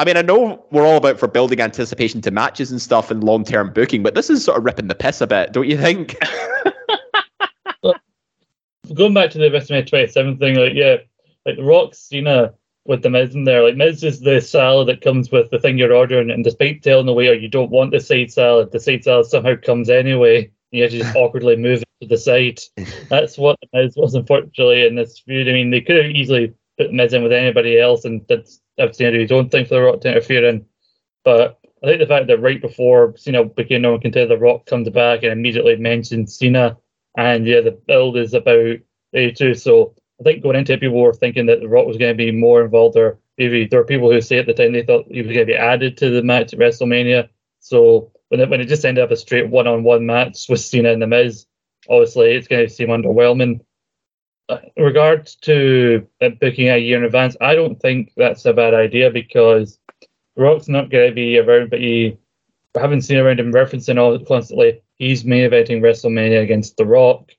[0.00, 3.24] I mean, I know we're all about for building anticipation to matches and stuff and
[3.24, 5.76] long term booking, but this is sort of ripping the piss a bit, don't you
[5.76, 6.16] think?
[8.94, 10.98] Going back to the WrestleMania 27 thing, like yeah,
[11.44, 12.54] like The Rock Cena
[12.84, 15.78] with the Miz in there, like Miz is the salad that comes with the thing
[15.78, 19.02] you're ordering, and despite telling the waiter you don't want the side salad, the side
[19.02, 20.48] salad somehow comes anyway.
[20.70, 22.60] You have to just awkwardly move it to the side.
[23.08, 25.48] That's what the Miz was, unfortunately, in this feud.
[25.48, 29.12] I mean, they could have easily put Miz in with anybody else and did everything
[29.12, 30.66] to his own thing for The Rock to interfere in.
[31.24, 34.66] But I think the fact that right before Cena became no one contender, The Rock
[34.66, 36.76] comes back and immediately mentions Cena,
[37.16, 38.78] and yeah, the build is about
[39.12, 39.54] they two.
[39.54, 42.24] So I think going into it, people were thinking that The Rock was going to
[42.24, 45.06] be more involved, or maybe there were people who say at the time they thought
[45.08, 47.28] he was going to be added to the match at WrestleMania.
[47.60, 51.02] So when it, when it just ended up a straight one-on-one match with Cena and
[51.02, 51.46] The Miz,
[51.88, 53.60] obviously it's going to seem underwhelming.
[54.48, 58.52] Uh, In regards to uh, booking a year in advance, I don't think that's a
[58.52, 59.78] bad idea because
[60.36, 62.16] Rock's not going to be around, but he,
[62.76, 64.82] I haven't seen around him referencing all constantly.
[64.96, 67.30] He's main eventing WrestleMania against The Rock,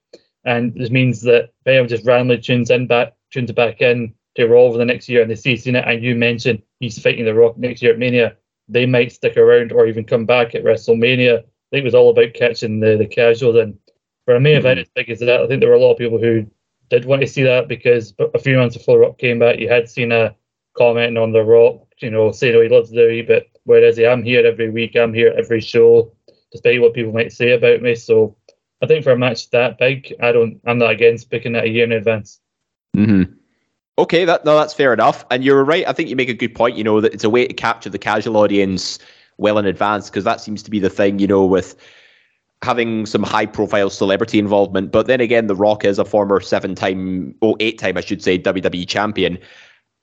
[0.45, 4.61] and this means that anyone just randomly tunes in back, tunes back in to Raw
[4.61, 7.57] over the next year, and they see Cena, and you mention he's fighting The Rock
[7.57, 8.35] next year at Mania,
[8.69, 11.39] they might stick around or even come back at WrestleMania.
[11.39, 13.77] I think it was all about catching the the casuals, and
[14.25, 15.97] for a main event as big as that, I think there were a lot of
[15.97, 16.45] people who
[16.89, 19.89] did want to see that because a few months before Rock came back, you had
[19.89, 20.35] Cena
[20.77, 23.49] commenting on The Rock, you know, saying oh, he loves the wee bit.
[23.63, 26.11] Whereas he, I'm here every week, I'm here every show,
[26.51, 27.95] despite what people might say about me.
[27.95, 28.35] So
[28.81, 31.69] I think for a match that big, I don't, I'm not against picking that a
[31.69, 32.39] year in advance.
[32.95, 33.23] hmm
[33.99, 35.25] Okay, that no, that's fair enough.
[35.29, 35.85] And you're right.
[35.85, 36.77] I think you make a good point.
[36.77, 38.97] You know that it's a way to capture the casual audience
[39.37, 41.19] well in advance because that seems to be the thing.
[41.19, 41.75] You know, with
[42.61, 44.91] having some high-profile celebrity involvement.
[44.91, 48.85] But then again, The Rock is a former seven-time, oh, eight-time, I should say, WWE
[48.85, 49.37] champion,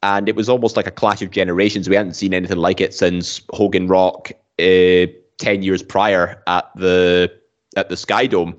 [0.03, 1.89] and it was almost like a clash of generations.
[1.89, 5.07] We hadn't seen anything like it since Hogan Rock uh,
[5.39, 7.33] ten years prior at the
[7.77, 8.59] at the Sky Dome.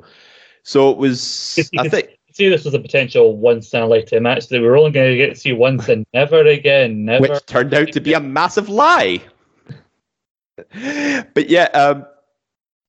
[0.64, 2.17] So it was, I think.
[2.38, 5.12] Say this was a potential once in a lifetime match that we were only going
[5.12, 7.06] to get to see once and never again.
[7.06, 7.28] Never.
[7.28, 9.22] which turned out to be a massive lie.
[11.34, 12.06] but yeah, um,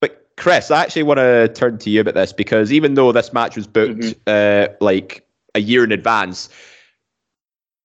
[0.00, 3.32] but Chris, I actually want to turn to you about this because even though this
[3.32, 6.48] match was booked uh, like a year in advance,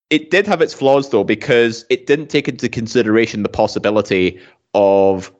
[0.09, 4.39] it did have its flaws though because it didn't take into consideration the possibility
[4.73, 5.31] of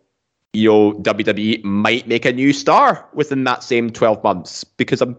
[0.53, 5.17] you know WWE might make a new star within that same 12 months because I'm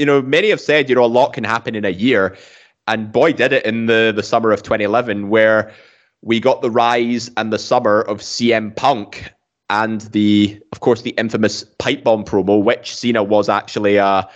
[0.00, 2.36] you know many have said you know a lot can happen in a year
[2.88, 5.72] and boy did it in the the summer of 2011 where
[6.22, 9.30] we got the rise and the summer of CM Punk
[9.68, 14.28] and the of course the infamous pipe bomb promo which Cena was actually a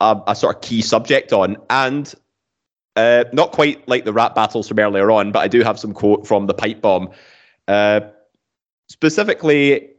[0.00, 2.14] a, a sort of key subject on and
[2.98, 5.94] uh, not quite like the rap battles from earlier on, but I do have some
[5.94, 7.10] quote from the pipe bomb.
[7.68, 8.00] Uh,
[8.88, 9.90] specifically,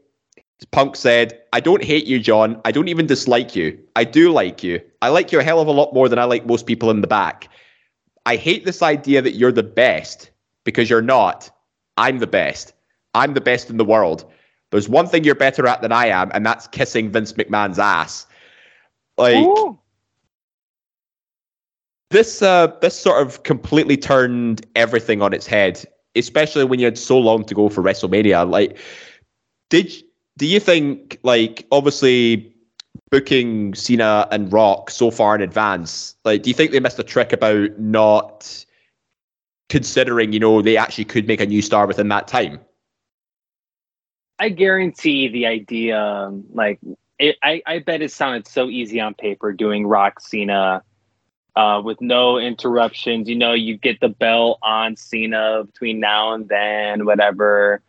[0.65, 2.60] Punk said, I don't hate you, John.
[2.65, 3.80] I don't even dislike you.
[3.95, 4.81] I do like you.
[5.02, 7.02] I like you a hell of a lot more than I like most people in
[7.02, 7.49] the back.
[8.26, 10.31] I hate this idea that you're the best
[10.65, 11.49] because you're not.
[11.98, 12.73] I'm the best.
[13.14, 14.30] I'm the best in the world.
[14.72, 18.27] There's one thing you're better at than I am, and that's kissing Vince McMahon's ass.
[19.18, 19.80] Like, Ooh.
[22.10, 25.84] this uh this sort of completely turned everything on its head
[26.15, 28.77] especially when you had so long to go for wrestlemania like
[29.69, 29.91] did
[30.40, 32.53] do you think like obviously
[33.11, 37.03] booking cena and rock so far in advance like do you think they missed a
[37.03, 38.66] trick about not
[39.70, 42.60] considering you know they actually could make a new star within that time
[44.40, 46.80] I guarantee the idea, um, like,
[47.20, 50.82] it, I, I bet it sounded so easy on paper doing Rock Cena
[51.57, 53.28] uh, with no interruptions.
[53.28, 57.82] You know, you get the bell on Cena between now and then, whatever,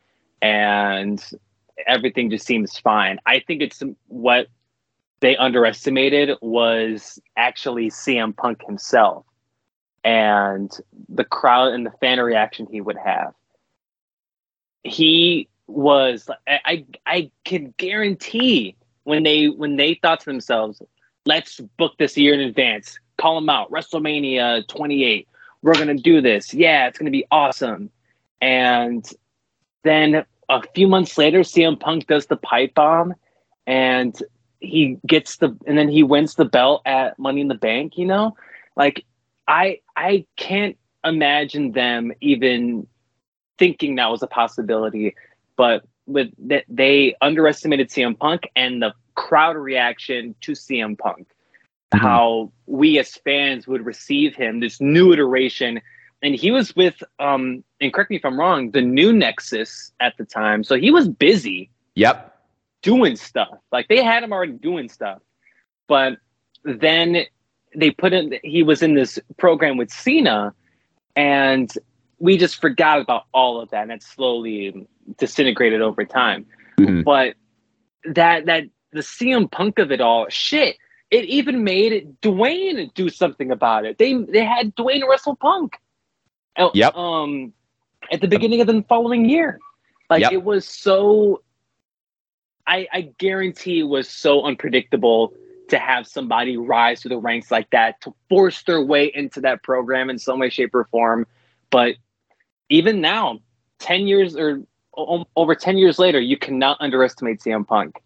[0.42, 1.24] and
[1.86, 3.18] everything just seems fine.
[3.26, 4.48] I think it's what
[5.20, 9.24] they underestimated was actually CM Punk himself
[10.04, 10.72] and
[11.08, 13.34] the crowd and the fan reaction he would have.
[14.82, 20.82] He was I I, can guarantee when they when they thought to themselves,
[21.26, 25.28] let's book this year in advance, call them out, WrestleMania 28.
[25.62, 26.54] We're gonna do this.
[26.54, 27.90] Yeah, it's gonna be awesome.
[28.40, 29.06] And
[29.84, 33.14] then a few months later, CM Punk does the pipe bomb
[33.66, 34.20] and
[34.60, 38.06] he gets the and then he wins the belt at Money in the Bank, you
[38.06, 38.36] know?
[38.76, 39.04] Like
[39.48, 42.86] I I can't imagine them even
[43.58, 45.14] thinking that was a possibility
[45.56, 51.28] but with that they underestimated CM Punk and the crowd reaction to CM Punk,
[51.94, 52.00] Mhm.
[52.00, 55.80] how we as fans would receive him, this new iteration.
[56.22, 60.16] And he was with, um, and correct me if I'm wrong, the new Nexus at
[60.18, 60.64] the time.
[60.64, 62.30] So he was busy yep
[62.82, 63.58] doing stuff.
[63.72, 65.20] Like they had him already doing stuff.
[65.88, 66.18] But
[66.64, 67.24] then
[67.74, 70.54] they put in he was in this program with Cena
[71.16, 71.72] and
[72.18, 74.86] we just forgot about all of that and it slowly
[75.18, 76.46] disintegrated over time.
[76.78, 77.04] Mhm.
[77.04, 77.34] But
[78.04, 80.76] that that the CM Punk of it all, shit,
[81.10, 83.98] it even made Dwayne do something about it.
[83.98, 85.76] They they had Dwayne wrestle Punk.
[86.58, 86.94] Yep.
[86.96, 87.52] Um
[88.12, 89.58] at the beginning of the following year.
[90.08, 90.32] Like Yep.
[90.32, 91.42] it was so
[92.66, 95.32] I, I guarantee it was so unpredictable
[95.68, 99.62] to have somebody rise through the ranks like that to force their way into that
[99.62, 101.26] program in some way, shape, or form.
[101.70, 101.96] But
[102.68, 103.40] even now,
[103.78, 104.62] ten years or
[105.36, 108.00] over ten years later, you cannot underestimate CM Punk.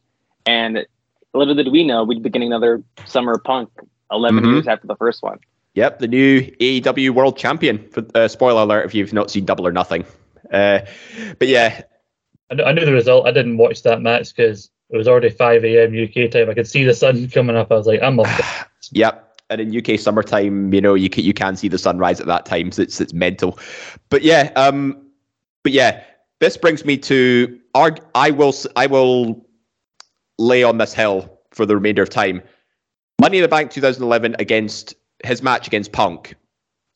[0.47, 0.87] And
[1.35, 3.71] little did we know, we'd be getting another Summer of Punk
[4.11, 4.53] 11 Mhm.
[4.53, 5.39] years after the first one.
[5.75, 7.87] Yep, the new AEW World Champion.
[7.91, 10.05] For, uh, spoiler alert if you've not seen Double or Nothing.
[10.53, 10.81] Uh,
[11.39, 11.83] but yeah,
[12.51, 13.27] I, I knew the result.
[13.27, 15.93] I didn't watch that match because it was already 5 a.m.
[15.93, 16.49] UK time.
[16.49, 17.73] I could see the sun coming up.
[17.73, 18.69] I was like, I'm off.
[18.93, 19.21] yep.
[19.51, 22.47] And in UK summertime, you know, you can you can see the sunrise at that
[22.47, 23.59] time, so it's it's mental.
[24.09, 25.07] But yeah, um,
[25.63, 26.03] but yeah,
[26.41, 29.47] this brings me to I will I will
[30.39, 32.43] lay on this hill for the remainder of time.
[33.21, 34.95] Money in the Bank 2011 against
[35.25, 36.35] his match against Punk,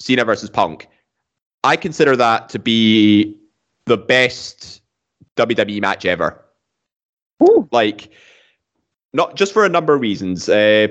[0.01, 0.89] Cena versus Punk.
[1.65, 3.37] I consider that to be
[3.87, 4.83] the best
[5.37, 6.45] WWE match ever.
[7.71, 8.11] Like,
[9.13, 10.49] not just for a number of reasons.
[10.49, 10.89] Uh,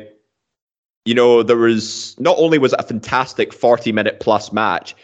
[1.05, 4.95] you know, there was not only was it a fantastic 40 minute plus match,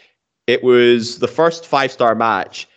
[0.46, 2.68] it was the first five star match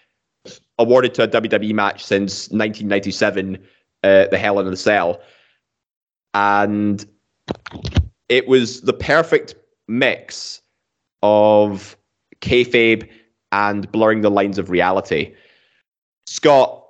[0.80, 3.58] awarded to a WWE match since 1997,
[4.04, 5.20] uh, the Hell in a Cell.
[6.34, 7.06] And
[8.30, 9.56] it was the perfect
[9.88, 10.62] mix
[11.24, 11.98] of
[12.42, 13.08] kayfabe
[13.52, 15.34] and blurring the lines of reality.
[16.26, 16.84] Scott,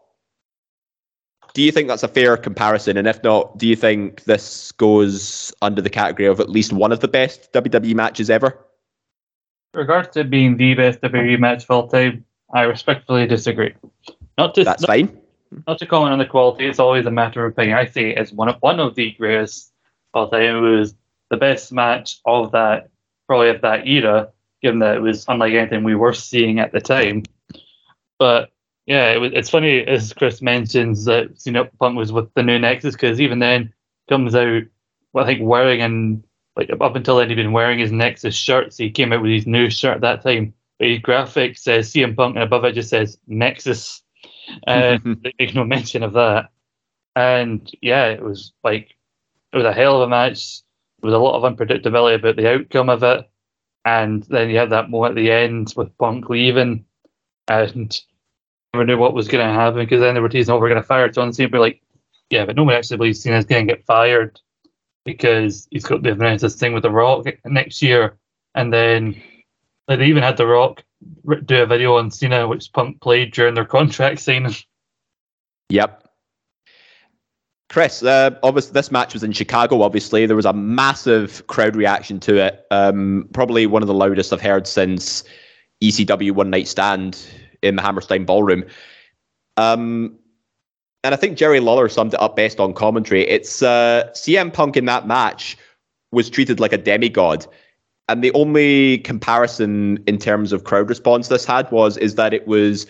[1.54, 2.98] do you think that's a fair comparison?
[2.98, 6.92] And if not, do you think this goes under the category of at least one
[6.92, 8.58] of the best WWE matches ever?
[9.74, 13.74] In regards to being the best WWE match of all time, I respectfully disagree.
[14.38, 15.18] Not to That's not, fine.
[15.68, 17.78] not to comment on the quality, it's always a matter of opinion.
[17.78, 19.72] I say as one of one of the greatest
[20.14, 20.58] all time.
[20.58, 20.96] It was
[21.30, 22.90] the best match of that
[23.28, 24.30] probably of that era,
[24.62, 27.24] given that it was unlike anything we were seeing at the time.
[28.18, 28.50] But
[28.86, 32.58] yeah, it was, it's funny as Chris mentions that CM Punk was with the new
[32.58, 33.74] Nexus because even then
[34.10, 34.64] comes out,
[35.14, 36.24] well, I think wearing and
[36.56, 38.78] like up until then he'd been wearing his Nexus shirts.
[38.78, 40.54] He came out with his new shirt at that time.
[40.80, 44.02] But his graphic says CM Punk and above it just says Nexus.
[44.66, 46.46] Uh, make no mention of that.
[47.18, 48.96] And yeah, it was like
[49.52, 50.62] it was a hell of a match.
[51.02, 53.30] Was a lot of unpredictability about the outcome of it.
[53.86, 56.86] And then you had that moment at the end with Punk leaving
[57.48, 58.02] and
[58.74, 60.82] never knew what was going to happen because then they were teasing, oh, we're going
[60.82, 61.50] to fire John Cena.
[61.50, 61.82] But like,
[62.30, 64.42] yeah, but no one actually believes Cena's going to get fired
[65.06, 68.18] because he's got the announced this thing with The Rock next year.
[68.56, 69.22] And then
[69.88, 70.84] like, they even had The Rock
[71.46, 74.56] do a video on Cena, which Punk played during their contract signing.
[75.70, 76.07] Yep.
[77.70, 79.82] Chris, uh, obviously this match was in Chicago.
[79.82, 82.66] Obviously, there was a massive crowd reaction to it.
[82.72, 85.24] Um, probably one of the loudest I've heard since
[85.82, 87.20] ECW One Night Stand
[87.62, 88.64] in the Hammerstein Ballroom.
[89.58, 90.18] Um,
[91.04, 93.28] and I think Jerry Lawler summed it up best on commentary.
[93.28, 95.58] It's uh, CM Punk in that match
[96.12, 97.46] was treated like a demigod,
[98.08, 102.48] and the only comparison in terms of crowd response this had was is that it
[102.48, 102.88] was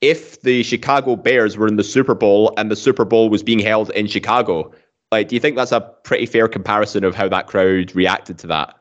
[0.00, 3.58] if the Chicago Bears were in the Super Bowl and the Super Bowl was being
[3.58, 4.72] held in Chicago.
[5.10, 8.46] Like, do you think that's a pretty fair comparison of how that crowd reacted to
[8.48, 8.74] that?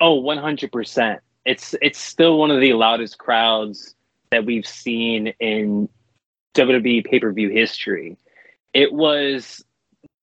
[0.00, 1.18] Oh, 100%.
[1.44, 3.96] It's it's still one of the loudest crowds
[4.30, 5.88] that we've seen in
[6.54, 8.16] WWE pay-per-view history.
[8.72, 9.64] It was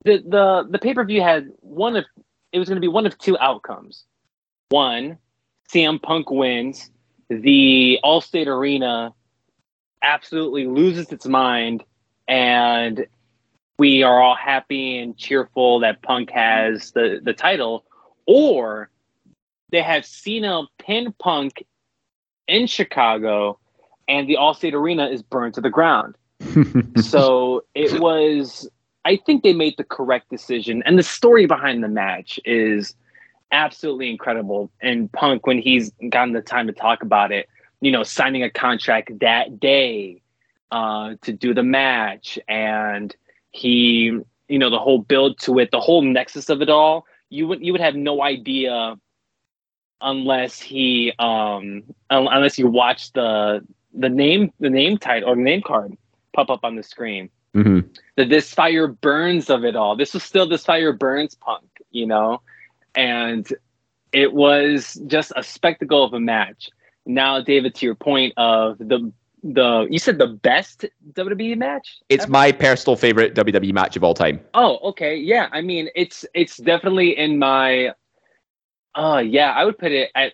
[0.05, 2.05] the the the pay-per-view had one of
[2.53, 4.05] it was going to be one of two outcomes.
[4.69, 5.17] One,
[5.71, 6.89] CM Punk wins,
[7.29, 9.13] the Allstate Arena
[10.01, 11.83] absolutely loses its mind
[12.27, 13.05] and
[13.77, 17.85] we are all happy and cheerful that Punk has the the title
[18.25, 18.89] or
[19.71, 21.63] they have Cena pin Punk
[22.47, 23.59] in Chicago,
[24.07, 26.15] and the Allstate Arena is burned to the ground.
[27.01, 28.69] so it was.
[29.05, 32.95] I think they made the correct decision, and the story behind the match is
[33.51, 34.69] absolutely incredible.
[34.81, 37.47] And Punk, when he's gotten the time to talk about it,
[37.81, 40.21] you know, signing a contract that day
[40.71, 43.15] uh, to do the match, and
[43.51, 47.05] he, you know, the whole build to it, the whole nexus of it all.
[47.29, 48.95] You would you would have no idea
[50.01, 55.41] unless he um un- unless you watch the the name the name title or the
[55.41, 55.95] name card
[56.33, 57.29] pop up on the screen.
[57.53, 57.79] Hmm
[58.15, 59.95] that this fire burns of it all.
[59.95, 62.41] This was still this fire burns punk you know?
[62.95, 63.47] And
[64.11, 66.69] it was just a spectacle of a match
[67.05, 69.11] now david to your point of the
[69.43, 72.31] the you said the best wwe match It's ever?
[72.31, 74.41] my personal favorite WWE match of all time.
[74.53, 75.15] Oh, okay.
[75.15, 75.47] Yeah.
[75.53, 77.93] I mean, it's it's definitely in my
[78.95, 80.33] uh yeah, I would put it at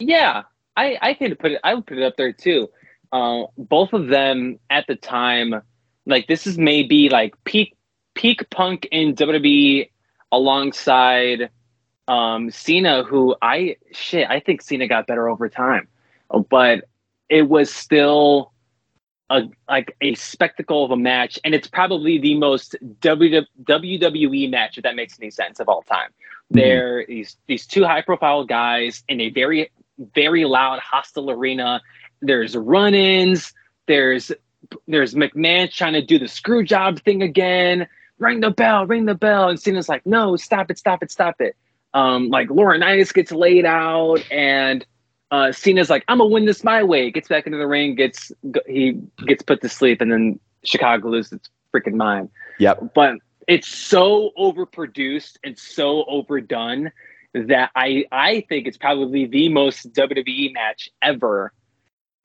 [0.00, 0.42] yeah,
[0.76, 2.68] I I could put it I would put it up there too.
[3.12, 5.54] Uh, both of them at the time,
[6.04, 7.76] like this is maybe like peak
[8.14, 9.88] peak punk in WWE
[10.32, 11.50] alongside
[12.08, 15.88] um Cena, who I shit, I think Cena got better over time.
[16.48, 16.84] But
[17.28, 18.52] it was still
[19.30, 24.76] a like a spectacle of a match, and it's probably the most w- WWE match,
[24.76, 26.10] if that makes any sense, of all time.
[26.50, 29.70] They're these these two high profile guys in a very
[30.14, 31.80] very loud hostile arena.
[32.20, 33.54] There's run-ins.
[33.86, 34.32] There's
[34.88, 37.86] there's McMahon trying to do the screw job thing again.
[38.18, 41.40] Ring the bell, ring the bell, and Cena's like, no, stop it, stop it, stop
[41.40, 41.56] it.
[41.92, 44.86] Um, like Laurinaitis gets laid out, and
[45.30, 47.10] uh, Cena's like, I'm gonna win this my way.
[47.10, 48.32] Gets back into the ring, gets
[48.66, 52.28] he gets put to sleep, and then Chicago loses its freaking mind.
[52.58, 52.94] Yep.
[52.94, 53.16] But
[53.48, 56.92] it's so overproduced and so overdone
[57.34, 61.52] that I I think it's probably the most WWE match ever.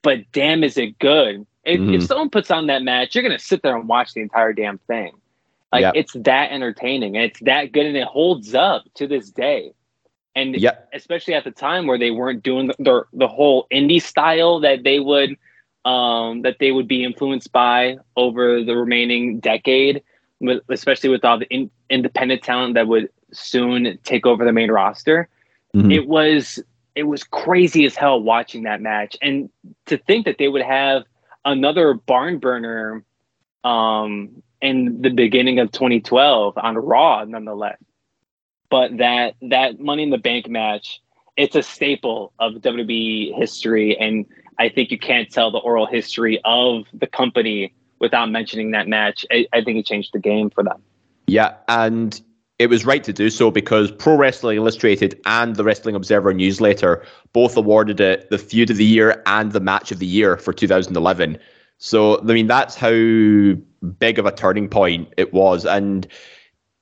[0.04, 1.48] But damn, is it good?
[1.64, 1.96] If, Mhm.
[1.96, 4.78] if someone puts on that match, you're gonna sit there and watch the entire damn
[4.78, 5.14] thing.
[5.76, 5.94] Like Yep.
[5.96, 9.74] it's that entertaining and it's that good, and it holds up to this day.
[10.34, 10.90] And Yep.
[10.94, 14.84] especially at the time where they weren't doing the, the, the whole indie style that
[14.84, 15.36] they would
[15.84, 20.02] um, that they would be influenced by over the remaining decade,
[20.40, 24.72] with, especially with all the in, independent talent that would soon take over the main
[24.72, 25.28] roster.
[25.76, 25.94] Mhm.
[25.94, 26.64] It was
[26.96, 29.50] it was crazy as hell watching that match, and
[29.88, 31.04] to think that they would have
[31.44, 33.04] another barn burner
[33.66, 37.78] um, in the beginning of 2012 on Raw, nonetheless.
[38.70, 41.02] But that that Money in the Bank match,
[41.38, 44.26] it's a staple of WWE history, and
[44.58, 49.26] I think you can't tell the oral history of the company without mentioning that match.
[49.32, 50.82] I, I think it changed the game for them.
[51.28, 52.20] Yeah, and
[52.58, 57.06] it was right to do so because Pro Wrestling Illustrated and the Wrestling Observer newsletter
[57.34, 60.54] both awarded it the feud of the year and the match of the year for
[60.54, 61.38] 2011.
[61.78, 62.90] So, I mean, that's how
[63.86, 65.66] big of a turning point it was.
[65.66, 66.08] And,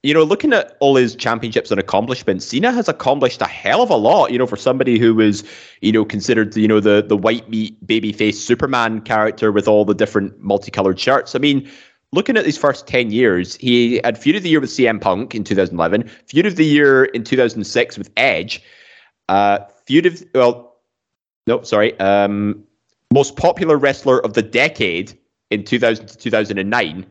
[0.02, 3.90] you know, looking at all his championships and accomplishments, Cena has accomplished a hell of
[3.90, 5.44] a lot, you know, for somebody who was,
[5.82, 9.96] you know, considered, you know, the, the white meat babyface Superman character with all the
[9.96, 11.36] different multicolored shirts.
[11.36, 11.70] I mean,
[12.12, 15.36] looking at his first 10 years, he had Feud of the Year with CM Punk
[15.36, 18.62] in 2011, Feud of the Year in 2006 with Edge,
[19.30, 20.78] uh, Feud of, well,
[21.48, 22.64] no, sorry, um,
[23.14, 25.18] most popular wrestler of the decade
[25.54, 27.06] in 2000 to 2009.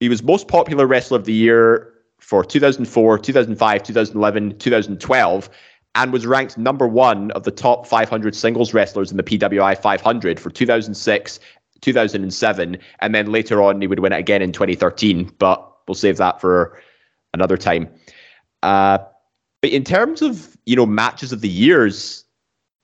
[0.00, 5.50] He was most popular wrestler of the year for 2004, 2005, 2011, 2012,
[5.94, 10.40] and was ranked number one of the top 500 singles wrestlers in the PWI 500
[10.40, 11.40] for 2006
[11.82, 15.32] 2007, and then later on he would win it again in 2013.
[15.38, 16.80] But we'll save that for
[17.34, 17.88] another time.
[18.62, 18.98] Uh,
[19.60, 22.24] but in terms of you know matches of the years,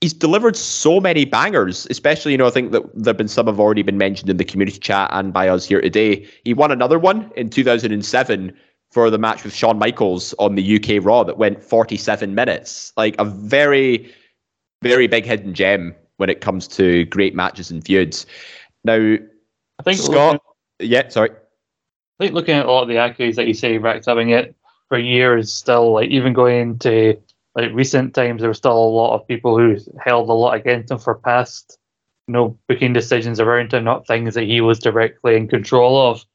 [0.01, 1.87] he's delivered so many bangers.
[1.89, 4.45] Especially you know I think that there've been some have already been mentioned in the
[4.45, 6.27] community chat and by us here today.
[6.43, 8.57] He won another one in 2007
[8.91, 12.91] for the match with Shawn Michaels on the UK Raw that went 47 minutes.
[12.97, 14.11] Like a very,
[14.81, 18.25] very big hidden gem when it comes to great matches and feuds.
[18.83, 20.41] Now, I think Scott,
[20.79, 21.29] looking, yeah, sorry.
[21.31, 24.55] I think looking at all the accolades that you say, Rex, having it
[24.87, 27.17] for years still, like even going into
[27.55, 30.91] like recent times, there were still a lot of people who held a lot against
[30.91, 31.77] him for past,
[32.27, 36.25] you know, booking decisions around him, not things that he was directly in control of.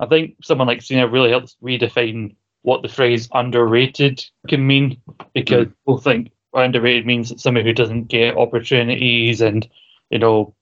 [0.00, 5.00] I think someone like Cena really helps redefine what the phrase underrated can mean
[5.32, 5.72] because mm.
[5.80, 9.66] people think underrated means somebody who doesn't get opportunities and,
[10.10, 10.54] you know,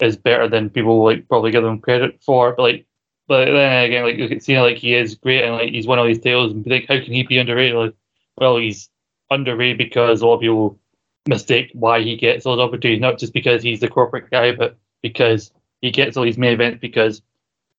[0.00, 2.54] is better than people like probably give them credit for.
[2.54, 2.86] But like,
[3.26, 5.98] but then again, like you can see, like he is great and like he's one
[5.98, 7.76] of these tales, and like how can he be underrated?
[7.76, 7.94] Like,
[8.36, 8.90] well, he's
[9.34, 10.78] underrated because a lot of people
[11.26, 14.76] mistake why he gets all those opportunities, not just because he's the corporate guy, but
[15.02, 15.50] because
[15.80, 16.80] he gets all these main events.
[16.80, 17.22] Because,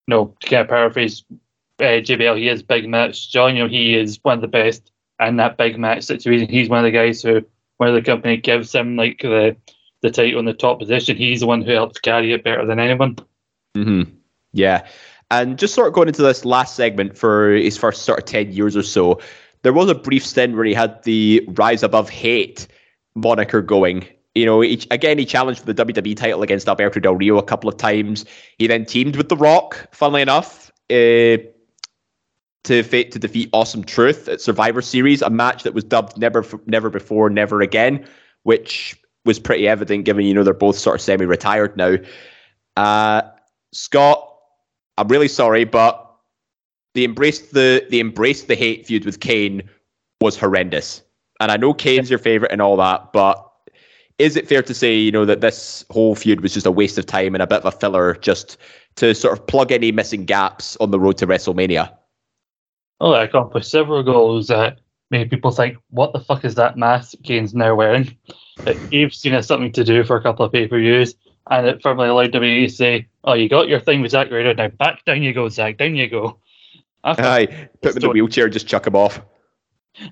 [0.08, 1.24] you know, to kind of paraphrase
[1.80, 3.32] uh, JBL, he is big match.
[3.32, 6.50] John, you know, he is one of the best in that big match situation.
[6.50, 7.46] He's one of the guys who,
[7.78, 9.56] when the company gives him like the
[10.02, 12.80] the title in the top position, he's the one who helps carry it better than
[12.80, 13.16] anyone.
[13.76, 14.14] Mm-hmm.
[14.54, 14.88] Yeah.
[15.32, 18.52] And just sort of going into this last segment for his first sort of 10
[18.52, 19.20] years or so,
[19.66, 22.68] there was a brief stint where he had the Rise Above Hate
[23.16, 24.06] moniker going.
[24.36, 27.44] You know, he, again, he challenged for the WWE title against Alberto Del Rio a
[27.44, 28.26] couple of times.
[28.60, 31.42] He then teamed with The Rock, funnily enough, uh,
[32.66, 36.92] to to defeat Awesome Truth at Survivor Series, a match that was dubbed Never Never
[36.92, 38.08] Before, Never Again,
[38.44, 41.96] which was pretty evident given, you know, they're both sort of semi retired now.
[42.78, 43.24] Uh,
[43.72, 44.32] Scott,
[44.96, 46.05] I'm really sorry, but
[46.96, 49.62] the embrace the the embrace the hate feud with Kane
[50.22, 51.04] was horrendous.
[51.40, 53.52] And I know Kane's your favorite and all that, but
[54.18, 56.98] is it fair to say, you know, that this whole feud was just a waste
[56.98, 58.58] of time and a bit of a filler just
[58.96, 61.92] to sort of plug any missing gaps on the road to WrestleMania?
[63.02, 64.80] Oh, I accomplished several goals that
[65.12, 68.16] made people think, what the fuck is that mask Kane's now wearing?
[68.66, 71.14] It gave Cena something to do for a couple of pay per views,
[71.50, 74.54] and it firmly allowed WWE to say, "Oh, you got your thing with Zack Ryder.
[74.54, 75.78] Now back down you go, Zack.
[75.78, 76.40] Down you go."
[77.06, 79.22] Aye, put him in the wheelchair, just chuck him off.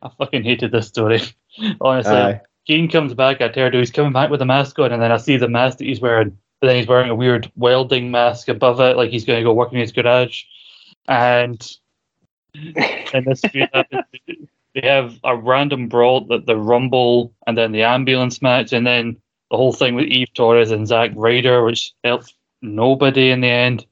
[0.02, 1.22] I fucking hated this story.
[1.82, 2.42] Honestly, Aye.
[2.68, 3.80] Kane comes back at Terdo.
[3.80, 6.00] He's coming back with a mask on, and then I see the mask that he's
[6.00, 6.38] wearing.
[6.62, 9.54] But then he's wearing a weird welding mask above it, like he's going to go
[9.54, 10.44] work in his garage.
[11.10, 11.62] And
[12.54, 13.42] in this
[14.74, 19.18] they have a random brawl that the Rumble and then the ambulance match and then
[19.52, 23.86] the whole thing with Eve Torres and Zack Ryder, which helped nobody in the end.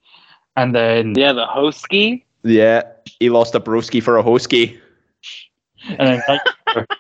[0.56, 2.24] And then yeah, the Hosky.
[2.44, 2.84] Yeah,
[3.20, 4.80] he lost a broski for a Hosky.
[5.88, 6.40] And then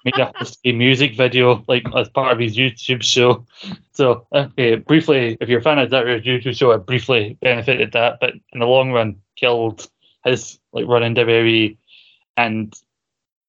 [0.03, 3.45] made a Hosky music video like as part of his YouTube show.
[3.93, 8.19] So okay, briefly, if you're a fan of that YouTube show, it briefly benefited that,
[8.19, 9.87] but in the long run, killed
[10.25, 11.77] his like run in WWE
[12.37, 12.73] and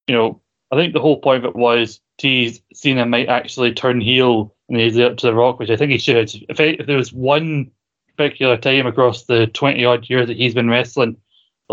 [0.07, 0.41] you know,
[0.71, 4.79] I think the whole point of it was tease Cena might actually turn heel and
[4.79, 6.31] he's up to the Rock, which I think he should.
[6.49, 7.71] If, I, if there was one
[8.17, 11.17] particular time across the 20 odd years that he's been wrestling,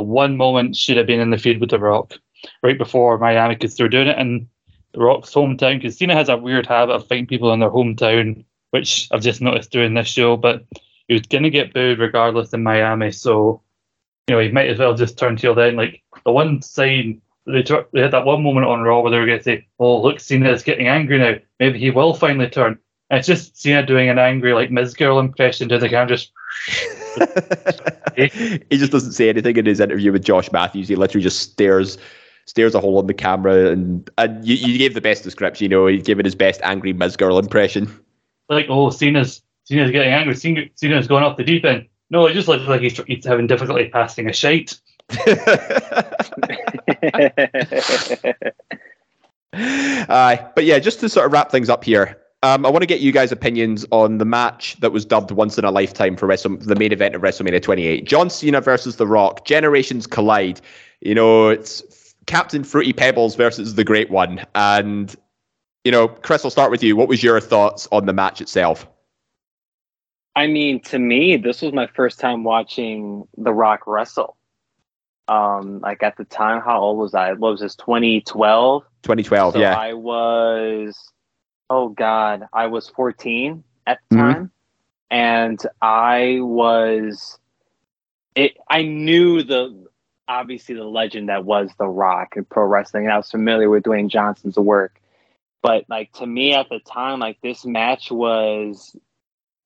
[0.01, 2.15] the one moment should have been in the feud with the Rock
[2.63, 4.49] right before Miami could start doing it in
[4.93, 8.43] the Rock's hometown because Cena has a weird habit of fighting people in their hometown,
[8.71, 10.39] which I've just noticed during this show.
[10.39, 10.65] But
[11.07, 13.61] he was going to get booed regardless in Miami, so
[14.27, 15.77] you know, he might as well just turn heel then.
[15.77, 17.63] Like the one sign they,
[17.93, 20.19] they had that one moment on Raw where they were going to say, "Oh, look,
[20.19, 21.35] Cena's getting angry now.
[21.59, 22.79] Maybe he will finally turn."
[23.11, 26.33] And it's just Cena doing an angry like Miz girl impression to the camera, just
[28.17, 30.89] he just doesn't say anything in his interview with Josh Matthews.
[30.89, 31.99] He literally just stares
[32.47, 35.69] stares a hole in the camera and and you, you gave the best description, you
[35.69, 37.89] know, he gave it his best angry Miz girl impression.
[38.49, 40.35] like, "Oh, Cena's Cena's getting angry.
[40.35, 43.47] Cena, Cena's going off the deep end." No, it just looks like he's, he's having
[43.47, 44.81] difficulty passing a shite.
[49.53, 52.87] Aye, but yeah, just to sort of wrap things up here, um, I want to
[52.87, 56.27] get you guys' opinions on the match that was dubbed once in a lifetime for
[56.27, 58.07] Wrestle- the main event of WrestleMania 28.
[58.07, 59.45] John Cena versus The Rock.
[59.45, 60.61] Generations collide.
[61.01, 64.45] You know, it's Captain Fruity Pebbles versus the Great One.
[64.55, 65.15] And,
[65.85, 66.97] you know, Chris, I'll start with you.
[66.97, 68.87] What was your thoughts on the match itself?
[70.37, 74.37] I mean, to me, this was my first time watching The Rock wrestle.
[75.29, 77.33] Um, like at the time, how old was I?
[77.33, 77.77] What was this?
[77.77, 78.83] 2012.
[79.03, 79.77] 2012, so yeah.
[79.77, 80.97] I was,
[81.71, 84.19] oh God, I was 14 at the Mhm.
[84.19, 84.51] time.
[85.11, 87.39] And I was,
[88.35, 89.87] it, I knew the,
[90.29, 93.05] obviously the legend that was The Rock in pro wrestling.
[93.05, 95.01] And I was familiar with Dwayne Johnson's work.
[95.63, 98.97] But like to me at the time, like this match was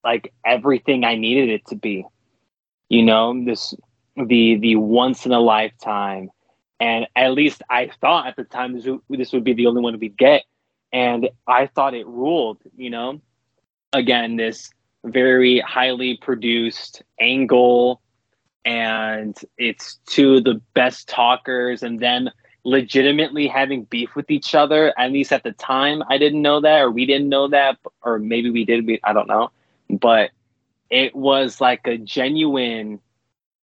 [0.02, 2.06] like everything I needed it to be.
[2.88, 3.74] You know, this,
[4.16, 6.30] the, the once in a lifetime
[6.80, 9.80] and at least I thought at the time this would, this would be the only
[9.80, 10.44] one we'd get,
[10.94, 12.58] and I thought it ruled.
[12.76, 13.20] You know,
[13.92, 14.70] again, this
[15.04, 18.00] very highly produced angle,
[18.64, 22.30] and it's two of the best talkers, and them
[22.62, 24.94] legitimately having beef with each other.
[24.96, 28.20] At least at the time, I didn't know that, or we didn't know that, or
[28.20, 28.86] maybe we did.
[28.86, 29.50] We, I don't know,
[29.90, 30.30] but
[30.90, 33.00] it was like a genuine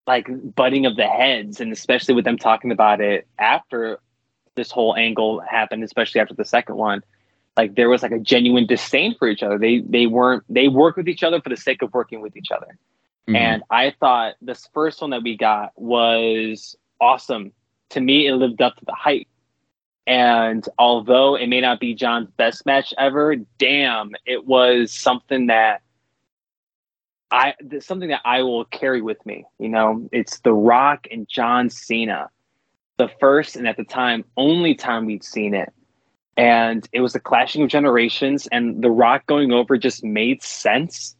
[0.05, 3.99] like butting of the heads and especially with them talking about it after
[4.55, 7.03] this whole angle happened especially after the second one
[7.57, 9.57] like there was like a genuine disdain for each other.
[9.57, 12.51] They they weren't they worked with each other for the sake of working with each
[12.51, 12.77] other.
[13.27, 13.35] Mhm.
[13.37, 17.51] and i thought this first one that we got was awesome.
[17.91, 19.27] To me it lived up to the hype.
[20.07, 25.81] And although it may not be john's best match ever damn it was something that
[27.31, 29.45] I something that I will carry with me.
[29.59, 32.29] You know, it's The Rock and John Cena,
[32.97, 35.71] the first and at the time only time we'd seen it,
[36.37, 38.47] and it was the clashing of generations.
[38.51, 41.15] And The Rock going over just made sense,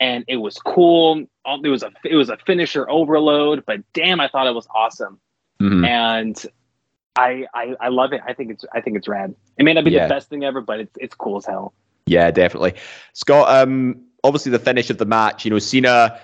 [0.00, 1.24] and it was cool.
[1.46, 5.18] It was a it was a finisher overload, but damn, I thought it was awesome,
[5.60, 5.86] Mhm.
[5.86, 6.46] and
[7.16, 8.20] I, I I love it.
[8.26, 9.34] I think it's I think it's rad.
[9.56, 10.06] It may not be Yeah.
[10.06, 11.72] the best thing ever, but it's it's cool as hell.
[12.06, 12.74] Yeah, definitely.
[13.12, 16.20] Scott, um, obviously the finish of the match, you know, Cena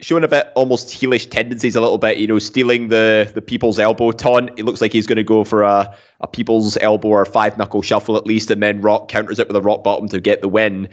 [0.00, 3.78] showing a bit almost heelish tendencies a little bit, you know, stealing the the people's
[3.78, 4.50] elbow taunt.
[4.56, 7.82] It looks like he's going to go for a, a people's elbow or five knuckle
[7.82, 10.48] shuffle at least, and then Rock counters it with a rock bottom to get the
[10.48, 10.88] win.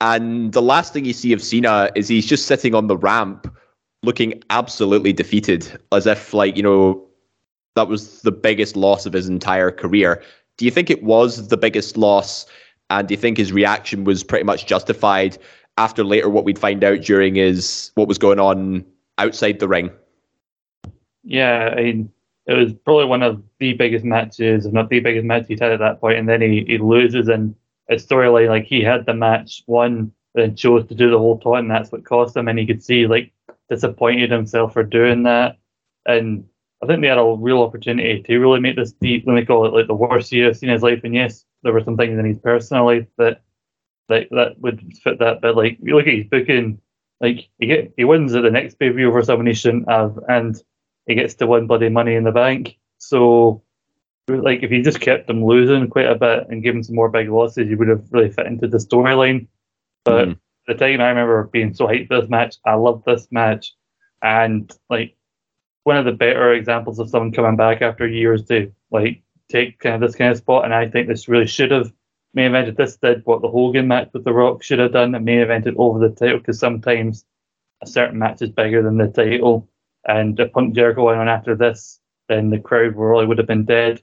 [0.00, 3.46] And the last thing you see of Cena is he's just sitting on the ramp
[4.02, 7.06] looking absolutely defeated, as if like, you know,
[7.76, 10.22] that was the biggest loss of his entire career.
[10.58, 12.46] Do you think it was the biggest loss?
[12.90, 15.38] And do you think his reaction was pretty much justified
[15.76, 18.84] after later what we'd find out during is what was going on
[19.18, 19.90] outside the ring?
[21.24, 22.12] Yeah, I mean,
[22.46, 25.72] it was probably one of the biggest matches, if not the biggest match he's had
[25.72, 27.54] at that point, and then he, he loses and
[27.88, 31.60] a storyline like he had the match won, then chose to do the whole taunt,
[31.60, 32.48] and that's what cost him.
[32.48, 33.32] And he could see like
[33.68, 35.58] disappointed himself for doing that.
[36.06, 36.44] And
[36.82, 39.24] I think they had a real opportunity to really make this deep.
[39.26, 41.00] Let me call it like the worst year in his life.
[41.04, 43.42] And yes, there were some things in his personal life that
[44.08, 45.40] like that would fit that.
[45.40, 46.80] But like, you look at his booking,
[47.20, 49.90] like he get, he wins at the next pay per view over someone he shouldn't
[49.90, 50.60] have, and
[51.06, 52.78] he gets to win bloody money in the bank.
[52.98, 53.62] So,
[54.28, 57.08] like, if he just kept him losing quite a bit and gave him some more
[57.08, 59.48] big losses, he would have really fit into the storyline.
[60.04, 62.56] But at the time, I remember being so hyped for this match.
[62.64, 63.74] I loved this match,
[64.22, 65.16] and like
[65.84, 69.96] one of the better examples of someone coming back after years to like take kind
[69.96, 70.64] of this kind of spot.
[70.64, 71.92] And I think this really should have
[72.34, 72.76] main evented.
[72.76, 75.74] This did what the Hogan match with The Rock should have done and main evented
[75.76, 77.24] over the title because sometimes
[77.82, 79.68] a certain match is bigger than the title.
[80.06, 83.64] And if Punk Jericho went on after this, then the crowd really would have been
[83.64, 84.00] dead.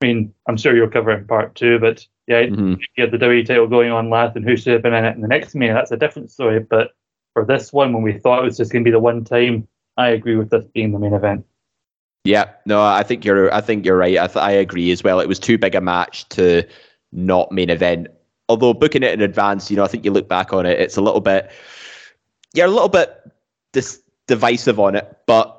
[0.00, 2.78] I mean, I'm sure you'll cover it in part two, but yeah, Mhm.
[2.96, 5.14] you had the WWE title going on last and who should have been in it
[5.16, 6.60] in the next meeting, that's a different story.
[6.60, 6.90] But
[7.34, 9.66] for this one, when we thought it was just going to be the one time,
[9.96, 11.44] I agree with this being the main event.
[12.24, 13.52] Yeah, no, I think you're.
[13.52, 14.16] I think you're right.
[14.18, 15.18] I, th- I agree as well.
[15.18, 16.62] It was too big a match to
[17.12, 18.08] not main event.
[18.48, 20.96] Although booking it in advance, you know, I think you look back on it, it's
[20.96, 21.50] a little bit.
[22.54, 23.16] You're a little bit
[23.72, 25.58] dis- divisive on it, but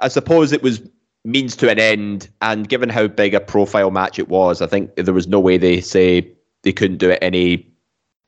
[0.00, 0.82] I suppose it was
[1.24, 4.94] means to an end, and given how big a profile match it was, I think
[4.96, 7.68] there was no way they say they couldn't do it any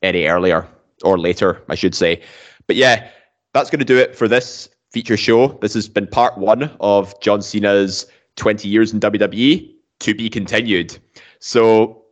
[0.02, 0.68] any earlier
[1.02, 2.22] or later, I should say.
[2.66, 3.08] But yeah,
[3.52, 5.48] that's going to do it for this feature show.
[5.60, 8.06] This has been part one of John Cena's
[8.36, 10.98] 20 years in WWE to be continued.
[11.40, 12.03] So,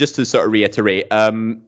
[0.00, 1.62] just to sort of reiterate, um,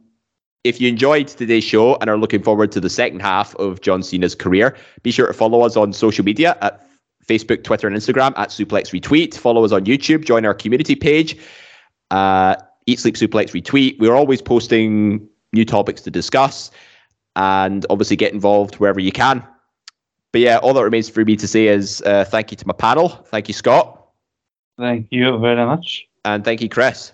[0.64, 4.02] if you enjoyed today's show and are looking forward to the second half of John
[4.02, 6.84] Cena's career, be sure to follow us on social media at
[7.28, 9.34] Facebook, Twitter, and Instagram at Suplex Retweet.
[9.34, 10.24] Follow us on YouTube.
[10.24, 11.36] Join our community page.
[12.10, 12.56] Uh,
[12.86, 13.98] Eat Sleep Suplex Retweet.
[13.98, 16.70] We're always posting new topics to discuss
[17.36, 19.46] and obviously get involved wherever you can.
[20.32, 22.72] But yeah, all that remains for me to say is uh, thank you to my
[22.72, 23.10] panel.
[23.26, 24.08] Thank you, Scott.
[24.78, 26.06] Thank you very much.
[26.24, 27.12] And thank you, Chris.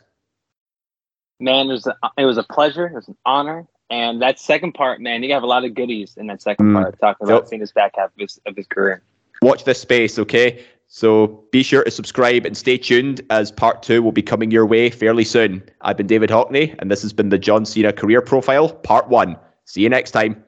[1.40, 2.86] Man, it was a, it was a pleasure.
[2.86, 3.66] It was an honor.
[3.90, 6.82] And that second part, man, you have a lot of goodies in that second Mm.
[6.82, 7.60] part, talking about Yep.
[7.60, 9.02] his back half of his, of his career.
[9.40, 10.62] Watch this space, okay?
[10.88, 14.66] So be sure to subscribe and stay tuned as part two will be coming your
[14.66, 15.62] way fairly soon.
[15.82, 19.36] I've been David Hockney, and this has been the John Cena Career Profile, part one.
[19.64, 20.42] See you next time.